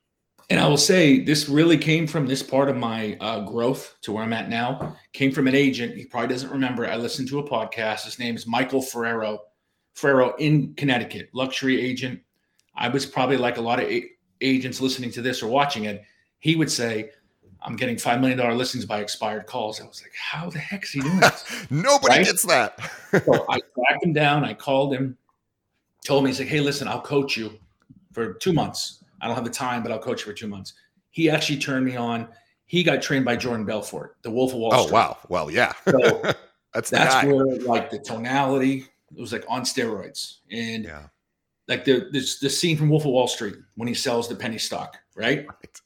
and 0.49 0.59
I 0.59 0.67
will 0.67 0.77
say 0.77 1.19
this 1.23 1.49
really 1.49 1.77
came 1.77 2.05
from 2.07 2.27
this 2.27 2.43
part 2.43 2.69
of 2.69 2.77
my 2.77 3.17
uh, 3.19 3.41
growth 3.41 3.95
to 4.01 4.11
where 4.11 4.23
I'm 4.23 4.33
at 4.33 4.49
now. 4.49 4.95
Came 5.13 5.31
from 5.31 5.47
an 5.47 5.55
agent. 5.55 5.95
He 5.95 6.05
probably 6.05 6.29
doesn't 6.29 6.51
remember. 6.51 6.85
I 6.87 6.95
listened 6.97 7.27
to 7.29 7.39
a 7.39 7.47
podcast. 7.47 8.05
His 8.05 8.19
name 8.19 8.35
is 8.35 8.45
Michael 8.47 8.81
Ferrero. 8.81 9.39
Ferrero 9.95 10.35
in 10.37 10.73
Connecticut, 10.75 11.29
luxury 11.33 11.79
agent. 11.79 12.19
I 12.75 12.89
was 12.89 13.05
probably 13.05 13.37
like 13.37 13.57
a 13.57 13.61
lot 13.61 13.79
of 13.79 13.87
a- 13.89 14.09
agents 14.41 14.81
listening 14.81 15.11
to 15.11 15.21
this 15.21 15.43
or 15.43 15.47
watching 15.47 15.85
it. 15.85 16.01
He 16.39 16.55
would 16.55 16.71
say, 16.71 17.11
I'm 17.65 17.75
getting 17.75 17.95
$5 17.95 18.19
million 18.19 18.57
listings 18.57 18.85
by 18.85 18.99
expired 18.99 19.45
calls. 19.45 19.79
I 19.79 19.85
was 19.85 20.01
like, 20.01 20.13
how 20.15 20.49
the 20.49 20.59
heck 20.59 20.83
is 20.83 20.91
he 20.91 20.99
doing 20.99 21.19
this? 21.19 21.65
Nobody 21.69 22.17
right? 22.17 22.25
gets 22.25 22.43
that. 22.43 22.77
so 23.11 23.45
I 23.49 23.59
tracked 23.73 24.03
him 24.03 24.13
down. 24.13 24.43
I 24.43 24.53
called 24.53 24.93
him, 24.93 25.17
told 26.05 26.23
me, 26.23 26.29
he's 26.29 26.39
like, 26.39 26.49
hey, 26.49 26.59
listen, 26.59 26.87
I'll 26.87 27.01
coach 27.01 27.37
you 27.37 27.57
for 28.11 28.33
two 28.33 28.53
months. 28.53 29.03
I 29.21 29.27
don't 29.27 29.35
have 29.35 29.45
the 29.45 29.49
time, 29.49 29.81
but 29.81 29.91
I'll 29.91 29.99
coach 29.99 30.21
you 30.21 30.25
for 30.25 30.33
two 30.33 30.47
months. 30.47 30.73
He 31.11 31.29
actually 31.29 31.59
turned 31.59 31.85
me 31.85 31.95
on. 31.95 32.27
He 32.65 32.83
got 32.83 33.01
trained 33.01 33.23
by 33.23 33.37
Jordan 33.37 33.65
Belfort, 33.65 34.17
the 34.23 34.31
Wolf 34.31 34.51
of 34.51 34.59
Wall 34.59 34.73
oh, 34.73 34.81
Street. 34.81 34.91
Oh, 34.91 34.93
wow. 34.93 35.17
Well, 35.29 35.51
yeah. 35.51 35.73
So 35.87 36.21
that's 36.73 36.89
that's 36.89 37.25
where 37.25 37.45
like 37.59 37.89
the 37.89 37.99
tonality, 37.99 38.85
it 39.15 39.21
was 39.21 39.31
like 39.31 39.45
on 39.47 39.61
steroids. 39.61 40.39
And 40.51 40.83
yeah. 40.83 41.03
like 41.67 41.85
the, 41.85 42.09
the, 42.11 42.19
the 42.41 42.49
scene 42.49 42.75
from 42.75 42.89
Wolf 42.89 43.05
of 43.05 43.11
Wall 43.11 43.27
Street 43.27 43.55
when 43.75 43.87
he 43.87 43.93
sells 43.93 44.27
the 44.27 44.35
penny 44.35 44.57
stock, 44.57 44.97
right? 45.15 45.45
right. 45.47 45.81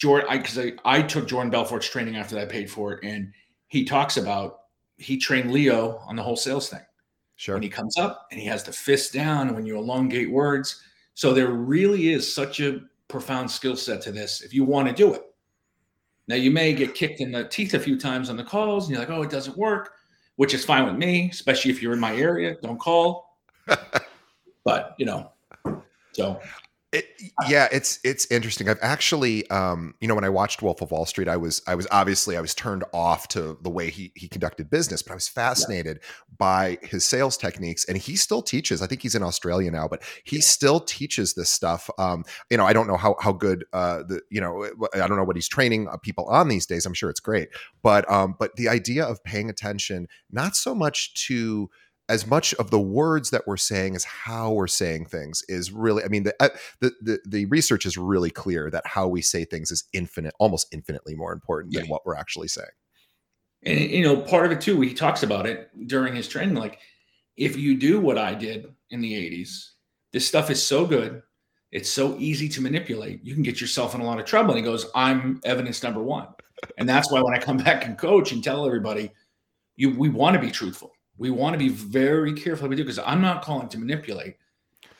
Jordan, 0.00 0.28
I 0.30 0.38
because 0.38 0.58
I, 0.58 0.72
I 0.84 1.02
took 1.02 1.28
Jordan 1.28 1.50
Belfort's 1.50 1.88
training 1.88 2.16
after 2.16 2.38
I 2.38 2.46
paid 2.46 2.70
for 2.70 2.92
it, 2.92 3.04
and 3.04 3.32
he 3.68 3.84
talks 3.84 4.16
about 4.16 4.60
he 4.96 5.18
trained 5.18 5.52
Leo 5.52 5.98
on 6.06 6.16
the 6.16 6.22
whole 6.22 6.36
sales 6.36 6.68
thing. 6.68 6.80
Sure. 7.36 7.54
When 7.54 7.62
he 7.62 7.68
comes 7.68 7.96
up 7.96 8.26
and 8.30 8.40
he 8.40 8.46
has 8.46 8.64
the 8.64 8.72
fist 8.72 9.12
down, 9.12 9.54
when 9.54 9.64
you 9.64 9.76
elongate 9.76 10.30
words, 10.30 10.82
so 11.14 11.32
there 11.32 11.48
really 11.48 12.12
is 12.12 12.34
such 12.34 12.60
a 12.60 12.80
profound 13.08 13.50
skill 13.50 13.76
set 13.76 14.00
to 14.02 14.12
this 14.12 14.40
if 14.40 14.54
you 14.54 14.64
want 14.64 14.88
to 14.88 14.94
do 14.94 15.14
it. 15.14 15.22
Now 16.28 16.36
you 16.36 16.50
may 16.50 16.72
get 16.72 16.94
kicked 16.94 17.20
in 17.20 17.32
the 17.32 17.44
teeth 17.44 17.74
a 17.74 17.80
few 17.80 17.98
times 17.98 18.30
on 18.30 18.36
the 18.36 18.44
calls, 18.44 18.86
and 18.86 18.92
you're 18.92 19.00
like, 19.00 19.10
"Oh, 19.10 19.22
it 19.22 19.30
doesn't 19.30 19.56
work," 19.56 19.92
which 20.36 20.54
is 20.54 20.64
fine 20.64 20.86
with 20.86 20.96
me, 20.96 21.28
especially 21.30 21.70
if 21.70 21.82
you're 21.82 21.92
in 21.92 22.00
my 22.00 22.16
area. 22.16 22.56
Don't 22.62 22.78
call. 22.78 23.36
but 24.64 24.94
you 24.98 25.04
know, 25.04 25.32
so 26.12 26.40
it, 26.92 27.06
yeah, 27.48 27.68
it's 27.70 28.00
it's 28.02 28.26
interesting. 28.32 28.68
I've 28.68 28.78
actually, 28.82 29.48
um, 29.48 29.94
you 30.00 30.08
know, 30.08 30.16
when 30.16 30.24
I 30.24 30.28
watched 30.28 30.60
Wolf 30.60 30.80
of 30.80 30.90
Wall 30.90 31.06
Street, 31.06 31.28
I 31.28 31.36
was 31.36 31.62
I 31.68 31.76
was 31.76 31.86
obviously 31.92 32.36
I 32.36 32.40
was 32.40 32.52
turned 32.52 32.82
off 32.92 33.28
to 33.28 33.56
the 33.62 33.70
way 33.70 33.90
he 33.90 34.10
he 34.16 34.26
conducted 34.26 34.68
business, 34.70 35.00
but 35.00 35.12
I 35.12 35.14
was 35.14 35.28
fascinated 35.28 36.00
yeah. 36.02 36.34
by 36.36 36.78
his 36.82 37.06
sales 37.06 37.36
techniques, 37.36 37.84
and 37.84 37.96
he 37.96 38.16
still 38.16 38.42
teaches. 38.42 38.82
I 38.82 38.88
think 38.88 39.02
he's 39.02 39.14
in 39.14 39.22
Australia 39.22 39.70
now, 39.70 39.86
but 39.86 40.02
he 40.24 40.36
yeah. 40.36 40.42
still 40.42 40.80
teaches 40.80 41.34
this 41.34 41.48
stuff. 41.48 41.88
Um, 41.96 42.24
you 42.50 42.56
know, 42.56 42.66
I 42.66 42.72
don't 42.72 42.88
know 42.88 42.96
how 42.96 43.14
how 43.20 43.32
good 43.32 43.64
uh, 43.72 43.98
the 44.02 44.22
you 44.28 44.40
know 44.40 44.66
I 44.92 45.06
don't 45.06 45.16
know 45.16 45.24
what 45.24 45.36
he's 45.36 45.48
training 45.48 45.86
uh, 45.86 45.96
people 45.98 46.24
on 46.26 46.48
these 46.48 46.66
days. 46.66 46.86
I'm 46.86 46.94
sure 46.94 47.08
it's 47.08 47.20
great, 47.20 47.50
but 47.84 48.10
um, 48.10 48.34
but 48.36 48.56
the 48.56 48.68
idea 48.68 49.04
of 49.04 49.22
paying 49.22 49.48
attention 49.48 50.08
not 50.32 50.56
so 50.56 50.74
much 50.74 51.14
to 51.26 51.70
as 52.10 52.26
much 52.26 52.52
of 52.54 52.70
the 52.70 52.80
words 52.80 53.30
that 53.30 53.46
we're 53.46 53.56
saying 53.56 53.94
as 53.94 54.02
how 54.04 54.50
we're 54.50 54.66
saying 54.66 55.06
things 55.06 55.42
is 55.48 55.70
really 55.70 56.04
i 56.04 56.08
mean 56.08 56.24
the, 56.24 56.34
uh, 56.40 56.48
the, 56.80 56.92
the 57.00 57.18
the 57.24 57.44
research 57.46 57.86
is 57.86 57.96
really 57.96 58.30
clear 58.30 58.68
that 58.68 58.84
how 58.84 59.06
we 59.06 59.22
say 59.22 59.44
things 59.44 59.70
is 59.70 59.84
infinite 59.92 60.34
almost 60.40 60.66
infinitely 60.72 61.14
more 61.14 61.32
important 61.32 61.72
yeah. 61.72 61.80
than 61.80 61.88
what 61.88 62.04
we're 62.04 62.16
actually 62.16 62.48
saying. 62.48 62.68
And 63.64 63.78
you 63.78 64.02
know 64.02 64.16
part 64.16 64.44
of 64.44 64.52
it 64.52 64.60
too 64.60 64.80
he 64.80 64.92
talks 64.92 65.22
about 65.22 65.46
it 65.46 65.70
during 65.86 66.14
his 66.14 66.28
training 66.28 66.56
like 66.56 66.80
if 67.36 67.56
you 67.56 67.78
do 67.78 68.00
what 68.00 68.18
i 68.18 68.34
did 68.34 68.66
in 68.90 69.00
the 69.00 69.12
80s 69.12 69.70
this 70.12 70.26
stuff 70.26 70.50
is 70.50 70.64
so 70.64 70.84
good 70.84 71.22
it's 71.70 71.88
so 71.88 72.16
easy 72.18 72.48
to 72.48 72.60
manipulate 72.60 73.24
you 73.24 73.34
can 73.34 73.44
get 73.44 73.60
yourself 73.60 73.94
in 73.94 74.00
a 74.00 74.04
lot 74.04 74.18
of 74.18 74.26
trouble. 74.26 74.50
And 74.50 74.58
he 74.58 74.64
goes 74.64 74.86
i'm 74.94 75.40
evidence 75.44 75.82
number 75.82 76.02
one. 76.02 76.26
And 76.76 76.88
that's 76.88 77.12
why 77.12 77.22
when 77.22 77.34
i 77.34 77.38
come 77.38 77.56
back 77.68 77.84
and 77.84 77.96
coach 77.96 78.32
and 78.32 78.42
tell 78.42 78.66
everybody 78.66 79.12
you 79.76 79.90
we 79.90 80.08
want 80.08 80.34
to 80.34 80.40
be 80.40 80.50
truthful 80.50 80.92
we 81.20 81.30
want 81.30 81.52
to 81.52 81.58
be 81.58 81.68
very 81.68 82.32
careful 82.32 82.66
we 82.66 82.74
do 82.74 82.82
because 82.82 82.98
I'm 82.98 83.20
not 83.20 83.42
calling 83.42 83.68
to 83.68 83.78
manipulate. 83.78 84.36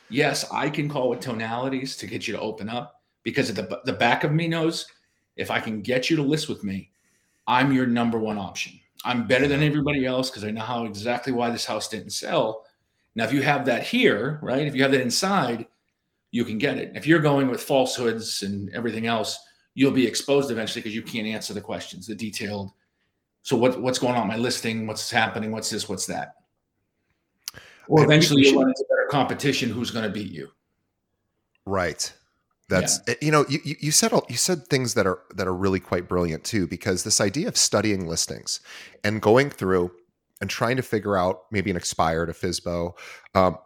Yes, 0.07 0.45
I 0.51 0.69
can 0.69 0.87
call 0.87 1.09
with 1.09 1.19
tonalities 1.19 1.97
to 1.97 2.05
get 2.05 2.27
you 2.27 2.33
to 2.35 2.39
open 2.39 2.69
up 2.69 3.01
because 3.23 3.51
the 3.51 3.81
the 3.85 3.93
back 3.93 4.23
of 4.23 4.31
me 4.31 4.47
knows 4.47 4.85
if 5.35 5.49
I 5.49 5.59
can 5.59 5.81
get 5.81 6.11
you 6.11 6.15
to 6.17 6.21
list 6.21 6.47
with 6.47 6.63
me, 6.63 6.91
I'm 7.47 7.73
your 7.73 7.87
number 7.87 8.19
one 8.19 8.37
option. 8.37 8.79
I'm 9.03 9.25
better 9.25 9.47
than 9.47 9.63
everybody 9.63 10.05
else 10.05 10.29
because 10.29 10.43
I 10.43 10.51
know 10.51 10.61
how 10.61 10.85
exactly 10.85 11.33
why 11.33 11.49
this 11.49 11.65
house 11.65 11.89
didn't 11.89 12.11
sell. 12.11 12.67
Now, 13.15 13.23
if 13.23 13.33
you 13.33 13.41
have 13.41 13.65
that 13.65 13.81
here, 13.81 14.37
right? 14.43 14.67
If 14.67 14.75
you 14.75 14.83
have 14.83 14.91
that 14.91 15.01
inside, 15.01 15.65
you 16.29 16.45
can 16.45 16.59
get 16.59 16.77
it. 16.77 16.91
If 16.93 17.07
you're 17.07 17.19
going 17.19 17.47
with 17.49 17.63
falsehoods 17.63 18.43
and 18.43 18.69
everything 18.75 19.07
else, 19.07 19.39
you'll 19.73 19.91
be 19.91 20.05
exposed 20.05 20.51
eventually 20.51 20.81
because 20.81 20.95
you 20.95 21.01
can't 21.01 21.25
answer 21.25 21.55
the 21.55 21.61
questions, 21.61 22.05
the 22.05 22.13
detailed 22.13 22.73
so 23.43 23.55
what 23.55 23.81
what's 23.81 23.99
going 23.99 24.15
on? 24.15 24.27
My 24.27 24.37
listing, 24.37 24.87
what's 24.87 25.09
happening? 25.09 25.51
What's 25.51 25.69
this? 25.69 25.89
What's 25.89 26.05
that? 26.07 26.35
Or 27.87 28.03
eventually 28.03 28.43
you 28.47 28.59
run 28.59 28.69
into 28.69 28.85
better 28.89 29.07
competition. 29.09 29.69
Who's 29.69 29.91
going 29.91 30.05
to 30.05 30.11
beat 30.11 30.31
you? 30.31 30.49
Right. 31.65 32.11
That's 32.69 33.01
yeah. 33.07 33.15
you 33.21 33.31
know 33.31 33.45
you 33.49 33.59
you 33.63 33.91
said 33.91 34.13
you 34.29 34.37
said 34.37 34.67
things 34.67 34.93
that 34.93 35.05
are 35.05 35.19
that 35.35 35.45
are 35.45 35.53
really 35.53 35.79
quite 35.79 36.07
brilliant 36.07 36.45
too 36.45 36.67
because 36.67 37.03
this 37.03 37.19
idea 37.19 37.49
of 37.49 37.57
studying 37.57 38.07
listings 38.07 38.61
and 39.03 39.21
going 39.21 39.49
through 39.49 39.91
and 40.39 40.49
trying 40.49 40.77
to 40.77 40.81
figure 40.81 41.17
out 41.17 41.41
maybe 41.51 41.69
an 41.69 41.75
expired 41.75 42.29
a 42.29 42.33
FSBO 42.33 42.93
um, 43.35 43.57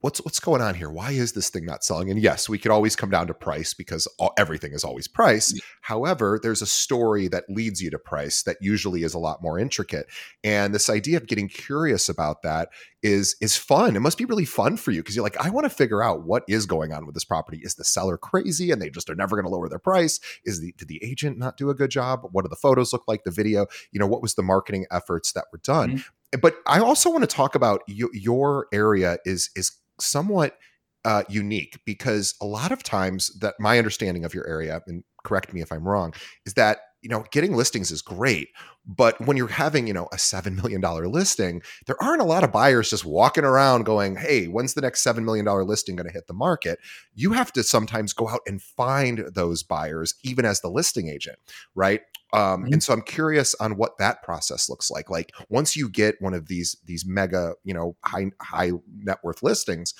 what's 0.00 0.18
what's 0.24 0.40
going 0.40 0.60
on 0.60 0.74
here? 0.74 0.90
Why 0.90 1.12
is 1.12 1.32
this 1.32 1.48
thing 1.48 1.64
not 1.64 1.82
selling? 1.82 2.10
And 2.10 2.20
yes, 2.20 2.48
we 2.48 2.58
could 2.58 2.70
always 2.70 2.94
come 2.94 3.10
down 3.10 3.26
to 3.26 3.34
price 3.34 3.74
because 3.74 4.06
all, 4.18 4.32
everything 4.38 4.72
is 4.72 4.84
always 4.84 5.08
price. 5.08 5.52
Yeah. 5.54 5.60
However, 5.82 6.38
there's 6.42 6.62
a 6.62 6.66
story 6.66 7.28
that 7.28 7.44
leads 7.48 7.80
you 7.80 7.90
to 7.90 7.98
price 7.98 8.42
that 8.42 8.58
usually 8.60 9.02
is 9.02 9.14
a 9.14 9.18
lot 9.18 9.42
more 9.42 9.58
intricate. 9.58 10.06
And 10.44 10.74
this 10.74 10.90
idea 10.90 11.16
of 11.16 11.26
getting 11.26 11.48
curious 11.48 12.08
about 12.08 12.42
that 12.42 12.68
is 13.02 13.36
is 13.40 13.56
fun. 13.56 13.96
It 13.96 14.00
must 14.00 14.18
be 14.18 14.24
really 14.24 14.44
fun 14.44 14.76
for 14.76 14.90
you 14.90 15.02
because 15.02 15.16
you're 15.16 15.24
like, 15.24 15.38
I 15.38 15.50
want 15.50 15.64
to 15.64 15.70
figure 15.70 16.02
out 16.02 16.24
what 16.24 16.44
is 16.48 16.66
going 16.66 16.92
on 16.92 17.06
with 17.06 17.14
this 17.14 17.24
property. 17.24 17.60
Is 17.62 17.74
the 17.74 17.84
seller 17.84 18.18
crazy 18.18 18.70
and 18.70 18.80
they 18.80 18.90
just 18.90 19.08
are 19.08 19.14
never 19.14 19.36
going 19.36 19.46
to 19.46 19.50
lower 19.50 19.68
their 19.68 19.78
price? 19.78 20.20
Is 20.44 20.60
the 20.60 20.74
did 20.76 20.88
the 20.88 21.02
agent 21.02 21.38
not 21.38 21.56
do 21.56 21.70
a 21.70 21.74
good 21.74 21.90
job? 21.90 22.20
What 22.32 22.44
do 22.44 22.48
the 22.48 22.56
photos 22.56 22.92
look 22.92 23.04
like? 23.08 23.24
The 23.24 23.30
video, 23.30 23.66
you 23.92 23.98
know, 23.98 24.06
what 24.06 24.22
was 24.22 24.34
the 24.34 24.42
marketing 24.42 24.86
efforts 24.90 25.32
that 25.32 25.46
were 25.52 25.60
done? 25.62 25.98
Mm-hmm. 25.98 26.40
But 26.40 26.56
I 26.66 26.80
also 26.80 27.10
want 27.10 27.22
to 27.22 27.34
talk 27.34 27.54
about 27.54 27.82
y- 27.88 28.08
your 28.12 28.66
area 28.72 29.18
is 29.24 29.50
is 29.56 29.72
somewhat 30.00 30.56
uh, 31.04 31.22
unique 31.28 31.78
because 31.84 32.34
a 32.40 32.46
lot 32.46 32.72
of 32.72 32.82
times 32.82 33.30
that 33.38 33.54
my 33.60 33.78
understanding 33.78 34.24
of 34.24 34.34
your 34.34 34.46
area 34.46 34.82
and 34.86 35.04
correct 35.24 35.52
me 35.54 35.60
if 35.60 35.72
i'm 35.72 35.86
wrong 35.86 36.12
is 36.44 36.54
that 36.54 36.78
you 37.02 37.08
know 37.08 37.24
getting 37.30 37.54
listings 37.54 37.92
is 37.92 38.02
great 38.02 38.48
but 38.84 39.20
when 39.24 39.36
you're 39.36 39.46
having 39.46 39.86
you 39.86 39.92
know 39.92 40.08
a 40.12 40.16
$7 40.16 40.56
million 40.60 40.80
listing 41.10 41.62
there 41.86 42.00
aren't 42.02 42.20
a 42.20 42.24
lot 42.24 42.42
of 42.42 42.50
buyers 42.50 42.90
just 42.90 43.04
walking 43.04 43.44
around 43.44 43.84
going 43.84 44.16
hey 44.16 44.46
when's 44.46 44.74
the 44.74 44.80
next 44.80 45.04
$7 45.04 45.22
million 45.22 45.46
listing 45.66 45.96
going 45.96 46.06
to 46.06 46.12
hit 46.12 46.26
the 46.26 46.34
market? 46.34 46.78
You 47.14 47.32
have 47.32 47.52
to 47.52 47.62
sometimes 47.62 48.12
go 48.12 48.28
out 48.28 48.40
and 48.46 48.60
find 48.60 49.30
those 49.32 49.62
buyers 49.62 50.14
even 50.24 50.44
as 50.44 50.60
the 50.60 50.70
listing 50.70 51.08
agent 51.08 51.38
right 51.74 52.00
um, 52.32 52.64
mm-hmm. 52.64 52.72
and 52.72 52.82
so 52.82 52.92
i'm 52.92 53.02
curious 53.02 53.54
on 53.56 53.76
what 53.76 53.96
that 53.98 54.22
process 54.22 54.68
looks 54.68 54.90
like. 54.90 55.10
Like 55.10 55.32
once 55.48 55.76
you 55.76 55.88
get 55.88 56.20
one 56.20 56.34
of 56.34 56.48
these 56.48 56.76
these 56.84 57.06
mega 57.06 57.54
you 57.64 57.74
know 57.74 57.96
high 58.04 58.30
high 58.40 58.72
net 58.98 59.18
worth 59.22 59.42
listings 59.42 59.94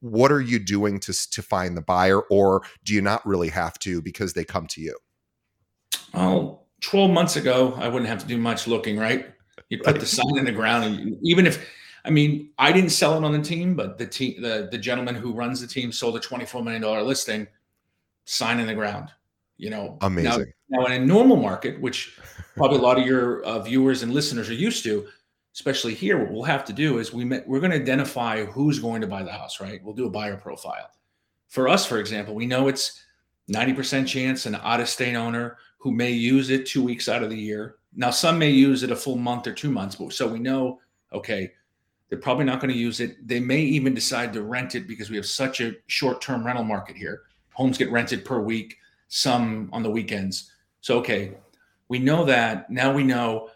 what 0.00 0.32
are 0.32 0.40
you 0.40 0.58
doing 0.58 0.98
to 1.00 1.12
to 1.30 1.42
find 1.42 1.76
the 1.76 1.82
buyer 1.82 2.20
or 2.30 2.62
do 2.84 2.94
you 2.94 3.02
not 3.02 3.24
really 3.26 3.48
have 3.50 3.78
to 3.80 4.00
because 4.00 4.32
they 4.32 4.44
come 4.44 4.66
to 4.68 4.80
you? 4.80 4.96
Well 6.12 6.66
12 6.80 7.10
months 7.10 7.36
ago 7.36 7.74
i 7.78 7.88
wouldn't 7.88 8.08
have 8.08 8.20
to 8.20 8.26
do 8.26 8.38
much 8.38 8.66
looking 8.66 8.98
right? 8.98 9.30
You 9.70 9.78
put 9.78 9.98
the 9.98 10.06
sign 10.06 10.36
in 10.36 10.44
the 10.44 10.52
ground 10.52 10.84
and 10.84 11.18
even 11.22 11.46
if 11.46 11.66
i 12.04 12.10
mean 12.10 12.50
i 12.58 12.70
didn't 12.70 12.90
sell 12.90 13.16
it 13.16 13.24
on 13.24 13.32
the 13.32 13.42
team 13.42 13.74
but 13.74 13.98
the 13.98 14.06
team 14.06 14.40
the, 14.42 14.68
the 14.70 14.78
gentleman 14.78 15.14
who 15.14 15.32
runs 15.32 15.60
the 15.60 15.66
team 15.66 15.90
sold 15.90 16.16
a 16.16 16.20
24 16.20 16.62
million 16.62 16.82
dollar 16.82 17.02
listing 17.02 17.46
sign 18.26 18.60
in 18.60 18.66
the 18.66 18.74
ground 18.74 19.10
you 19.56 19.70
know? 19.70 19.98
Amazing. 20.00 20.30
now, 20.30 20.44
now 20.74 20.86
in 20.86 20.92
a 20.92 21.04
normal 21.04 21.36
market 21.36 21.80
which 21.80 22.18
probably 22.56 22.78
a 22.78 22.82
lot 22.82 22.98
of 22.98 23.06
your 23.06 23.42
uh, 23.44 23.58
viewers 23.60 24.02
and 24.02 24.12
listeners 24.12 24.50
are 24.50 24.54
used 24.54 24.84
to 24.84 25.06
especially 25.54 25.94
here, 25.94 26.18
what 26.18 26.32
we'll 26.32 26.42
have 26.42 26.64
to 26.64 26.72
do 26.72 26.98
is 26.98 27.12
we 27.12 27.24
we're 27.24 27.60
going 27.60 27.70
to 27.70 27.80
identify 27.80 28.44
who's 28.44 28.80
going 28.80 29.00
to 29.00 29.06
buy 29.06 29.22
the 29.22 29.32
house, 29.32 29.60
right? 29.60 29.82
We'll 29.84 29.94
do 29.94 30.06
a 30.06 30.10
buyer 30.10 30.36
profile. 30.36 30.90
For 31.48 31.68
us, 31.68 31.86
for 31.86 31.98
example, 31.98 32.34
we 32.34 32.46
know 32.46 32.66
it's 32.66 33.04
90% 33.52 34.06
chance 34.06 34.46
an 34.46 34.56
out 34.56 34.80
of 34.80 34.88
state 34.88 35.14
owner 35.14 35.58
who 35.78 35.92
may 35.92 36.10
use 36.10 36.50
it 36.50 36.66
two 36.66 36.82
weeks 36.82 37.08
out 37.08 37.22
of 37.22 37.30
the 37.30 37.38
year. 37.38 37.76
Now, 37.94 38.10
some 38.10 38.38
may 38.38 38.50
use 38.50 38.82
it 38.82 38.90
a 38.90 38.96
full 38.96 39.16
month 39.16 39.46
or 39.46 39.52
two 39.52 39.70
months, 39.70 39.94
but 39.94 40.12
so 40.12 40.26
we 40.26 40.40
know, 40.40 40.80
okay, 41.12 41.52
they're 42.08 42.18
probably 42.18 42.44
not 42.44 42.60
going 42.60 42.72
to 42.72 42.78
use 42.78 42.98
it. 42.98 43.26
They 43.26 43.38
may 43.38 43.60
even 43.60 43.94
decide 43.94 44.32
to 44.32 44.42
rent 44.42 44.74
it 44.74 44.88
because 44.88 45.08
we 45.08 45.16
have 45.16 45.26
such 45.26 45.60
a 45.60 45.74
short 45.86 46.20
term 46.20 46.44
rental 46.44 46.64
market 46.64 46.96
here. 46.96 47.22
Homes 47.52 47.78
get 47.78 47.92
rented 47.92 48.24
per 48.24 48.40
week, 48.40 48.76
some 49.06 49.70
on 49.72 49.84
the 49.84 49.90
weekends. 49.90 50.50
So, 50.84 50.98
okay, 50.98 51.32
we 51.88 51.98
know 51.98 52.26
that. 52.26 52.68
Now 52.68 52.92
we 52.92 53.04
know 53.04 53.48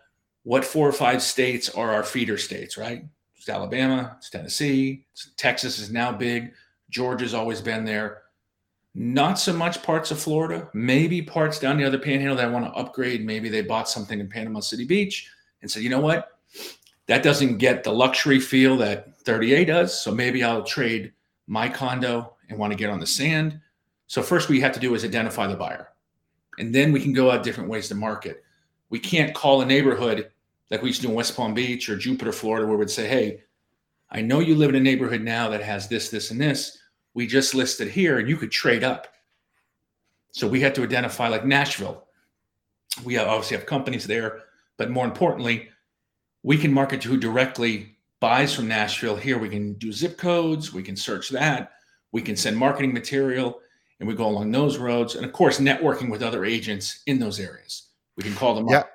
what 0.45 0.65
four 0.65 0.89
or 0.89 0.95
five 0.95 1.21
states 1.21 1.69
are 1.69 1.93
our 1.93 2.03
feeder 2.03 2.39
states, 2.39 2.79
right? 2.79 3.05
It's 3.37 3.51
Alabama, 3.51 4.15
it's 4.17 4.31
Tennessee, 4.31 5.05
it's 5.13 5.33
Texas 5.37 5.79
is 5.79 5.91
now 5.91 6.11
big, 6.11 6.55
Georgia's 6.89 7.35
always 7.35 7.61
been 7.61 7.85
there. 7.85 8.23
Not 8.95 9.39
so 9.39 9.53
much 9.53 9.83
parts 9.83 10.11
of 10.11 10.19
Florida, 10.19 10.71
maybe 10.73 11.21
parts 11.21 11.59
down 11.59 11.77
the 11.77 11.85
other 11.85 11.99
panhandle 11.99 12.35
that 12.39 12.51
want 12.51 12.65
to 12.65 12.73
upgrade. 12.73 13.27
Maybe 13.27 13.51
they 13.51 13.61
bought 13.61 13.91
something 13.91 14.21
in 14.21 14.31
Panama 14.31 14.61
City 14.61 14.87
Beach 14.87 15.31
and 15.61 15.71
said, 15.71 15.83
you 15.83 15.91
know 15.91 16.01
what? 16.01 16.39
That 17.09 17.23
doesn't 17.23 17.59
get 17.59 17.85
the 17.85 17.93
luxury 17.93 18.41
feel 18.41 18.75
that 18.79 19.23
30A 19.25 19.67
does. 19.67 20.01
So 20.01 20.15
maybe 20.15 20.43
I'll 20.43 20.65
trade 20.65 21.13
my 21.47 21.69
condo 21.69 22.37
and 22.49 22.59
want 22.59 22.73
to 22.73 22.79
get 22.79 22.89
on 22.89 23.01
the 23.01 23.07
sand. 23.07 23.61
So 24.07 24.23
first 24.23 24.49
we 24.49 24.63
have 24.63 24.73
to 24.73 24.81
do 24.81 24.95
is 24.95 25.05
identify 25.05 25.47
the 25.47 25.57
buyer. 25.57 25.89
And 26.59 26.75
then 26.75 26.93
we 26.93 27.01
can 27.01 27.13
go 27.13 27.31
out 27.31 27.43
different 27.43 27.71
ways 27.71 27.89
to 27.89 27.95
market. 27.95 28.45
We 28.91 28.99
can't 28.99 29.35
call 29.35 29.61
a 29.61 29.67
neighborhood 29.67 30.31
like 30.71 30.83
we 30.83 30.89
used 30.89 31.01
to 31.01 31.07
do 31.07 31.11
in 31.11 31.17
West 31.17 31.37
Palm 31.37 31.55
Beach 31.55 31.89
or 31.89 31.97
Jupiter, 31.97 32.33
Florida, 32.33 32.67
where 32.67 32.77
we'd 32.77 32.91
say, 32.91 33.07
hey, 33.09 33.43
I 34.11 34.21
know 34.23 34.41
you 34.41 34.55
live 34.55 34.71
in 34.71 34.77
a 34.77 34.81
neighborhood 34.81 35.23
now 35.23 35.49
that 35.49 35.63
has 35.63 35.89
this, 35.89 36.11
this, 36.11 36.31
and 36.31 36.41
this. 36.41 36.79
We 37.15 37.27
just 37.27 37.55
listed 37.55 37.89
here, 37.89 38.19
and 38.19 38.29
you 38.29 38.37
could 38.37 38.51
trade 38.51 38.85
up. 38.85 39.09
So 40.33 40.47
we 40.47 40.61
had 40.61 40.75
to 40.75 40.83
identify 40.83 41.29
like 41.29 41.45
Nashville. 41.45 42.07
We 43.05 43.17
obviously 43.19 43.57
have 43.57 43.67
companies 43.67 44.07
there, 44.07 44.43
but 44.77 44.91
more 44.91 45.05
importantly, 45.05 45.69
we 46.43 46.57
can 46.57 46.73
market 46.73 47.01
to 47.03 47.09
who 47.09 47.17
directly 47.17 47.97
buys 48.21 48.55
from 48.55 48.69
Nashville. 48.69 49.17
Here 49.17 49.39
we 49.39 49.49
can 49.49 49.75
do 49.75 49.93
zip 49.93 50.17
codes, 50.17 50.73
we 50.73 50.83
can 50.83 50.97
search 50.97 51.29
that, 51.31 51.73
we 52.13 52.23
can 52.23 52.37
send 52.37 52.57
marketing 52.57 52.93
material, 52.93 53.61
and 54.01 54.09
we 54.09 54.15
go 54.15 54.27
along 54.27 54.51
those 54.51 54.79
roads. 54.79 55.15
And 55.15 55.25
of 55.25 55.33
course, 55.33 55.59
networking 55.59 56.11
with 56.11 56.23
other 56.23 56.45
agents 56.45 57.03
in 57.07 57.19
those 57.19 57.41
areas. 57.41 57.89
We 58.17 58.23
can 58.23 58.35
call 58.35 58.55
them 58.55 58.67
yeah. 58.69 58.79
up. 58.79 58.91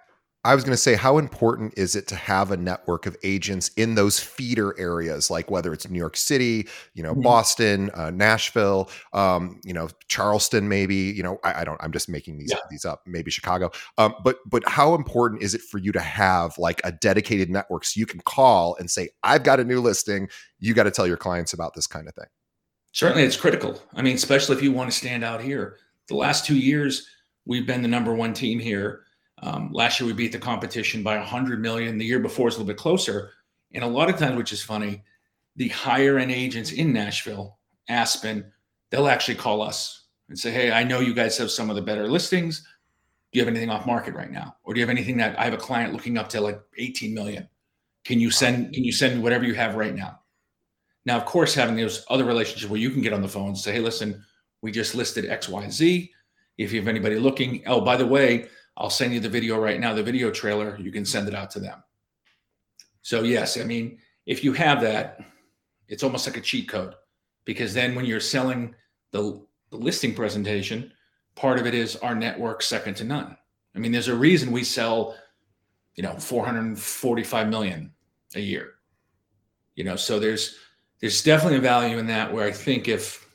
I 0.46 0.56
was 0.56 0.66
going 0.66 0.74
to 0.74 0.78
say, 0.78 0.96
how 0.96 1.20
important 1.20 1.74
is 1.78 1.96
it 1.96 2.06
to 2.08 2.18
have 2.18 2.52
a 2.52 2.58
network 2.58 3.06
of 3.06 3.16
agents 3.24 3.70
in 3.78 3.96
those 3.96 4.20
feeder 4.20 4.78
areas, 4.78 5.32
like 5.32 5.50
whether 5.50 5.72
it's 5.72 5.90
New 5.90 5.98
York 5.98 6.18
City, 6.18 6.68
you 6.94 7.02
know, 7.02 7.14
mm-hmm. 7.14 7.22
Boston, 7.22 7.90
uh, 7.94 8.10
Nashville, 8.10 8.90
um, 9.14 9.62
you 9.64 9.72
know, 9.72 9.88
Charleston, 10.10 10.68
maybe, 10.68 10.96
you 10.96 11.24
know, 11.24 11.38
I, 11.46 11.62
I 11.62 11.64
don't, 11.64 11.82
I'm 11.82 11.94
just 11.94 12.10
making 12.10 12.40
these 12.40 12.52
yeah. 12.52 12.58
these 12.70 12.84
up, 12.84 13.04
maybe 13.06 13.32
Chicago. 13.32 13.72
Um, 13.98 14.16
but 14.22 14.40
but 14.46 14.68
how 14.68 14.96
important 14.96 15.42
is 15.42 15.56
it 15.56 15.62
for 15.62 15.78
you 15.78 15.94
to 15.94 16.02
have 16.02 16.58
like 16.58 16.82
a 16.84 16.92
dedicated 16.92 17.50
network 17.50 17.86
so 17.86 17.98
you 17.98 18.06
can 18.06 18.20
call 18.20 18.76
and 18.78 18.92
say, 18.92 19.12
I've 19.24 19.44
got 19.44 19.62
a 19.62 19.64
new 19.64 19.80
listing. 19.80 20.28
You 20.60 20.74
got 20.74 20.84
to 20.84 20.92
tell 20.92 21.08
your 21.08 21.16
clients 21.16 21.54
about 21.54 21.74
this 21.74 21.88
kind 21.88 22.10
of 22.10 22.16
thing. 22.16 22.28
Certainly, 22.94 23.24
it's 23.24 23.38
critical. 23.38 23.82
I 23.94 24.02
mean, 24.02 24.16
especially 24.16 24.56
if 24.56 24.64
you 24.64 24.72
want 24.72 24.90
to 24.90 24.98
stand 24.98 25.24
out 25.24 25.42
here. 25.42 25.78
The 26.08 26.16
last 26.16 26.46
two 26.46 26.58
years, 26.58 27.08
we've 27.46 27.68
been 27.68 27.82
the 27.82 27.88
number 27.88 28.14
one 28.14 28.34
team 28.34 28.60
here 28.60 29.04
um, 29.44 29.70
last 29.74 30.00
year 30.00 30.08
we 30.08 30.14
beat 30.14 30.32
the 30.32 30.40
competition 30.40 31.04
by 31.04 31.18
100 31.18 31.62
million. 31.62 31.98
The 31.98 32.06
year 32.06 32.20
before 32.20 32.48
is 32.48 32.56
a 32.56 32.60
little 32.60 32.74
bit 32.74 32.78
closer. 32.78 33.32
And 33.74 33.84
a 33.84 33.88
lot 33.88 34.10
of 34.10 34.18
times, 34.18 34.38
which 34.38 34.54
is 34.54 34.64
funny, 34.64 35.04
the 35.58 35.68
higher 35.68 36.18
end 36.18 36.32
agents 36.32 36.72
in 36.72 36.94
Nashville, 36.94 37.58
Aspen, 37.90 38.46
they'll 38.90 39.08
actually 39.08 39.36
call 39.36 39.62
us 39.62 40.06
and 40.30 40.40
say, 40.40 40.52
"Hey, 40.52 40.72
I 40.72 40.86
know 40.86 41.02
you 41.02 41.14
guys 41.14 41.38
have 41.38 41.52
some 41.52 41.70
of 41.70 41.76
the 41.76 41.82
better 41.82 42.08
listings. 42.08 42.62
Do 43.32 43.40
you 43.40 43.42
have 43.42 43.50
anything 43.50 43.70
off 43.70 43.86
market 43.86 44.16
right 44.16 44.32
now, 44.32 44.56
or 44.64 44.74
do 44.74 44.80
you 44.80 44.86
have 44.86 44.96
anything 44.96 45.18
that 45.18 45.38
I 45.38 45.44
have 45.44 45.54
a 45.54 45.58
client 45.58 45.92
looking 45.92 46.18
up 46.18 46.30
to 46.30 46.42
like 46.42 46.62
18 46.78 47.14
million? 47.14 47.50
Can 48.06 48.22
you 48.22 48.32
send? 48.32 48.74
Can 48.74 48.86
you 48.86 48.94
send 48.94 49.22
whatever 49.22 49.44
you 49.44 49.56
have 49.56 49.76
right 49.76 49.94
now?" 49.94 50.22
Now, 51.06 51.18
of 51.18 51.26
course, 51.26 51.54
having 51.54 51.76
those 51.76 52.06
other 52.10 52.24
relationships 52.24 52.70
where 52.70 52.80
you 52.80 52.90
can 52.90 53.02
get 53.02 53.14
on 53.14 53.22
the 53.22 53.28
phone 53.28 53.48
and 53.48 53.58
say, 53.58 53.74
"Hey, 53.74 53.80
listen, 53.80 54.24
we 54.62 54.72
just 54.72 54.96
listed 54.96 55.26
X, 55.26 55.50
Y, 55.50 55.70
Z. 55.70 56.12
If 56.58 56.72
you 56.72 56.80
have 56.80 56.88
anybody 56.88 57.18
looking, 57.18 57.64
oh, 57.68 57.82
by 57.82 57.98
the 57.98 58.08
way." 58.08 58.48
I'll 58.76 58.90
send 58.90 59.14
you 59.14 59.20
the 59.20 59.30
video 59.30 59.60
right 59.60 59.80
now, 59.80 59.94
the 59.94 60.04
video 60.04 60.32
trailer. 60.32 60.78
You 60.80 60.92
can 60.92 61.06
send 61.06 61.28
it 61.28 61.36
out 61.36 61.52
to 61.52 61.60
them. 61.60 61.84
So, 63.02 63.24
yes, 63.24 63.60
I 63.60 63.64
mean, 63.64 64.00
if 64.26 64.44
you 64.44 64.54
have 64.54 64.82
that, 64.82 65.20
it's 65.88 66.04
almost 66.04 66.26
like 66.26 66.38
a 66.38 66.42
cheat 66.42 66.70
code 66.70 66.96
because 67.46 67.74
then 67.74 67.94
when 67.94 68.06
you're 68.06 68.20
selling 68.20 68.74
the, 69.12 69.46
the 69.70 69.78
listing 69.78 70.16
presentation, 70.16 70.92
part 71.36 71.60
of 71.60 71.68
it 71.68 71.74
is 71.74 71.98
our 71.98 72.16
network 72.16 72.64
second 72.64 72.96
to 72.96 73.04
none. 73.04 73.38
I 73.76 73.80
mean, 73.80 73.92
there's 73.92 74.08
a 74.08 74.16
reason 74.16 74.52
we 74.52 74.64
sell, 74.64 75.16
you 75.96 76.04
know, 76.04 76.16
445 76.18 77.50
million 77.50 77.92
a 78.36 78.40
year. 78.40 78.76
You 79.76 79.84
know, 79.84 79.96
so 79.96 80.20
there's 80.20 80.58
there's 81.04 81.22
definitely 81.22 81.58
a 81.58 81.62
value 81.62 81.98
in 81.98 82.08
that 82.08 82.32
where 82.32 82.48
I 82.48 82.54
think 82.54 82.88
if 82.88 83.30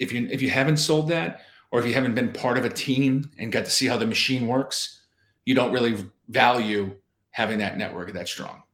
if 0.00 0.12
you 0.12 0.26
if 0.32 0.42
you 0.42 0.50
haven't 0.50 0.78
sold 0.78 1.08
that, 1.10 1.42
or 1.70 1.78
if 1.78 1.86
you 1.86 1.94
haven't 1.94 2.16
been 2.16 2.32
part 2.32 2.58
of 2.58 2.64
a 2.64 2.68
team 2.68 3.30
and 3.38 3.52
got 3.52 3.64
to 3.64 3.70
see 3.70 3.86
how 3.86 3.96
the 3.96 4.06
machine 4.06 4.48
works, 4.48 5.00
you 5.44 5.54
don't 5.54 5.70
really 5.70 6.04
value 6.28 6.96
having 7.30 7.58
that 7.58 7.78
network 7.78 8.12
that 8.12 8.26
strong. 8.26 8.64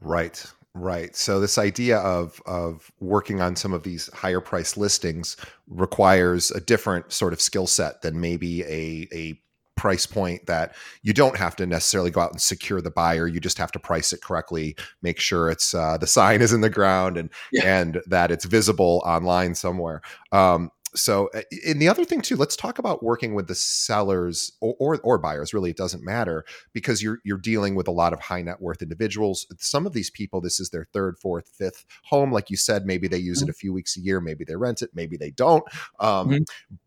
Right. 0.00 0.46
Right. 0.72 1.14
So 1.14 1.38
this 1.38 1.58
idea 1.58 1.98
of 1.98 2.40
of 2.46 2.90
working 3.00 3.42
on 3.42 3.54
some 3.54 3.74
of 3.74 3.82
these 3.82 4.10
higher 4.14 4.40
price 4.40 4.78
listings 4.78 5.36
requires 5.68 6.50
a 6.50 6.60
different 6.60 7.12
sort 7.12 7.34
of 7.34 7.42
skill 7.42 7.66
set 7.66 8.00
than 8.00 8.18
maybe 8.18 8.62
a 8.62 9.08
a 9.12 9.38
price 9.76 10.06
point 10.06 10.46
that 10.46 10.74
you 11.02 11.12
don't 11.12 11.36
have 11.36 11.54
to 11.56 11.66
necessarily 11.66 12.10
go 12.10 12.20
out 12.20 12.32
and 12.32 12.40
secure 12.40 12.80
the 12.80 12.90
buyer. 12.90 13.26
You 13.26 13.40
just 13.40 13.58
have 13.58 13.72
to 13.72 13.78
price 13.78 14.12
it 14.12 14.22
correctly, 14.22 14.76
make 15.02 15.20
sure 15.20 15.50
it's 15.50 15.74
uh, 15.74 15.98
the 15.98 16.06
sign 16.06 16.40
is 16.42 16.52
in 16.52 16.62
the 16.62 16.70
ground 16.70 17.16
and 17.16 17.30
yeah. 17.52 17.80
and 17.80 18.00
that 18.06 18.30
it's 18.30 18.44
visible 18.44 19.02
online 19.04 19.54
somewhere. 19.54 20.00
Um, 20.32 20.70
so 20.96 21.28
uh, 21.34 21.42
and 21.66 21.80
the 21.80 21.88
other 21.88 22.04
thing 22.04 22.20
too 22.20 22.36
let's 22.36 22.56
talk 22.56 22.78
about 22.78 23.02
working 23.02 23.34
with 23.34 23.46
the 23.46 23.54
sellers 23.54 24.52
or, 24.60 24.74
or, 24.78 25.00
or 25.02 25.18
buyers 25.18 25.52
really 25.52 25.70
it 25.70 25.76
doesn't 25.76 26.04
matter 26.04 26.44
because 26.72 27.02
you're 27.02 27.18
you're 27.24 27.38
dealing 27.38 27.74
with 27.74 27.86
a 27.86 27.92
lot 27.92 28.12
of 28.12 28.20
high 28.20 28.42
net 28.42 28.60
worth 28.60 28.82
individuals 28.82 29.46
some 29.58 29.86
of 29.86 29.92
these 29.92 30.10
people 30.10 30.40
this 30.40 30.58
is 30.58 30.70
their 30.70 30.86
third 30.92 31.18
fourth 31.18 31.48
fifth 31.48 31.84
home 32.04 32.32
like 32.32 32.50
you 32.50 32.56
said 32.56 32.86
maybe 32.86 33.08
they 33.08 33.18
use 33.18 33.40
mm-hmm. 33.40 33.48
it 33.48 33.54
a 33.54 33.58
few 33.58 33.72
weeks 33.72 33.96
a 33.96 34.00
year 34.00 34.20
maybe 34.20 34.44
they 34.44 34.56
rent 34.56 34.82
it 34.82 34.90
maybe 34.94 35.16
they 35.16 35.30
don't 35.30 35.64
um, 36.00 36.28
mm-hmm. 36.28 36.42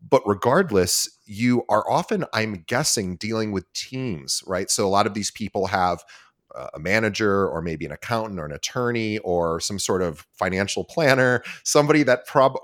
but 0.08 0.22
regardless 0.26 1.08
you 1.24 1.64
are 1.68 1.88
often 1.90 2.24
i'm 2.32 2.64
guessing 2.66 3.16
dealing 3.16 3.52
with 3.52 3.72
teams 3.72 4.42
right 4.46 4.70
so 4.70 4.86
a 4.86 4.88
lot 4.88 5.06
of 5.06 5.14
these 5.14 5.30
people 5.30 5.68
have 5.68 6.02
a 6.74 6.78
manager 6.78 7.48
or 7.48 7.62
maybe 7.62 7.84
an 7.84 7.92
accountant 7.92 8.38
or 8.40 8.44
an 8.44 8.52
attorney 8.52 9.18
or 9.18 9.60
some 9.60 9.78
sort 9.78 10.02
of 10.02 10.26
financial 10.32 10.84
planner 10.84 11.42
somebody 11.64 12.02
that 12.02 12.26
prob 12.26 12.56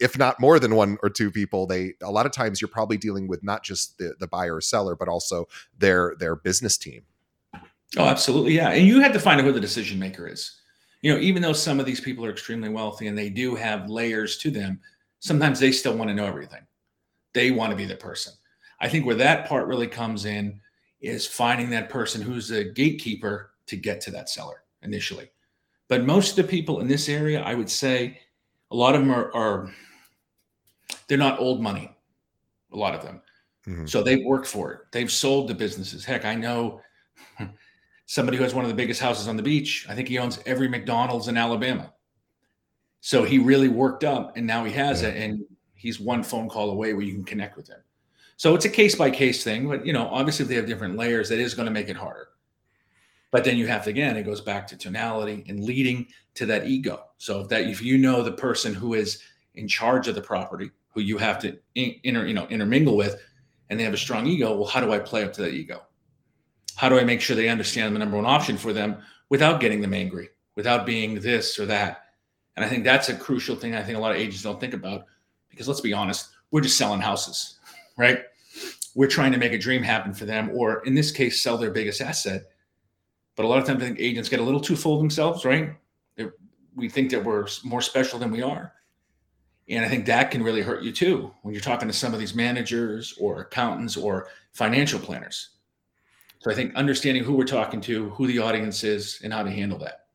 if 0.00 0.18
not 0.18 0.40
more 0.40 0.58
than 0.58 0.74
one 0.74 0.96
or 1.02 1.10
two 1.10 1.30
people 1.30 1.66
they 1.66 1.92
a 2.02 2.10
lot 2.10 2.26
of 2.26 2.32
times 2.32 2.60
you're 2.60 2.68
probably 2.68 2.96
dealing 2.96 3.28
with 3.28 3.42
not 3.42 3.62
just 3.62 3.98
the, 3.98 4.14
the 4.20 4.26
buyer 4.26 4.56
or 4.56 4.60
seller 4.60 4.96
but 4.96 5.08
also 5.08 5.46
their 5.78 6.14
their 6.18 6.36
business 6.36 6.78
team. 6.78 7.02
Oh 7.96 8.04
absolutely 8.04 8.54
yeah 8.54 8.70
and 8.70 8.86
you 8.86 9.00
had 9.00 9.12
to 9.12 9.20
find 9.20 9.40
out 9.40 9.46
who 9.46 9.52
the 9.52 9.60
decision 9.60 9.98
maker 9.98 10.26
is. 10.26 10.58
You 11.02 11.12
know 11.12 11.20
even 11.20 11.42
though 11.42 11.52
some 11.52 11.78
of 11.78 11.86
these 11.86 12.00
people 12.00 12.24
are 12.24 12.30
extremely 12.30 12.68
wealthy 12.68 13.06
and 13.06 13.16
they 13.16 13.28
do 13.28 13.54
have 13.54 13.88
layers 13.88 14.38
to 14.38 14.50
them 14.50 14.80
sometimes 15.20 15.60
they 15.60 15.72
still 15.72 15.96
want 15.96 16.08
to 16.08 16.14
know 16.14 16.26
everything. 16.26 16.62
They 17.34 17.50
want 17.50 17.70
to 17.70 17.76
be 17.76 17.84
the 17.84 17.96
person. 17.96 18.32
I 18.80 18.88
think 18.88 19.06
where 19.06 19.14
that 19.16 19.48
part 19.48 19.66
really 19.66 19.86
comes 19.86 20.24
in 20.24 20.60
is 21.00 21.26
finding 21.26 21.70
that 21.70 21.88
person 21.88 22.22
who's 22.22 22.50
a 22.50 22.64
gatekeeper 22.64 23.50
to 23.66 23.76
get 23.76 24.00
to 24.02 24.10
that 24.12 24.28
seller 24.28 24.64
initially. 24.82 25.30
But 25.88 26.04
most 26.04 26.30
of 26.30 26.44
the 26.44 26.50
people 26.50 26.80
in 26.80 26.88
this 26.88 27.08
area, 27.08 27.42
I 27.42 27.54
would 27.54 27.70
say, 27.70 28.20
a 28.70 28.76
lot 28.76 28.94
of 28.94 29.02
them 29.02 29.10
are, 29.10 29.32
are 29.32 29.70
they're 31.06 31.18
not 31.18 31.38
old 31.38 31.62
money. 31.62 31.90
A 32.72 32.76
lot 32.76 32.94
of 32.94 33.02
them, 33.02 33.22
mm-hmm. 33.66 33.86
so 33.86 34.02
they've 34.02 34.24
worked 34.24 34.46
for 34.46 34.72
it. 34.72 34.80
They've 34.90 35.10
sold 35.10 35.48
the 35.48 35.54
businesses. 35.54 36.04
Heck, 36.04 36.24
I 36.24 36.34
know 36.34 36.80
somebody 38.06 38.36
who 38.36 38.42
has 38.42 38.54
one 38.54 38.64
of 38.64 38.70
the 38.70 38.76
biggest 38.76 39.00
houses 39.00 39.28
on 39.28 39.36
the 39.36 39.42
beach. 39.42 39.86
I 39.88 39.94
think 39.94 40.08
he 40.08 40.18
owns 40.18 40.40
every 40.46 40.68
McDonald's 40.68 41.28
in 41.28 41.36
Alabama. 41.36 41.92
So 43.00 43.22
he 43.22 43.38
really 43.38 43.68
worked 43.68 44.02
up, 44.02 44.36
and 44.36 44.46
now 44.46 44.64
he 44.64 44.72
has 44.72 45.02
yeah. 45.02 45.10
it, 45.10 45.22
and 45.22 45.44
he's 45.74 46.00
one 46.00 46.24
phone 46.24 46.48
call 46.48 46.70
away 46.70 46.92
where 46.92 47.04
you 47.04 47.14
can 47.14 47.24
connect 47.24 47.56
with 47.56 47.68
him. 47.68 47.78
So 48.36 48.54
it's 48.54 48.66
a 48.66 48.70
case 48.70 48.94
by 48.94 49.10
case 49.10 49.42
thing, 49.42 49.68
but 49.68 49.86
you 49.86 49.92
know, 49.92 50.08
obviously 50.08 50.44
if 50.44 50.48
they 50.48 50.56
have 50.56 50.66
different 50.66 50.96
layers, 50.96 51.30
that 51.30 51.38
is 51.38 51.54
going 51.54 51.66
to 51.66 51.72
make 51.72 51.88
it 51.88 51.96
harder. 51.96 52.28
But 53.30 53.44
then 53.44 53.56
you 53.56 53.66
have 53.66 53.84
to 53.84 53.90
again, 53.90 54.16
it 54.16 54.24
goes 54.24 54.40
back 54.40 54.66
to 54.68 54.76
tonality 54.76 55.44
and 55.48 55.64
leading 55.64 56.06
to 56.34 56.46
that 56.46 56.66
ego. 56.66 57.04
So 57.18 57.40
if 57.40 57.48
that 57.48 57.62
if 57.62 57.82
you 57.82 57.98
know 57.98 58.22
the 58.22 58.32
person 58.32 58.74
who 58.74 58.94
is 58.94 59.22
in 59.54 59.66
charge 59.66 60.06
of 60.06 60.14
the 60.14 60.20
property, 60.20 60.70
who 60.90 61.00
you 61.00 61.18
have 61.18 61.38
to 61.40 61.58
inter, 61.74 62.26
you 62.26 62.34
know, 62.34 62.46
intermingle 62.48 62.96
with, 62.96 63.20
and 63.68 63.80
they 63.80 63.84
have 63.84 63.94
a 63.94 63.98
strong 63.98 64.26
ego, 64.26 64.54
well, 64.56 64.68
how 64.68 64.80
do 64.80 64.92
I 64.92 64.98
play 64.98 65.24
up 65.24 65.32
to 65.34 65.42
that 65.42 65.54
ego? 65.54 65.82
How 66.76 66.88
do 66.88 66.98
I 66.98 67.04
make 67.04 67.20
sure 67.20 67.34
they 67.34 67.48
understand 67.48 67.94
the 67.94 67.98
number 67.98 68.16
one 68.16 68.26
option 68.26 68.58
for 68.58 68.72
them 68.72 68.98
without 69.30 69.60
getting 69.60 69.80
them 69.80 69.94
angry, 69.94 70.28
without 70.54 70.86
being 70.86 71.20
this 71.20 71.58
or 71.58 71.66
that? 71.66 72.04
And 72.54 72.64
I 72.64 72.68
think 72.68 72.84
that's 72.84 73.08
a 73.08 73.16
crucial 73.16 73.56
thing 73.56 73.74
I 73.74 73.82
think 73.82 73.96
a 73.96 74.00
lot 74.00 74.12
of 74.12 74.18
agents 74.18 74.42
don't 74.42 74.60
think 74.60 74.74
about 74.74 75.06
because 75.48 75.68
let's 75.68 75.80
be 75.80 75.92
honest, 75.92 76.30
we're 76.50 76.60
just 76.60 76.78
selling 76.78 77.00
houses 77.00 77.55
right? 77.96 78.20
We're 78.94 79.08
trying 79.08 79.32
to 79.32 79.38
make 79.38 79.52
a 79.52 79.58
dream 79.58 79.82
happen 79.82 80.14
for 80.14 80.24
them, 80.24 80.50
or 80.52 80.82
in 80.84 80.94
this 80.94 81.10
case, 81.10 81.42
sell 81.42 81.58
their 81.58 81.70
biggest 81.70 82.00
asset. 82.00 82.44
But 83.36 83.44
a 83.44 83.48
lot 83.48 83.58
of 83.58 83.66
times, 83.66 83.82
I 83.82 83.86
think 83.86 84.00
agents 84.00 84.28
get 84.28 84.40
a 84.40 84.42
little 84.42 84.60
too 84.60 84.76
full 84.76 84.94
of 84.94 85.00
themselves, 85.00 85.44
right? 85.44 85.76
They're, 86.16 86.34
we 86.74 86.88
think 86.88 87.10
that 87.10 87.24
we're 87.24 87.46
more 87.64 87.82
special 87.82 88.18
than 88.18 88.30
we 88.30 88.42
are. 88.42 88.72
And 89.68 89.84
I 89.84 89.88
think 89.88 90.06
that 90.06 90.30
can 90.30 90.42
really 90.42 90.62
hurt 90.62 90.82
you 90.82 90.92
too 90.92 91.32
when 91.42 91.52
you're 91.52 91.60
talking 91.60 91.88
to 91.88 91.94
some 91.94 92.14
of 92.14 92.20
these 92.20 92.34
managers 92.34 93.14
or 93.18 93.40
accountants 93.40 93.96
or 93.96 94.28
financial 94.52 95.00
planners. 95.00 95.50
So 96.38 96.50
I 96.50 96.54
think 96.54 96.74
understanding 96.76 97.24
who 97.24 97.34
we're 97.34 97.44
talking 97.44 97.80
to, 97.82 98.10
who 98.10 98.26
the 98.26 98.38
audience 98.38 98.84
is, 98.84 99.20
and 99.24 99.32
how 99.32 99.42
to 99.42 99.50
handle 99.50 99.78
that. 99.80 100.06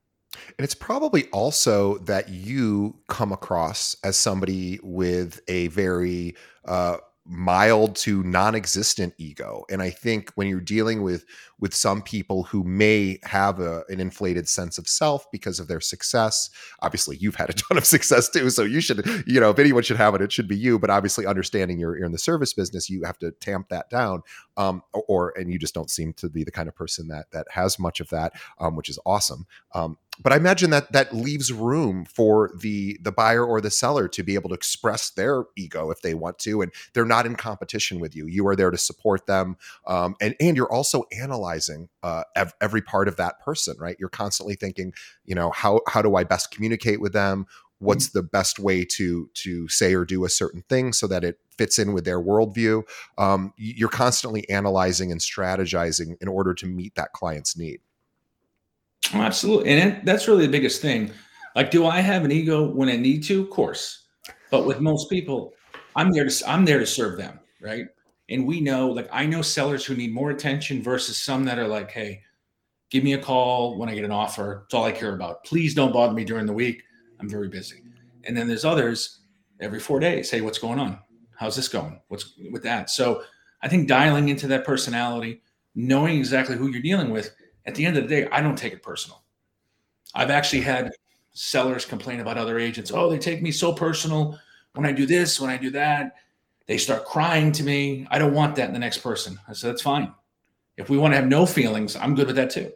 And 0.58 0.64
it's 0.64 0.76
probably 0.76 1.26
also 1.32 1.98
that 2.00 2.30
you 2.30 2.96
come 3.08 3.34
across 3.34 3.98
as 4.04 4.16
somebody 4.16 4.80
with 4.82 5.42
a 5.50 5.68
very 5.68 6.36
uh, 6.66 6.98
mild 7.26 7.96
to 7.96 8.24
non-existent 8.24 9.14
ego. 9.18 9.66
And 9.70 9.82
i 9.82 9.90
think 9.90 10.32
when 10.36 10.48
you're 10.48 10.60
dealing 10.60 11.04
with 11.04 11.26
with 11.62 11.74
some 11.74 12.02
people 12.02 12.44
who 12.44 12.64
may 12.64 13.20
have 13.24 13.60
a, 13.60 13.84
an 13.88 14.02
inflated 14.02 14.50
sense 14.50 14.78
of 14.78 14.88
self 14.88 15.30
because 15.32 15.60
of 15.60 15.68
their 15.68 15.80
success 15.80 16.50
obviously 16.82 17.16
you've 17.18 17.36
had 17.36 17.50
a 17.50 17.54
ton 17.54 17.78
of 17.78 17.86
success 17.86 18.30
too 18.30 18.50
so 18.50 18.64
you 18.64 18.82
should 18.82 19.06
you 19.26 19.40
know 19.40 19.52
if 19.52 19.60
anyone 19.60 19.84
should 19.84 19.98
have 19.98 20.14
it 20.16 20.22
it 20.22 20.32
should 20.32 20.48
be 20.48 20.58
you 20.58 20.78
but 20.78 20.90
obviously 20.90 21.26
understanding 21.26 21.80
you're, 21.80 21.96
you're 21.96 22.06
in 22.06 22.12
the 22.12 22.18
service 22.18 22.54
business 22.54 22.90
you 22.90 23.04
have 23.04 23.18
to 23.18 23.32
tamp 23.40 23.70
that 23.70 23.90
down 23.90 24.22
um, 24.58 24.84
or, 24.94 25.34
and 25.38 25.52
you 25.52 25.58
just 25.58 25.74
don't 25.74 25.90
seem 25.90 26.12
to 26.14 26.30
be 26.30 26.44
the 26.44 26.52
kind 26.52 26.68
of 26.68 26.76
person 26.76 27.08
that 27.08 27.32
that 27.32 27.48
has 27.52 27.80
much 27.80 28.00
of 28.00 28.10
that 28.10 28.34
um, 28.60 28.76
which 28.76 28.90
is 28.90 29.00
awesome 29.06 29.46
um, 29.74 29.98
but 30.20 30.34
I 30.34 30.36
imagine 30.36 30.70
that 30.72 30.92
that 30.92 31.16
leaves 31.16 31.52
room 31.52 32.06
for 32.06 32.52
the 32.60 33.00
the 33.02 33.12
buyer 33.12 33.46
or 33.46 33.62
the 33.62 33.72
seller 33.72 34.08
to 34.10 34.24
be 34.24 34.36
able 34.36 34.50
to 34.50 34.56
express 34.56 35.10
their 35.10 35.44
ego 35.56 35.90
if 35.90 36.02
they 36.02 36.14
want 36.14 36.38
to, 36.40 36.62
and 36.62 36.72
they're 36.94 37.06
not 37.06 37.26
in 37.26 37.36
competition 37.36 38.00
with 38.00 38.16
you. 38.16 38.28
You 38.28 38.46
are 38.48 38.56
there 38.56 38.72
to 38.72 38.78
support 38.78 39.26
them, 39.26 39.58
um, 39.88 40.16
and 40.22 40.36
and 40.40 40.58
you're 40.58 40.72
also 40.72 41.06
analyzing 41.18 41.51
uh, 42.04 42.24
ev- 42.36 42.54
every 42.62 42.82
part 42.82 43.08
of 43.08 43.18
that 43.18 43.40
person, 43.40 43.76
right? 43.80 43.96
You're 44.00 44.10
constantly 44.10 44.56
thinking, 44.56 44.94
you 45.26 45.36
know, 45.36 45.52
how 45.52 45.82
how 45.88 46.02
do 46.02 46.16
I 46.16 46.24
best 46.24 46.52
communicate 46.52 47.02
with 47.02 47.14
them? 47.14 47.46
What's 47.80 48.10
mm-hmm. 48.10 48.20
the 48.20 48.24
best 48.24 48.60
way 48.60 48.86
to 48.86 49.30
to 49.34 49.68
say 49.68 49.94
or 49.94 50.06
do 50.06 50.26
a 50.26 50.30
certain 50.30 50.64
thing 50.70 50.94
so 50.94 51.08
that 51.08 51.24
it 51.24 51.40
fits 51.58 51.80
in 51.80 51.94
with 51.94 52.06
their 52.06 52.22
worldview? 52.22 52.84
Um, 53.18 53.54
you're 53.58 53.90
constantly 53.90 54.48
analyzing 54.50 55.12
and 55.12 55.20
strategizing 55.20 56.16
in 56.22 56.28
order 56.28 56.54
to 56.54 56.66
meet 56.68 56.96
that 56.96 57.14
client's 57.14 57.58
need. 57.58 57.80
Oh, 59.14 59.22
absolutely. 59.22 59.70
And 59.70 60.06
that's 60.06 60.28
really 60.28 60.46
the 60.46 60.52
biggest 60.52 60.82
thing. 60.82 61.12
Like, 61.56 61.72
do 61.72 61.86
I 61.86 62.00
have 62.00 62.24
an 62.24 62.32
ego 62.32 62.70
when 62.70 62.88
I 62.88 62.96
need 62.96 63.24
to? 63.24 63.42
Of 63.42 63.50
course. 63.50 64.04
But 64.52 64.66
with 64.66 64.80
most 64.80 65.10
people, 65.10 65.54
I'm 65.96 66.12
there 66.12 66.28
to 66.28 66.50
I'm 66.50 66.66
there 66.66 66.80
to 66.80 66.86
serve 66.86 67.18
them, 67.18 67.40
right? 67.62 67.88
And 68.32 68.48
we 68.48 68.62
know, 68.62 68.90
like 68.90 69.10
I 69.12 69.26
know 69.26 69.42
sellers 69.42 69.86
who 69.86 69.96
need 69.96 70.14
more 70.14 70.32
attention 70.32 70.82
versus 70.82 71.18
some 71.18 71.46
that 71.46 71.60
are 71.60 71.68
like, 71.68 71.92
hey, 71.92 72.22
give 72.90 73.04
me 73.04 73.14
a 73.14 73.22
call 73.22 73.78
when 73.78 73.90
I 73.90 73.96
get 73.96 74.06
an 74.06 74.12
offer. 74.12 74.64
That's 74.64 74.74
all 74.74 74.86
I 74.86 74.92
care 74.92 75.14
about. 75.14 75.44
Please 75.44 75.76
don't 75.76 75.94
bother 75.94 76.14
me 76.14 76.24
during 76.24 76.46
the 76.46 76.54
week. 76.54 76.82
I'm 77.20 77.30
very 77.30 77.50
busy. 77.50 77.84
And 78.24 78.36
then 78.36 78.48
there's 78.48 78.66
others 78.66 79.20
every 79.60 79.80
four 79.80 80.00
days. 80.00 80.32
Hey, 80.32 80.42
what's 80.42 80.58
going 80.58 80.80
on? 80.80 80.98
How's 81.36 81.56
this 81.56 81.68
going? 81.68 82.00
What's 82.08 82.34
with 82.52 82.64
that? 82.64 82.90
So 82.90 83.24
I 83.62 83.68
think 83.68 83.88
dialing 83.88 84.30
into 84.30 84.48
that 84.48 84.66
personality, 84.66 85.42
knowing 85.76 86.18
exactly 86.18 86.56
who 86.56 86.70
you're 86.70 86.82
dealing 86.82 87.10
with, 87.10 87.36
at 87.66 87.76
the 87.76 87.86
end 87.86 87.98
of 87.98 88.04
the 88.04 88.10
day, 88.10 88.28
I 88.32 88.42
don't 88.42 88.58
take 88.58 88.74
it 88.74 88.82
personal. 88.82 89.24
I've 90.16 90.32
actually 90.32 90.62
had 90.62 90.92
sellers 91.34 91.86
complain 91.86 92.20
about 92.22 92.38
other 92.38 92.60
agents. 92.60 92.92
Oh, 92.94 93.10
they 93.10 93.18
take 93.18 93.42
me 93.42 93.52
so 93.52 93.74
personal 93.74 94.40
when 94.74 94.86
I 94.86 94.92
do 94.92 95.06
this, 95.06 95.40
when 95.40 95.50
I 95.50 95.58
do 95.58 95.70
that. 95.72 96.14
They 96.68 96.78
start 96.78 97.06
crying 97.06 97.52
to 97.54 97.64
me. 97.64 98.08
I 98.10 98.20
don't 98.20 98.34
want 98.34 98.56
that 98.56 98.68
in 98.68 98.74
the 98.74 98.80
next 98.80 99.00
person. 99.00 99.40
I 99.48 99.54
said, 99.54 99.72
that's 99.72 99.82
fine. 99.82 100.14
If 100.78 100.90
we 100.90 100.98
want 100.98 101.14
to 101.14 101.18
have 101.18 101.28
no 101.28 101.46
feelings, 101.46 101.96
I'm 101.96 102.16
good 102.16 102.28
with 102.28 102.36
that 102.38 102.50
too. 102.50 102.72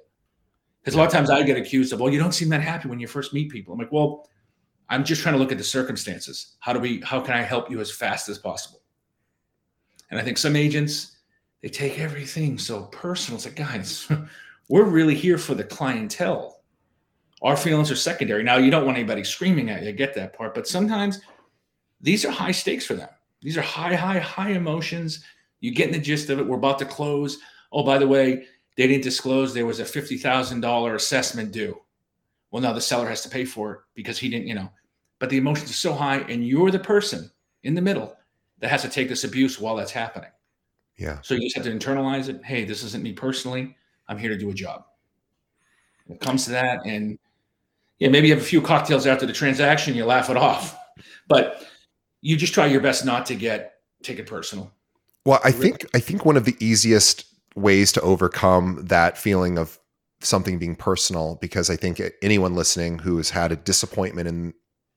Because 0.82 0.96
a 0.96 0.98
lot 0.98 1.08
of 1.08 1.14
times 1.14 1.30
I 1.30 1.42
get 1.44 1.58
accused 1.58 1.94
of, 1.94 2.00
well, 2.00 2.12
you 2.12 2.20
don't 2.20 2.34
seem 2.34 2.50
that 2.50 2.62
happy 2.62 2.88
when 2.88 3.00
you 3.00 3.08
first 3.08 3.34
meet 3.34 3.50
people. 3.50 3.74
I'm 3.74 3.80
like, 3.80 3.92
well, 3.92 4.30
I'm 4.90 5.04
just 5.04 5.22
trying 5.22 5.34
to 5.34 5.40
look 5.40 5.52
at 5.52 5.58
the 5.58 5.64
circumstances. 5.64 6.58
How 6.60 6.74
do 6.74 6.80
we, 6.80 7.02
how 7.02 7.20
can 7.20 7.34
I 7.34 7.42
help 7.42 7.72
you 7.72 7.80
as 7.80 7.92
fast 7.92 8.30
as 8.30 8.38
possible? 8.38 8.82
And 10.12 10.20
I 10.20 10.24
think 10.24 10.38
some 10.38 10.56
agents, 10.56 11.18
they 11.62 11.70
take 11.70 11.98
everything 12.00 12.60
so 12.60 12.84
personal. 12.84 13.38
It's 13.38 13.46
like, 13.46 13.56
guys, 13.56 14.08
we're 14.70 14.84
really 14.84 15.16
here 15.16 15.40
for 15.40 15.56
the 15.56 15.64
clientele. 15.64 16.62
Our 17.42 17.58
feelings 17.58 17.90
are 17.90 17.96
secondary. 17.96 18.44
Now, 18.44 18.58
you 18.58 18.70
don't 18.70 18.86
want 18.86 18.98
anybody 18.98 19.24
screaming 19.24 19.70
at 19.70 19.84
you. 19.84 19.90
I 19.90 19.92
get 19.92 20.14
that 20.16 20.34
part. 20.34 20.54
But 20.54 20.68
sometimes 20.68 21.22
these 22.00 22.26
are 22.26 22.32
high 22.32 22.52
stakes 22.52 22.86
for 22.86 22.94
them. 22.94 23.10
These 23.46 23.60
are 23.60 23.62
high, 23.62 23.94
high, 23.94 24.18
high 24.18 24.50
emotions. 24.50 25.24
You 25.60 25.72
get 25.72 25.86
in 25.86 25.94
the 25.94 26.00
gist 26.00 26.32
of 26.32 26.40
it. 26.40 26.48
We're 26.48 26.58
about 26.58 26.80
to 26.80 26.86
close. 26.86 27.38
Oh, 27.72 27.84
by 27.84 28.00
the 28.00 28.08
way, 28.08 28.48
they 28.76 28.88
didn't 28.88 29.04
disclose 29.04 29.54
there 29.54 29.68
was 29.68 29.80
a 29.80 29.84
$50,000 29.84 30.96
assessment 30.96 31.52
due. 31.52 31.80
Well, 32.50 32.64
now 32.64 32.74
the 32.74 32.82
seller 32.82 33.08
has 33.08 33.22
to 33.22 33.30
pay 33.30 33.46
for 33.46 33.72
it 33.72 33.80
because 33.94 34.18
he 34.18 34.30
didn't, 34.30 34.48
you 34.48 34.56
know. 34.56 34.72
But 35.20 35.30
the 35.30 35.38
emotions 35.38 35.70
are 35.70 35.74
so 35.74 35.94
high, 35.94 36.22
and 36.22 36.46
you're 36.46 36.72
the 36.72 36.80
person 36.80 37.30
in 37.62 37.76
the 37.76 37.84
middle 37.84 38.18
that 38.62 38.72
has 38.72 38.82
to 38.82 38.90
take 38.90 39.10
this 39.10 39.24
abuse 39.24 39.60
while 39.60 39.76
that's 39.76 39.92
happening. 39.92 40.32
Yeah. 40.98 41.20
So 41.22 41.36
you 41.36 41.42
just 41.42 41.56
have 41.56 41.66
to 41.66 41.72
internalize 41.72 42.30
it. 42.30 42.44
Hey, 42.44 42.66
this 42.66 42.82
isn't 42.82 43.04
me 43.04 43.14
personally. 43.14 43.78
I'm 44.08 44.18
here 44.18 44.30
to 44.30 44.38
do 44.40 44.50
a 44.50 44.56
job. 44.56 44.86
When 46.08 46.16
it 46.16 46.22
comes 46.22 46.46
to 46.46 46.52
that, 46.52 46.80
and 46.84 47.20
yeah, 48.00 48.10
maybe 48.10 48.28
you 48.28 48.34
have 48.34 48.44
a 48.44 48.48
few 48.48 48.62
cocktails 48.62 49.06
after 49.06 49.28
the 49.28 49.34
transaction, 49.34 49.94
you 49.94 50.04
laugh 50.06 50.32
it 50.32 50.38
off, 50.38 50.76
but 51.28 51.64
you 52.22 52.36
just 52.38 52.54
try 52.54 52.66
your 52.66 52.82
best 52.82 53.06
not 53.06 53.26
to 53.28 53.36
get 53.36 53.74
take 54.04 54.20
it 54.20 54.28
personal. 54.28 54.72
Well, 55.26 55.40
I 55.44 55.52
think 55.52 55.86
I 55.96 56.00
think 56.00 56.26
one 56.26 56.38
of 56.38 56.46
the 56.46 56.56
easiest 56.60 57.26
ways 57.56 57.92
to 57.94 58.02
overcome 58.02 58.86
that 58.86 59.18
feeling 59.18 59.58
of 59.58 59.80
something 60.22 60.58
being 60.60 60.76
personal, 60.76 61.38
because 61.42 61.70
I 61.70 61.76
think 61.76 62.02
anyone 62.22 62.56
listening 62.56 63.00
who 63.00 63.18
has 63.18 63.30
had 63.30 63.52
a 63.52 63.56
disappointment 63.56 64.28
in 64.28 64.54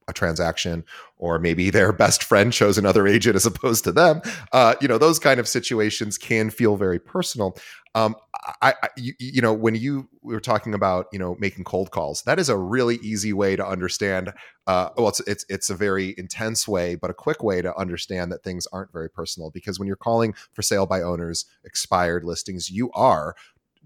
a 0.08 0.12
transaction 0.12 0.84
or 1.18 1.38
maybe 1.38 1.70
their 1.70 1.92
best 1.92 2.24
friend 2.24 2.52
chose 2.52 2.78
another 2.78 3.06
agent 3.06 3.36
as 3.36 3.46
opposed 3.46 3.84
to 3.84 3.92
them 3.92 4.22
uh, 4.52 4.74
you 4.80 4.88
know 4.88 4.98
those 4.98 5.18
kind 5.18 5.38
of 5.38 5.46
situations 5.46 6.16
can 6.18 6.50
feel 6.50 6.76
very 6.76 6.98
personal 6.98 7.56
um, 7.98 8.16
I, 8.62 8.74
I 8.82 8.88
you, 8.96 9.14
you, 9.18 9.42
know 9.42 9.52
when 9.52 9.74
you 9.74 10.08
were 10.22 10.40
talking 10.40 10.74
about 10.74 11.06
you 11.12 11.18
know 11.18 11.36
making 11.38 11.64
cold 11.64 11.90
calls 11.90 12.22
that 12.22 12.38
is 12.38 12.48
a 12.48 12.56
really 12.56 12.96
easy 12.96 13.32
way 13.32 13.56
to 13.56 13.66
understand 13.66 14.32
uh, 14.66 14.90
well 14.96 15.08
it's, 15.08 15.20
it's 15.20 15.44
it's 15.48 15.70
a 15.70 15.74
very 15.74 16.14
intense 16.16 16.68
way 16.68 16.94
but 16.94 17.10
a 17.10 17.14
quick 17.14 17.42
way 17.42 17.60
to 17.60 17.76
understand 17.76 18.30
that 18.32 18.42
things 18.42 18.66
aren't 18.72 18.92
very 18.92 19.10
personal 19.10 19.50
because 19.50 19.78
when 19.78 19.86
you're 19.86 19.96
calling 19.96 20.34
for 20.52 20.62
sale 20.62 20.86
by 20.86 21.02
owners 21.02 21.46
expired 21.64 22.24
listings 22.24 22.70
you 22.70 22.90
are 22.92 23.34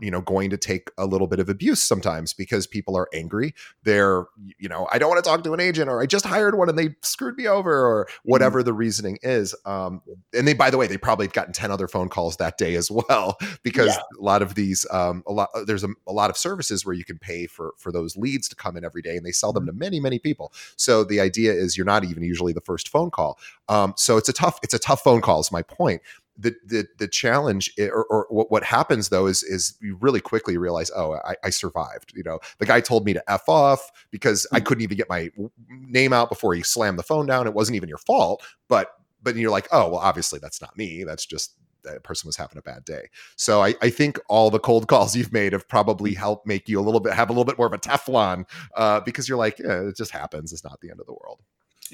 you 0.02 0.10
know 0.10 0.20
going 0.20 0.50
to 0.50 0.56
take 0.56 0.90
a 0.98 1.06
little 1.06 1.26
bit 1.26 1.38
of 1.38 1.48
abuse 1.48 1.82
sometimes 1.82 2.34
because 2.34 2.66
people 2.66 2.96
are 2.96 3.08
angry 3.14 3.54
they're 3.84 4.24
you 4.58 4.68
know 4.68 4.88
i 4.92 4.98
don't 4.98 5.08
want 5.08 5.22
to 5.22 5.28
talk 5.28 5.44
to 5.44 5.52
an 5.54 5.60
agent 5.60 5.88
or 5.88 6.02
i 6.02 6.06
just 6.06 6.26
hired 6.26 6.58
one 6.58 6.68
and 6.68 6.76
they 6.76 6.94
screwed 7.02 7.36
me 7.36 7.46
over 7.46 7.86
or 7.86 8.04
mm-hmm. 8.04 8.30
whatever 8.30 8.60
mm-hmm. 8.60 8.66
the 8.66 8.72
reasoning 8.72 9.18
is 9.22 9.54
um, 9.64 10.02
and 10.36 10.46
they 10.46 10.54
by 10.54 10.70
the 10.70 10.76
way 10.76 10.86
they 10.86 10.98
probably 10.98 11.26
have 11.26 11.32
gotten 11.32 11.52
10 11.52 11.70
other 11.70 11.86
phone 11.86 12.08
calls 12.08 12.36
that 12.36 12.58
day 12.58 12.74
as 12.74 12.90
well 13.08 13.38
because 13.62 13.88
yeah. 13.88 14.02
a 14.18 14.22
lot 14.22 14.42
of 14.42 14.54
these 14.54 14.84
um, 14.90 15.22
a 15.26 15.32
lot 15.32 15.48
uh, 15.54 15.64
there's 15.64 15.84
a, 15.84 15.88
a, 16.08 16.12
lot 16.12 16.30
of 16.30 16.36
services 16.36 16.84
where 16.84 16.94
you 16.94 17.04
can 17.04 17.18
pay 17.18 17.46
for 17.46 17.72
for 17.78 17.92
those 17.92 18.16
leads 18.16 18.48
to 18.48 18.56
come 18.56 18.76
in 18.76 18.84
every 18.84 19.02
day 19.02 19.16
and 19.16 19.24
they 19.24 19.32
sell 19.32 19.52
them 19.52 19.64
mm-hmm. 19.64 19.78
to 19.78 19.84
many 19.84 20.00
many 20.00 20.18
people 20.18 20.52
so 20.76 21.04
the 21.04 21.20
idea 21.20 21.52
is 21.52 21.76
you're 21.76 21.86
not 21.86 22.04
even 22.04 22.22
usually 22.22 22.52
the 22.52 22.60
first 22.60 22.88
phone 22.88 23.10
call 23.10 23.38
um, 23.68 23.94
so 23.96 24.16
it's 24.16 24.28
a 24.28 24.32
tough 24.32 24.58
it's 24.62 24.74
a 24.74 24.78
tough 24.78 25.02
phone 25.02 25.20
call 25.20 25.40
is 25.40 25.52
my 25.52 25.62
point 25.62 26.02
the 26.42 26.54
the 26.66 26.86
the 26.98 27.08
challenge 27.08 27.72
or, 27.78 28.04
or 28.04 28.26
what 28.30 28.64
happens 28.64 29.08
though 29.08 29.26
is 29.26 29.42
is 29.42 29.76
you 29.80 29.96
really 30.00 30.20
quickly 30.20 30.56
realize 30.56 30.90
oh 30.94 31.14
I, 31.24 31.36
I, 31.44 31.50
survived 31.50 32.12
you 32.14 32.22
know? 32.22 32.40
The 32.58 32.66
guy 32.66 32.80
told 32.80 33.06
me 33.06 33.12
to 33.12 33.30
f 33.30 33.48
off 33.48 33.90
because 34.10 34.46
I 34.52 34.60
mm. 34.60 34.64
couldn't 34.64 34.82
even 34.82 34.96
get 34.96 35.08
my 35.08 35.30
name 35.68 36.12
out 36.12 36.28
before 36.28 36.54
he 36.54 36.62
slammed 36.62 36.98
the 36.98 37.04
phone 37.04 37.26
down. 37.26 37.46
It 37.46 37.54
wasn't 37.54 37.76
even 37.76 37.88
your 37.88 37.98
fault 37.98 38.42
but 38.68 38.88
but 39.22 39.36
you're 39.36 39.50
like 39.50 39.68
oh 39.72 39.88
well 39.88 40.00
obviously 40.00 40.38
that's 40.40 40.60
not 40.60 40.76
me. 40.76 41.04
That's 41.04 41.24
just 41.24 41.54
that 41.84 42.02
person 42.04 42.28
was 42.28 42.36
having 42.36 42.58
a 42.58 42.62
bad 42.62 42.84
day. 42.84 43.08
So 43.36 43.60
I, 43.62 43.74
I 43.82 43.90
think 43.90 44.18
all 44.28 44.50
the 44.50 44.60
cold 44.60 44.86
calls 44.88 45.16
you've 45.16 45.32
made 45.32 45.52
have 45.52 45.68
probably 45.68 46.14
helped 46.14 46.46
make 46.46 46.68
you 46.68 46.78
a 46.80 46.82
little 46.82 47.00
bit 47.00 47.12
have 47.12 47.30
a 47.30 47.32
little 47.32 47.44
bit 47.44 47.58
more 47.58 47.66
of 47.66 47.72
a 47.72 47.78
Teflon 47.78 48.44
uh, 48.76 49.00
because 49.00 49.28
you're 49.28 49.38
like 49.38 49.58
yeah, 49.58 49.88
it 49.88 49.96
just 49.96 50.10
happens. 50.10 50.52
It's 50.52 50.64
not 50.64 50.80
the 50.80 50.90
end 50.90 51.00
of 51.00 51.06
the 51.06 51.14
world. 51.14 51.40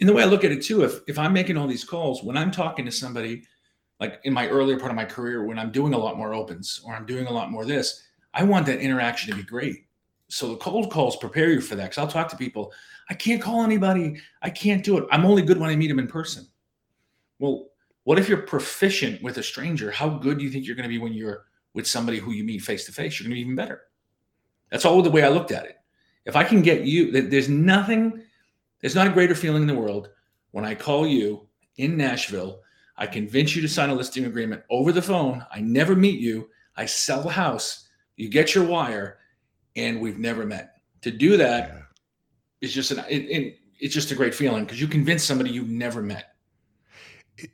And 0.00 0.08
the 0.08 0.12
way 0.12 0.22
I 0.22 0.26
look 0.26 0.44
at 0.44 0.52
it 0.52 0.62
too, 0.62 0.84
if 0.84 1.00
if 1.06 1.18
I'm 1.18 1.32
making 1.32 1.56
all 1.56 1.66
these 1.66 1.84
calls, 1.84 2.22
when 2.22 2.36
I'm 2.36 2.50
talking 2.50 2.84
to 2.84 2.92
somebody 2.92 3.44
like 4.00 4.20
in 4.24 4.32
my 4.32 4.48
earlier 4.48 4.78
part 4.78 4.90
of 4.90 4.96
my 4.96 5.04
career 5.04 5.44
when 5.44 5.58
I'm 5.58 5.72
doing 5.72 5.94
a 5.94 5.98
lot 5.98 6.16
more 6.16 6.32
opens 6.32 6.80
or 6.84 6.94
I'm 6.94 7.06
doing 7.06 7.26
a 7.26 7.32
lot 7.32 7.50
more 7.50 7.64
this, 7.64 8.02
I 8.34 8.44
want 8.44 8.66
that 8.66 8.80
interaction 8.80 9.30
to 9.30 9.36
be 9.36 9.42
great. 9.42 9.86
So 10.28 10.50
the 10.50 10.56
cold 10.56 10.90
calls 10.90 11.16
prepare 11.16 11.50
you 11.50 11.60
for 11.60 11.74
that. 11.74 11.90
Cause 11.90 11.98
I'll 11.98 12.06
talk 12.06 12.28
to 12.28 12.36
people. 12.36 12.72
I 13.10 13.14
can't 13.14 13.42
call 13.42 13.64
anybody. 13.64 14.20
I 14.42 14.50
can't 14.50 14.84
do 14.84 14.98
it. 14.98 15.06
I'm 15.10 15.24
only 15.24 15.42
good 15.42 15.58
when 15.58 15.70
I 15.70 15.76
meet 15.76 15.88
them 15.88 15.98
in 15.98 16.06
person. 16.06 16.46
Well, 17.38 17.68
what 18.04 18.18
if 18.18 18.28
you're 18.28 18.38
proficient 18.38 19.22
with 19.22 19.38
a 19.38 19.42
stranger? 19.42 19.90
How 19.90 20.08
good 20.08 20.38
do 20.38 20.44
you 20.44 20.50
think 20.50 20.66
you're 20.66 20.76
going 20.76 20.88
to 20.88 20.88
be 20.88 20.98
when 20.98 21.12
you're 21.12 21.46
with 21.74 21.86
somebody 21.86 22.18
who 22.18 22.32
you 22.32 22.44
meet 22.44 22.62
face 22.62 22.84
to 22.86 22.92
face? 22.92 23.18
You're 23.18 23.24
going 23.24 23.32
to 23.32 23.36
be 23.36 23.40
even 23.40 23.56
better. 23.56 23.82
That's 24.70 24.84
all 24.84 25.02
the 25.02 25.10
way 25.10 25.24
I 25.24 25.28
looked 25.28 25.50
at 25.50 25.64
it. 25.64 25.76
If 26.24 26.36
I 26.36 26.44
can 26.44 26.62
get 26.62 26.82
you, 26.82 27.10
there's 27.10 27.48
nothing, 27.48 28.22
there's 28.80 28.94
not 28.94 29.06
a 29.06 29.12
greater 29.12 29.34
feeling 29.34 29.62
in 29.62 29.68
the 29.68 29.74
world 29.74 30.10
when 30.50 30.64
I 30.64 30.74
call 30.74 31.06
you 31.06 31.46
in 31.76 31.96
Nashville 31.96 32.60
I 32.98 33.06
convince 33.06 33.54
you 33.54 33.62
to 33.62 33.68
sign 33.68 33.90
a 33.90 33.94
listing 33.94 34.24
agreement 34.24 34.62
over 34.68 34.90
the 34.92 35.00
phone. 35.00 35.44
I 35.52 35.60
never 35.60 35.94
meet 35.94 36.18
you. 36.18 36.50
I 36.76 36.84
sell 36.84 37.22
the 37.22 37.30
house. 37.30 37.88
You 38.16 38.28
get 38.28 38.54
your 38.54 38.64
wire, 38.64 39.18
and 39.76 40.00
we've 40.00 40.18
never 40.18 40.44
met. 40.44 40.80
To 41.02 41.12
do 41.12 41.36
that 41.36 41.68
yeah. 41.68 41.80
is 42.60 42.74
just 42.74 42.90
an 42.90 43.04
it, 43.08 43.22
it, 43.22 43.58
it's 43.78 43.94
just 43.94 44.10
a 44.10 44.16
great 44.16 44.34
feeling 44.34 44.64
because 44.64 44.80
you 44.80 44.88
convince 44.88 45.22
somebody 45.22 45.50
you've 45.50 45.68
never 45.68 46.02
met. 46.02 46.34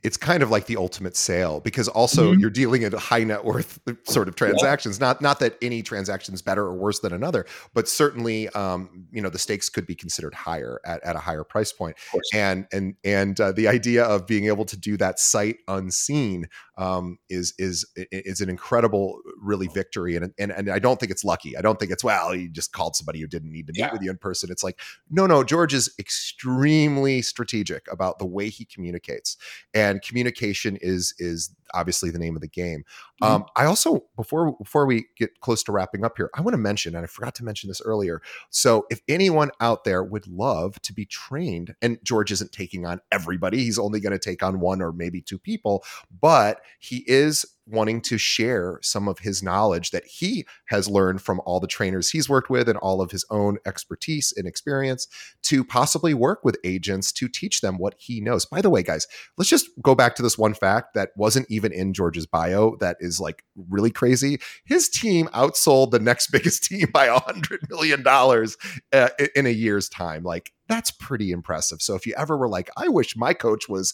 It's 0.03 0.17
kind 0.17 0.41
of 0.41 0.49
like 0.49 0.65
the 0.65 0.77
ultimate 0.77 1.15
sale 1.15 1.59
because 1.59 1.87
also 1.87 2.31
mm-hmm. 2.31 2.39
you're 2.39 2.49
dealing 2.49 2.81
in 2.81 2.91
high 2.93 3.23
net 3.23 3.43
worth 3.45 3.79
sort 4.03 4.27
of 4.27 4.35
transactions. 4.35 4.99
Yeah. 4.99 5.07
Not 5.07 5.21
not 5.21 5.39
that 5.39 5.57
any 5.61 5.81
transaction 5.81 6.33
is 6.33 6.41
better 6.41 6.63
or 6.63 6.73
worse 6.73 6.99
than 6.99 7.13
another, 7.13 7.45
but 7.73 7.87
certainly 7.87 8.49
um, 8.49 9.07
you 9.11 9.21
know 9.21 9.29
the 9.29 9.39
stakes 9.39 9.69
could 9.69 9.85
be 9.85 9.95
considered 9.95 10.33
higher 10.33 10.79
at, 10.85 11.03
at 11.03 11.15
a 11.15 11.19
higher 11.19 11.43
price 11.43 11.71
point. 11.71 11.97
And 12.33 12.67
and 12.71 12.95
and 13.03 13.39
uh, 13.39 13.51
the 13.51 13.67
idea 13.67 14.03
of 14.03 14.27
being 14.27 14.47
able 14.47 14.65
to 14.65 14.77
do 14.77 14.97
that 14.97 15.19
sight 15.19 15.57
unseen 15.67 16.47
um, 16.77 17.19
is 17.29 17.53
is 17.57 17.85
is 17.95 18.41
an 18.41 18.49
incredible 18.49 19.21
really 19.37 19.67
victory. 19.67 20.15
And, 20.15 20.33
and 20.37 20.51
and 20.51 20.69
I 20.69 20.79
don't 20.79 20.99
think 20.99 21.11
it's 21.11 21.23
lucky. 21.23 21.57
I 21.57 21.61
don't 21.61 21.79
think 21.79 21.91
it's 21.91 22.03
well 22.03 22.35
you 22.35 22.49
just 22.49 22.73
called 22.73 22.95
somebody 22.95 23.21
who 23.21 23.27
didn't 23.27 23.51
need 23.51 23.67
to 23.67 23.73
meet 23.73 23.79
yeah. 23.79 23.91
with 23.91 24.01
you 24.01 24.09
in 24.09 24.17
person. 24.17 24.51
It's 24.51 24.63
like 24.63 24.79
no 25.09 25.25
no 25.25 25.43
George 25.43 25.73
is 25.73 25.93
extremely 25.99 27.21
strategic 27.21 27.91
about 27.91 28.19
the 28.19 28.25
way 28.25 28.49
he 28.49 28.65
communicates 28.65 29.37
and 29.73 30.01
communication 30.01 30.77
is 30.81 31.13
is 31.17 31.55
obviously 31.73 32.09
the 32.09 32.19
name 32.19 32.35
of 32.35 32.41
the 32.41 32.47
game. 32.47 32.83
Mm-hmm. 33.21 33.33
Um, 33.33 33.45
I 33.55 33.65
also 33.65 34.05
before 34.15 34.55
before 34.57 34.85
we 34.85 35.05
get 35.17 35.39
close 35.39 35.63
to 35.63 35.71
wrapping 35.71 36.03
up 36.03 36.17
here, 36.17 36.29
I 36.33 36.41
want 36.41 36.53
to 36.53 36.57
mention, 36.59 36.95
and 36.95 37.03
I 37.03 37.07
forgot 37.07 37.35
to 37.35 37.45
mention 37.45 37.67
this 37.69 37.81
earlier. 37.81 38.21
So 38.49 38.85
if 38.89 39.01
anyone 39.07 39.51
out 39.59 39.83
there 39.83 40.03
would 40.03 40.27
love 40.27 40.81
to 40.81 40.93
be 40.93 41.05
trained, 41.05 41.75
and 41.81 41.99
George 42.03 42.31
isn't 42.31 42.51
taking 42.51 42.85
on 42.85 42.99
everybody, 43.11 43.63
he's 43.63 43.79
only 43.79 43.99
going 43.99 44.13
to 44.13 44.19
take 44.19 44.43
on 44.43 44.59
one 44.59 44.81
or 44.81 44.91
maybe 44.91 45.21
two 45.21 45.39
people, 45.39 45.83
but 46.21 46.61
he 46.79 47.03
is 47.07 47.45
wanting 47.67 47.99
to 47.99 48.17
share 48.17 48.79
some 48.83 49.07
of 49.07 49.19
his 49.19 49.41
knowledge 49.41 49.91
that 49.91 50.05
he 50.05 50.45
has 50.67 50.87
learned 50.87 51.21
from 51.21 51.41
all 51.45 51.59
the 51.59 51.67
trainers 51.67 52.11
he's 52.11 52.29
worked 52.29 52.49
with 52.49 52.69
and 52.69 52.77
all 52.77 53.01
of 53.01 53.09
his 53.09 53.25
own 53.31 53.57
expertise 53.65 54.31
and 54.37 54.47
experience 54.47 55.07
to 55.41 55.63
possibly 55.63 56.13
work 56.13 56.43
with 56.43 56.57
agents 56.63 57.11
to 57.11 57.27
teach 57.27 57.61
them 57.61 57.77
what 57.77 57.95
he 57.97 58.21
knows. 58.21 58.45
By 58.45 58.61
the 58.61 58.69
way, 58.69 58.83
guys, 58.83 59.07
let's 59.37 59.49
just 59.49 59.67
go 59.81 59.95
back 59.95 60.15
to 60.15 60.21
this 60.21 60.37
one 60.37 60.53
fact 60.53 60.93
that 60.93 61.09
wasn't 61.15 61.47
even 61.49 61.71
in 61.71 61.93
George's 61.93 62.27
bio 62.27 62.75
that 62.79 62.97
is 62.99 63.19
like 63.19 63.43
really 63.69 63.91
crazy. 63.91 64.39
His 64.65 64.87
team 64.87 65.27
outsold 65.33 65.91
the 65.91 65.99
next 65.99 66.27
biggest 66.31 66.65
team 66.65 66.89
by 66.93 67.05
a 67.05 67.19
hundred 67.19 67.67
million 67.69 68.03
dollars 68.03 68.57
uh, 68.93 69.09
in 69.35 69.47
a 69.47 69.51
year's 69.51 69.89
time. 69.89 70.23
Like 70.23 70.51
that's 70.67 70.91
pretty 70.91 71.31
impressive. 71.31 71.81
So 71.81 71.95
if 71.95 72.05
you 72.05 72.13
ever 72.17 72.37
were 72.37 72.49
like, 72.49 72.69
I 72.77 72.87
wish 72.87 73.15
my 73.15 73.33
coach 73.33 73.69
was 73.69 73.93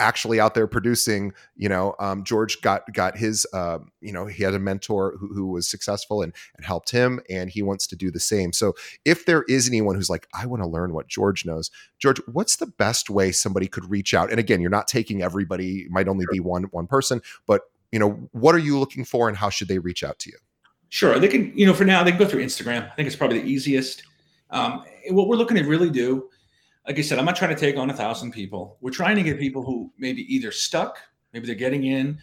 actually 0.00 0.38
out 0.38 0.54
there 0.54 0.66
producing 0.66 1.32
you 1.56 1.68
know 1.68 1.94
um, 1.98 2.22
george 2.24 2.60
got 2.60 2.82
got 2.92 3.16
his 3.16 3.46
uh, 3.52 3.78
you 4.00 4.12
know 4.12 4.26
he 4.26 4.42
had 4.42 4.54
a 4.54 4.58
mentor 4.58 5.16
who, 5.18 5.28
who 5.28 5.46
was 5.46 5.68
successful 5.68 6.22
and, 6.22 6.32
and 6.56 6.66
helped 6.66 6.90
him 6.90 7.20
and 7.30 7.50
he 7.50 7.62
wants 7.62 7.86
to 7.86 7.96
do 7.96 8.10
the 8.10 8.20
same. 8.20 8.52
So 8.52 8.74
if 9.04 9.26
there 9.26 9.44
is 9.48 9.68
anyone 9.68 9.94
who's 9.94 10.10
like 10.10 10.26
i 10.34 10.46
want 10.46 10.62
to 10.62 10.68
learn 10.68 10.92
what 10.92 11.08
george 11.08 11.44
knows 11.44 11.70
george 11.98 12.20
what's 12.26 12.56
the 12.56 12.66
best 12.66 13.10
way 13.10 13.32
somebody 13.32 13.66
could 13.66 13.88
reach 13.90 14.14
out? 14.14 14.30
And 14.30 14.38
again 14.38 14.60
you're 14.60 14.70
not 14.70 14.88
taking 14.88 15.22
everybody 15.22 15.86
might 15.90 16.08
only 16.08 16.26
be 16.30 16.40
one 16.40 16.64
one 16.64 16.86
person 16.86 17.22
but 17.46 17.62
you 17.92 17.98
know 17.98 18.28
what 18.32 18.54
are 18.54 18.58
you 18.58 18.78
looking 18.78 19.04
for 19.04 19.28
and 19.28 19.36
how 19.36 19.50
should 19.50 19.68
they 19.68 19.78
reach 19.78 20.04
out 20.04 20.18
to 20.20 20.30
you? 20.30 20.38
Sure 20.88 21.18
they 21.18 21.28
can 21.28 21.56
you 21.56 21.66
know 21.66 21.74
for 21.74 21.84
now 21.84 22.02
they 22.02 22.10
can 22.10 22.18
go 22.18 22.26
through 22.26 22.44
instagram. 22.44 22.90
I 22.90 22.94
think 22.94 23.06
it's 23.06 23.16
probably 23.16 23.40
the 23.40 23.48
easiest. 23.48 24.02
Um, 24.50 24.84
what 25.10 25.26
we're 25.26 25.36
looking 25.36 25.56
to 25.56 25.64
really 25.64 25.90
do 25.90 26.28
like 26.86 26.98
I 26.98 27.02
said, 27.02 27.18
I'm 27.18 27.24
not 27.24 27.36
trying 27.36 27.54
to 27.54 27.60
take 27.60 27.76
on 27.76 27.90
a 27.90 27.94
thousand 27.94 28.32
people. 28.32 28.76
We're 28.80 28.90
trying 28.90 29.16
to 29.16 29.22
get 29.22 29.38
people 29.38 29.62
who 29.62 29.92
maybe 29.98 30.22
either 30.32 30.52
stuck, 30.52 30.98
maybe 31.32 31.46
they're 31.46 31.54
getting 31.54 31.84
in. 31.84 32.18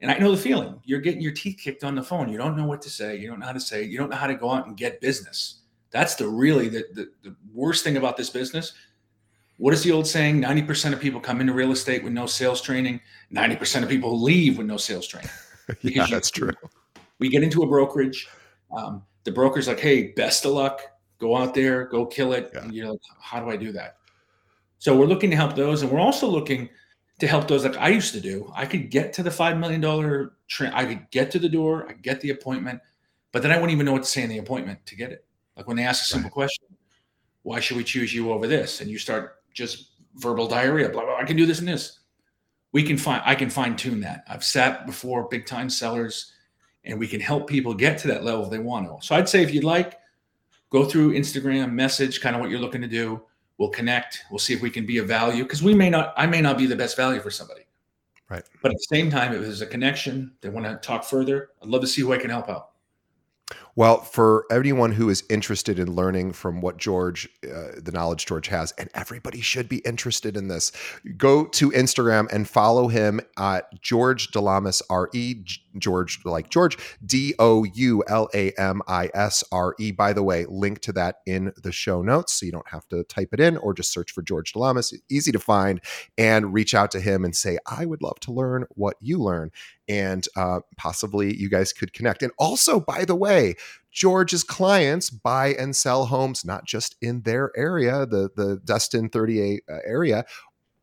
And 0.00 0.10
I 0.10 0.18
know 0.18 0.30
the 0.30 0.36
feeling. 0.36 0.80
You're 0.84 1.00
getting 1.00 1.20
your 1.20 1.32
teeth 1.32 1.58
kicked 1.62 1.82
on 1.82 1.94
the 1.94 2.02
phone. 2.02 2.28
You 2.28 2.36
don't 2.36 2.56
know 2.56 2.66
what 2.66 2.82
to 2.82 2.90
say. 2.90 3.16
You 3.16 3.28
don't 3.28 3.40
know 3.40 3.46
how 3.46 3.52
to 3.52 3.60
say. 3.60 3.84
You 3.84 3.96
don't 3.96 4.10
know 4.10 4.16
how 4.16 4.26
to 4.26 4.34
go 4.34 4.50
out 4.50 4.66
and 4.66 4.76
get 4.76 5.00
business. 5.00 5.62
That's 5.90 6.14
the 6.14 6.28
really 6.28 6.68
the, 6.68 6.84
the, 6.92 7.10
the 7.22 7.36
worst 7.52 7.84
thing 7.84 7.96
about 7.96 8.16
this 8.16 8.28
business. 8.28 8.74
What 9.56 9.72
is 9.72 9.82
the 9.82 9.92
old 9.92 10.06
saying? 10.06 10.42
90% 10.42 10.92
of 10.92 11.00
people 11.00 11.20
come 11.20 11.40
into 11.40 11.52
real 11.52 11.72
estate 11.72 12.02
with 12.02 12.12
no 12.12 12.26
sales 12.26 12.60
training. 12.60 13.00
90% 13.32 13.82
of 13.82 13.88
people 13.88 14.20
leave 14.20 14.58
with 14.58 14.66
no 14.66 14.76
sales 14.76 15.06
training. 15.06 15.30
yeah, 15.80 16.06
that's 16.10 16.30
true. 16.30 16.50
We 17.18 17.28
get 17.28 17.42
into 17.42 17.62
a 17.62 17.66
brokerage. 17.66 18.28
Um, 18.76 19.04
the 19.22 19.30
broker's 19.30 19.68
like, 19.68 19.80
hey, 19.80 20.12
best 20.12 20.44
of 20.44 20.52
luck. 20.52 20.82
Go 21.18 21.36
out 21.36 21.54
there, 21.54 21.84
go 21.84 22.04
kill 22.04 22.32
it. 22.32 22.50
Yeah. 22.52 22.62
And 22.62 22.74
you're 22.74 22.90
like, 22.90 23.00
how 23.20 23.40
do 23.40 23.48
I 23.48 23.56
do 23.56 23.72
that? 23.72 23.96
So 24.84 24.94
we're 24.94 25.06
looking 25.06 25.30
to 25.30 25.36
help 25.36 25.56
those, 25.56 25.80
and 25.80 25.90
we're 25.90 25.98
also 25.98 26.26
looking 26.26 26.68
to 27.18 27.26
help 27.26 27.48
those 27.48 27.64
like 27.64 27.78
I 27.78 27.88
used 27.88 28.12
to 28.12 28.20
do. 28.20 28.52
I 28.54 28.66
could 28.66 28.90
get 28.90 29.14
to 29.14 29.22
the 29.22 29.30
five 29.30 29.56
million 29.56 29.80
dollar 29.80 30.34
train. 30.46 30.72
I 30.74 30.84
could 30.84 31.10
get 31.10 31.30
to 31.30 31.38
the 31.38 31.48
door. 31.48 31.86
I 31.88 31.94
get 31.94 32.20
the 32.20 32.32
appointment, 32.32 32.82
but 33.32 33.40
then 33.40 33.50
I 33.50 33.54
wouldn't 33.54 33.72
even 33.72 33.86
know 33.86 33.92
what 33.92 34.02
to 34.02 34.08
say 34.10 34.22
in 34.24 34.28
the 34.28 34.36
appointment 34.36 34.84
to 34.84 34.94
get 34.94 35.10
it. 35.10 35.24
Like 35.56 35.66
when 35.66 35.78
they 35.78 35.84
ask 35.84 36.02
a 36.02 36.04
simple 36.04 36.28
right. 36.28 36.34
question, 36.34 36.66
why 37.44 37.60
should 37.60 37.78
we 37.78 37.84
choose 37.84 38.12
you 38.12 38.30
over 38.30 38.46
this? 38.46 38.82
And 38.82 38.90
you 38.90 38.98
start 38.98 39.36
just 39.54 39.92
verbal 40.16 40.46
diarrhea. 40.46 40.90
Blah, 40.90 41.06
blah. 41.06 41.16
I 41.16 41.24
can 41.24 41.38
do 41.38 41.46
this 41.46 41.60
and 41.60 41.68
this. 41.68 42.00
We 42.72 42.82
can 42.82 42.98
find. 42.98 43.22
I 43.24 43.34
can 43.36 43.48
fine 43.48 43.76
tune 43.76 44.00
that. 44.00 44.24
I've 44.28 44.44
sat 44.44 44.84
before 44.84 45.28
big 45.30 45.46
time 45.46 45.70
sellers, 45.70 46.34
and 46.84 46.98
we 46.98 47.08
can 47.08 47.20
help 47.20 47.48
people 47.48 47.72
get 47.72 47.96
to 48.00 48.08
that 48.08 48.22
level 48.22 48.44
if 48.44 48.50
they 48.50 48.58
want 48.58 48.86
to. 48.86 49.06
So 49.06 49.14
I'd 49.14 49.30
say 49.30 49.42
if 49.42 49.54
you'd 49.54 49.64
like, 49.64 49.98
go 50.68 50.84
through 50.84 51.14
Instagram, 51.14 51.72
message 51.72 52.20
kind 52.20 52.36
of 52.36 52.42
what 52.42 52.50
you're 52.50 52.60
looking 52.60 52.82
to 52.82 52.86
do 52.86 53.22
We'll 53.58 53.70
connect. 53.70 54.24
We'll 54.30 54.38
see 54.38 54.54
if 54.54 54.62
we 54.62 54.70
can 54.70 54.84
be 54.84 54.98
of 54.98 55.06
value 55.06 55.44
because 55.44 55.62
we 55.62 55.74
may 55.74 55.90
not, 55.90 56.12
I 56.16 56.26
may 56.26 56.40
not 56.40 56.58
be 56.58 56.66
the 56.66 56.76
best 56.76 56.96
value 56.96 57.20
for 57.20 57.30
somebody. 57.30 57.62
Right. 58.28 58.42
But 58.62 58.72
at 58.72 58.78
the 58.78 58.96
same 58.96 59.10
time, 59.10 59.32
if 59.32 59.42
there's 59.42 59.60
a 59.60 59.66
connection, 59.66 60.32
they 60.40 60.48
want 60.48 60.66
to 60.66 60.76
talk 60.76 61.04
further, 61.04 61.50
I'd 61.62 61.68
love 61.68 61.82
to 61.82 61.86
see 61.86 62.00
who 62.02 62.12
I 62.12 62.18
can 62.18 62.30
help 62.30 62.48
out. 62.48 62.70
Well, 63.76 64.02
for 64.02 64.46
anyone 64.52 64.92
who 64.92 65.08
is 65.08 65.24
interested 65.28 65.80
in 65.80 65.96
learning 65.96 66.32
from 66.34 66.60
what 66.60 66.76
George, 66.76 67.28
uh, 67.42 67.72
the 67.76 67.90
knowledge 67.92 68.24
George 68.24 68.46
has, 68.46 68.72
and 68.78 68.88
everybody 68.94 69.40
should 69.40 69.68
be 69.68 69.78
interested 69.78 70.36
in 70.36 70.46
this, 70.46 70.70
go 71.16 71.46
to 71.46 71.72
Instagram 71.72 72.32
and 72.32 72.48
follow 72.48 72.86
him 72.86 73.20
at 73.36 73.66
George 73.82 74.30
Doulamis 74.30 74.80
R 74.88 75.10
E 75.12 75.44
George 75.76 76.20
like 76.24 76.50
George 76.50 76.78
D 77.04 77.34
O 77.40 77.64
U 77.64 78.04
L 78.06 78.28
A 78.32 78.52
M 78.52 78.80
I 78.86 79.10
S 79.12 79.42
R 79.50 79.74
E. 79.80 79.90
By 79.90 80.12
the 80.12 80.22
way, 80.22 80.46
link 80.48 80.80
to 80.82 80.92
that 80.92 81.16
in 81.26 81.52
the 81.60 81.72
show 81.72 82.00
notes, 82.00 82.34
so 82.34 82.46
you 82.46 82.52
don't 82.52 82.68
have 82.68 82.86
to 82.90 83.02
type 83.04 83.30
it 83.32 83.40
in 83.40 83.56
or 83.56 83.74
just 83.74 83.92
search 83.92 84.12
for 84.12 84.22
George 84.22 84.52
Doulamis. 84.52 84.94
Easy 85.10 85.32
to 85.32 85.40
find, 85.40 85.80
and 86.16 86.54
reach 86.54 86.74
out 86.74 86.92
to 86.92 87.00
him 87.00 87.24
and 87.24 87.34
say, 87.34 87.58
"I 87.66 87.86
would 87.86 88.02
love 88.02 88.20
to 88.20 88.32
learn 88.32 88.66
what 88.70 88.96
you 89.00 89.18
learn." 89.18 89.50
And 89.88 90.26
uh, 90.36 90.60
possibly 90.76 91.36
you 91.36 91.48
guys 91.48 91.72
could 91.72 91.92
connect. 91.92 92.22
And 92.22 92.32
also, 92.38 92.80
by 92.80 93.04
the 93.04 93.14
way, 93.14 93.54
George's 93.94 94.42
clients 94.42 95.08
buy 95.08 95.54
and 95.54 95.74
sell 95.74 96.06
homes 96.06 96.44
not 96.44 96.66
just 96.66 96.96
in 97.00 97.22
their 97.22 97.52
area, 97.56 98.04
the 98.04 98.28
the 98.34 98.60
Destin 98.64 99.08
30A 99.08 99.58
uh, 99.70 99.78
area, 99.86 100.24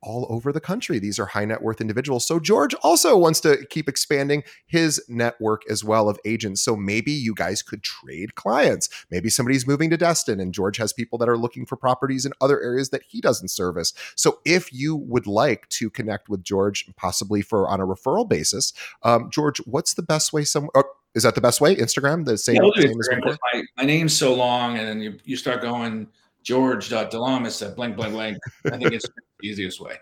all 0.02 0.28
over 0.30 0.52
the 0.52 0.60
country. 0.60 1.00
These 1.00 1.20
are 1.20 1.28
high 1.28 1.46
net 1.46 1.62
worth 1.62 1.82
individuals. 1.82 2.26
So 2.26 2.40
George 2.40 2.74
also 2.76 3.18
wants 3.18 3.40
to 3.42 3.66
keep 3.70 3.88
expanding 3.88 4.44
his 4.66 5.04
network 5.08 5.64
as 5.70 5.84
well 5.84 6.10
of 6.10 6.20
agents. 6.26 6.62
So 6.62 6.76
maybe 6.76 7.12
you 7.12 7.34
guys 7.36 7.62
could 7.62 7.84
trade 7.84 8.36
clients. 8.36 8.90
Maybe 9.10 9.30
somebody's 9.30 9.68
moving 9.68 9.90
to 9.92 9.98
Destin 9.98 10.40
and 10.40 10.54
George 10.54 10.78
has 10.78 10.94
people 10.94 11.18
that 11.20 11.30
are 11.30 11.38
looking 11.38 11.66
for 11.66 11.76
properties 11.76 12.26
in 12.26 12.34
other 12.42 12.62
areas 12.62 12.90
that 12.90 13.04
he 13.08 13.22
doesn't 13.22 13.50
service. 13.50 13.94
So 14.16 14.40
if 14.46 14.74
you 14.74 14.96
would 14.96 15.28
like 15.28 15.68
to 15.70 15.90
connect 15.90 16.30
with 16.30 16.44
George, 16.44 16.86
possibly 16.96 17.42
for 17.42 17.70
on 17.70 17.80
a 17.80 17.86
referral 17.86 18.28
basis, 18.28 18.74
um, 19.04 19.30
George, 19.30 19.60
what's 19.60 19.94
the 19.94 20.04
best 20.04 20.34
way? 20.34 20.44
Some 20.44 20.70
oh, 20.76 20.84
is 21.14 21.24
that 21.24 21.36
the 21.36 21.42
best 21.42 21.60
way? 21.60 21.76
Instagram, 21.76 22.26
the 22.26 22.38
same, 22.38 22.56
yeah, 22.56 22.70
same 22.76 23.00
as 23.00 23.10
before? 23.10 23.38
My, 23.54 23.64
my 23.78 23.84
name's 23.84 24.18
so 24.18 24.34
long, 24.34 24.78
and 24.78 24.88
then 24.88 25.02
you, 25.02 25.18
you 25.26 25.36
start 25.36 25.62
going 25.62 26.08
George.Doulamis 26.44 27.66
at 27.68 27.76
blank, 27.76 27.96
blank, 27.96 28.14
blank. 28.14 28.38
I 28.66 28.78
think 28.78 28.94
it's 28.94 29.06
the 29.40 29.48
easiest 29.48 29.80
way. 29.80 29.96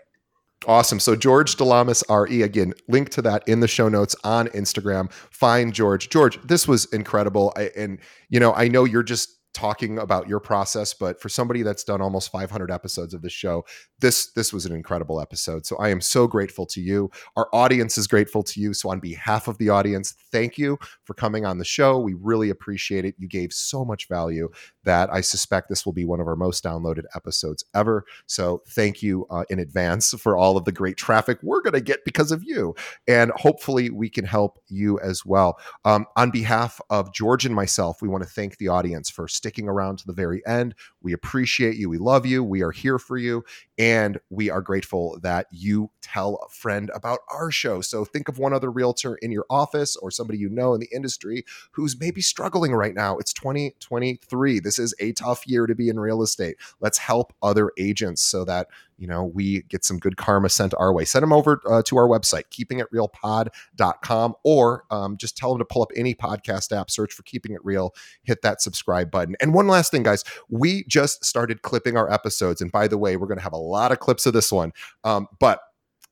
Awesome. 0.66 1.00
So 1.00 1.16
George 1.16 1.56
Doulamis 1.56 2.04
RE 2.10 2.42
again, 2.42 2.74
link 2.86 3.08
to 3.10 3.22
that 3.22 3.46
in 3.48 3.60
the 3.60 3.68
show 3.68 3.88
notes 3.88 4.14
on 4.24 4.48
Instagram. 4.48 5.10
Find 5.12 5.72
George. 5.72 6.10
George, 6.10 6.38
this 6.42 6.68
was 6.68 6.84
incredible. 6.92 7.52
I, 7.56 7.70
and 7.76 7.98
you 8.28 8.38
know, 8.38 8.52
I 8.52 8.68
know 8.68 8.84
you're 8.84 9.02
just 9.02 9.39
talking 9.52 9.98
about 9.98 10.28
your 10.28 10.40
process 10.40 10.94
but 10.94 11.20
for 11.20 11.28
somebody 11.28 11.62
that's 11.62 11.84
done 11.84 12.00
almost 12.00 12.30
500 12.30 12.70
episodes 12.70 13.14
of 13.14 13.22
the 13.22 13.30
show 13.30 13.64
this 14.00 14.32
this 14.32 14.52
was 14.52 14.66
an 14.66 14.74
incredible 14.74 15.20
episode. 15.20 15.66
So 15.66 15.76
i 15.76 15.88
am 15.88 16.00
so 16.00 16.26
grateful 16.26 16.66
to 16.66 16.80
you. 16.80 17.10
Our 17.36 17.48
audience 17.52 17.98
is 17.98 18.06
grateful 18.06 18.42
to 18.44 18.60
you. 18.60 18.74
So 18.74 18.90
on 18.90 19.00
behalf 19.00 19.48
of 19.48 19.58
the 19.58 19.68
audience 19.68 20.14
thank 20.32 20.58
you 20.58 20.78
for 21.04 21.14
coming 21.14 21.44
on 21.44 21.58
the 21.58 21.64
show. 21.64 21.98
We 21.98 22.14
really 22.14 22.50
appreciate 22.50 23.04
it. 23.04 23.14
You 23.18 23.28
gave 23.28 23.52
so 23.52 23.84
much 23.84 24.08
value 24.08 24.48
that 24.84 25.12
i 25.12 25.20
suspect 25.20 25.68
this 25.68 25.84
will 25.84 25.92
be 25.92 26.06
one 26.06 26.20
of 26.20 26.26
our 26.26 26.36
most 26.36 26.64
downloaded 26.64 27.04
episodes 27.14 27.64
ever. 27.74 28.04
So 28.26 28.62
thank 28.68 29.02
you 29.02 29.26
uh, 29.30 29.44
in 29.50 29.58
advance 29.58 30.14
for 30.14 30.36
all 30.36 30.56
of 30.56 30.64
the 30.64 30.72
great 30.72 30.96
traffic 30.96 31.38
we're 31.42 31.62
going 31.62 31.74
to 31.74 31.80
get 31.80 32.04
because 32.04 32.32
of 32.32 32.42
you. 32.42 32.74
And 33.06 33.30
hopefully 33.32 33.90
we 33.90 34.08
can 34.08 34.24
help 34.24 34.58
you 34.68 34.98
as 35.00 35.24
well. 35.24 35.58
Um, 35.84 36.06
on 36.16 36.30
behalf 36.30 36.80
of 36.90 37.12
george 37.12 37.44
and 37.44 37.54
myself 37.54 38.00
we 38.00 38.08
want 38.08 38.24
to 38.24 38.28
thank 38.28 38.56
the 38.56 38.68
audience 38.68 39.10
for 39.10 39.28
sticking 39.40 39.70
around 39.70 39.98
to 39.98 40.06
the 40.06 40.12
very 40.12 40.46
end. 40.46 40.74
We 41.00 41.14
appreciate 41.14 41.76
you. 41.76 41.88
We 41.88 41.96
love 41.96 42.26
you. 42.26 42.44
We 42.44 42.62
are 42.62 42.72
here 42.72 42.98
for 42.98 43.16
you. 43.16 43.42
And 43.78 44.20
we 44.28 44.50
are 44.50 44.60
grateful 44.60 45.18
that 45.22 45.46
you 45.50 45.90
tell 46.02 46.38
a 46.46 46.50
friend 46.50 46.90
about 46.94 47.20
our 47.32 47.50
show. 47.50 47.80
So 47.80 48.04
think 48.04 48.28
of 48.28 48.38
one 48.38 48.52
other 48.52 48.70
realtor 48.70 49.14
in 49.16 49.32
your 49.32 49.46
office 49.48 49.96
or 49.96 50.10
somebody 50.10 50.38
you 50.38 50.50
know 50.50 50.74
in 50.74 50.80
the 50.80 50.90
industry 50.94 51.44
who's 51.72 51.98
maybe 51.98 52.20
struggling 52.20 52.74
right 52.74 52.94
now. 52.94 53.16
It's 53.16 53.32
2023. 53.32 54.60
This 54.60 54.78
is 54.78 54.94
a 55.00 55.12
tough 55.12 55.46
year 55.46 55.66
to 55.66 55.74
be 55.74 55.88
in 55.88 55.98
real 55.98 56.20
estate. 56.20 56.56
Let's 56.80 56.98
help 56.98 57.32
other 57.42 57.72
agents 57.78 58.20
so 58.20 58.44
that 58.44 58.66
you 59.00 59.06
know, 59.06 59.24
we 59.24 59.62
get 59.62 59.82
some 59.82 59.98
good 59.98 60.18
karma 60.18 60.50
sent 60.50 60.74
our 60.78 60.92
way. 60.92 61.06
Send 61.06 61.22
them 61.22 61.32
over 61.32 61.60
uh, 61.66 61.82
to 61.84 61.96
our 61.96 62.06
website, 62.06 62.44
keepingitrealpod.com, 62.52 64.34
or 64.44 64.84
um, 64.90 65.16
just 65.16 65.38
tell 65.38 65.50
them 65.50 65.58
to 65.58 65.64
pull 65.64 65.82
up 65.82 65.90
any 65.96 66.14
podcast 66.14 66.76
app, 66.78 66.90
search 66.90 67.14
for 67.14 67.22
Keeping 67.22 67.52
It 67.52 67.64
Real, 67.64 67.94
hit 68.22 68.42
that 68.42 68.60
subscribe 68.60 69.10
button. 69.10 69.36
And 69.40 69.54
one 69.54 69.68
last 69.68 69.90
thing, 69.90 70.02
guys, 70.02 70.22
we 70.50 70.84
just 70.84 71.24
started 71.24 71.62
clipping 71.62 71.96
our 71.96 72.12
episodes. 72.12 72.60
And 72.60 72.70
by 72.70 72.88
the 72.88 72.98
way, 72.98 73.16
we're 73.16 73.26
going 73.26 73.38
to 73.38 73.42
have 73.42 73.54
a 73.54 73.56
lot 73.56 73.90
of 73.90 74.00
clips 74.00 74.26
of 74.26 74.34
this 74.34 74.52
one. 74.52 74.72
Um, 75.02 75.28
but 75.38 75.62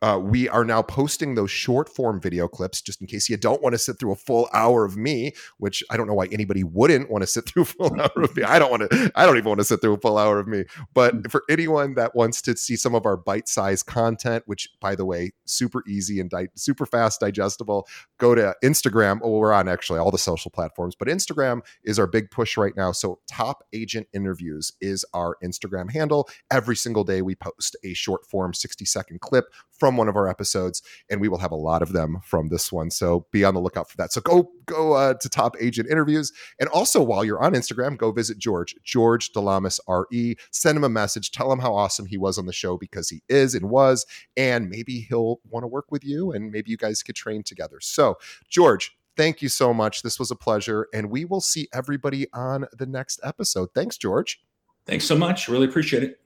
uh, 0.01 0.21
we 0.23 0.49
are 0.49 0.65
now 0.65 0.83
posting 0.83 1.35
those 1.35 1.51
short 1.51 1.89
form 1.89 2.21
video 2.21 2.47
clips 2.47 2.81
just 2.81 3.01
in 3.01 3.07
case 3.07 3.29
you 3.29 3.37
don't 3.37 3.63
want 3.63 3.75
to 3.75 3.79
sit 3.79 3.99
through 3.99 4.13
a 4.13 4.17
full 4.17 4.49
hour 4.53 4.85
of 4.85 4.97
me, 4.97 5.33
which 5.59 5.83
I 5.91 5.97
don't 5.97 6.07
know 6.07 6.15
why 6.15 6.27
anybody 6.27 6.63
wouldn't 6.63 7.11
want 7.11 7.23
to 7.23 7.27
sit 7.27 7.47
through 7.47 7.63
a 7.63 7.67
full 7.67 8.01
hour 8.01 8.23
of 8.23 8.37
me. 8.37 8.45
I 8.45 8.59
don't 8.59 8.71
want 8.71 8.91
to, 8.91 9.13
I 9.15 9.27
don't 9.27 9.37
even 9.37 9.49
want 9.49 9.61
to 9.61 9.65
sit 9.65 9.81
through 9.81 9.95
a 9.95 9.99
full 9.99 10.17
hour 10.17 10.39
of 10.39 10.47
me. 10.47 10.65
But 10.95 11.15
hmm. 11.15 11.23
for 11.23 11.43
anyone 11.51 11.95
that 11.95 12.15
wants 12.15 12.41
to 12.43 12.57
see 12.57 12.77
some 12.77 12.95
of 12.95 13.07
our 13.07 13.17
bite 13.17 13.49
sized 13.49 13.87
content, 13.87 14.45
which 14.47 14.69
by 14.81 14.95
the 14.95 15.05
way, 15.05 15.33
super 15.47 15.83
easy 15.89 16.21
and 16.21 16.31
di- 16.31 16.49
super 16.55 16.87
fast 16.87 17.21
digestible, 17.21 17.89
go 18.19 18.35
to 18.35 18.55
Instagram. 18.63 19.21
Well, 19.21 19.33
we're 19.33 19.53
on 19.53 19.69
actually 19.69 19.99
all 19.99 20.11
the 20.11 20.19
social 20.19 20.51
platforms, 20.51 20.95
but 20.95 21.09
Instagram 21.09 21.61
is 21.83 21.99
our 21.99 22.07
big 22.07 22.31
push 22.31 22.57
right 22.57 22.77
now. 22.77 22.93
So 22.93 23.21
top 23.29 23.65
agent 23.73 24.07
interviews 24.13 24.73
is 24.81 25.05
our 25.13 25.37
Instagram 25.43 25.93
handle. 25.93 26.29
Every 26.51 26.77
single 26.77 27.05
day 27.05 27.23
we 27.23 27.35
post 27.35 27.77
a 27.85 27.95
short 27.95 28.25
form 28.27 28.55
60 28.55 28.85
second 28.85 29.21
clip 29.21 29.47
from 29.79 29.97
one 29.97 30.09
of 30.09 30.17
our 30.17 30.29
episodes, 30.29 30.83
and 31.09 31.21
we 31.21 31.29
will 31.29 31.39
have 31.39 31.53
a 31.53 31.57
lot 31.57 31.83
of 31.83 31.93
them 31.93 32.19
from 32.25 32.49
this 32.49 32.73
one. 32.73 32.91
So 32.91 33.27
be 33.31 33.45
on 33.45 33.55
the 33.55 33.61
lookout 33.61 33.91
for 33.91 33.97
that. 33.97 34.13
So 34.13 34.21
go 34.21 34.51
go 34.67 34.93
uh, 34.93 35.15
to 35.15 35.29
Top 35.29 35.57
Agent 35.61 35.89
Interviews, 35.91 36.33
and 36.59 36.69
also 36.71 37.03
while 37.03 37.25
you're 37.25 37.43
on 37.43 37.55
Instagram, 37.55 37.97
go 37.97 38.13
visit 38.13 38.39
George 38.39 38.75
George 38.83 39.33
Doulamis 39.33 39.81
Re. 39.89 40.37
Send 40.51 40.77
him 40.77 40.85
a 40.85 40.89
message. 40.89 41.31
Tell 41.31 41.53
him 41.53 41.59
how 41.59 41.75
awesome 41.75 42.07
he 42.07 42.19
was 42.19 42.39
on 42.39 42.47
the 42.47 42.53
show 42.53 42.77
because 42.77 43.09
he 43.09 43.23
is 43.29 43.55
and 43.55 43.71
was, 43.71 44.05
and 44.37 44.69
maybe 44.69 45.07
he'll 45.09 45.41
want 45.49 45.65
to 45.65 45.69
work 45.69 45.91
with 45.91 46.05
you, 46.05 46.33
and 46.33 46.51
maybe 46.51 46.71
you 46.71 46.77
guys 46.77 47.03
could 47.03 47.17
train 47.17 47.43
together. 47.43 47.79
So 47.81 48.19
George. 48.49 48.95
Thank 49.17 49.43
you 49.43 49.49
so 49.49 49.75
much. 49.75 50.03
This 50.03 50.21
was 50.21 50.31
a 50.31 50.37
pleasure. 50.37 50.87
And 50.95 51.11
we 51.11 51.25
will 51.25 51.41
see 51.41 51.67
everybody 51.75 52.29
on 52.33 52.67
the 52.73 52.87
next 52.87 53.19
episode. 53.25 53.71
Thanks, 53.75 53.97
George. 53.97 54.41
Thanks 54.87 55.07
so 55.07 55.17
much. 55.17 55.49
Really 55.49 55.67
appreciate 55.67 56.05
it. 56.05 56.21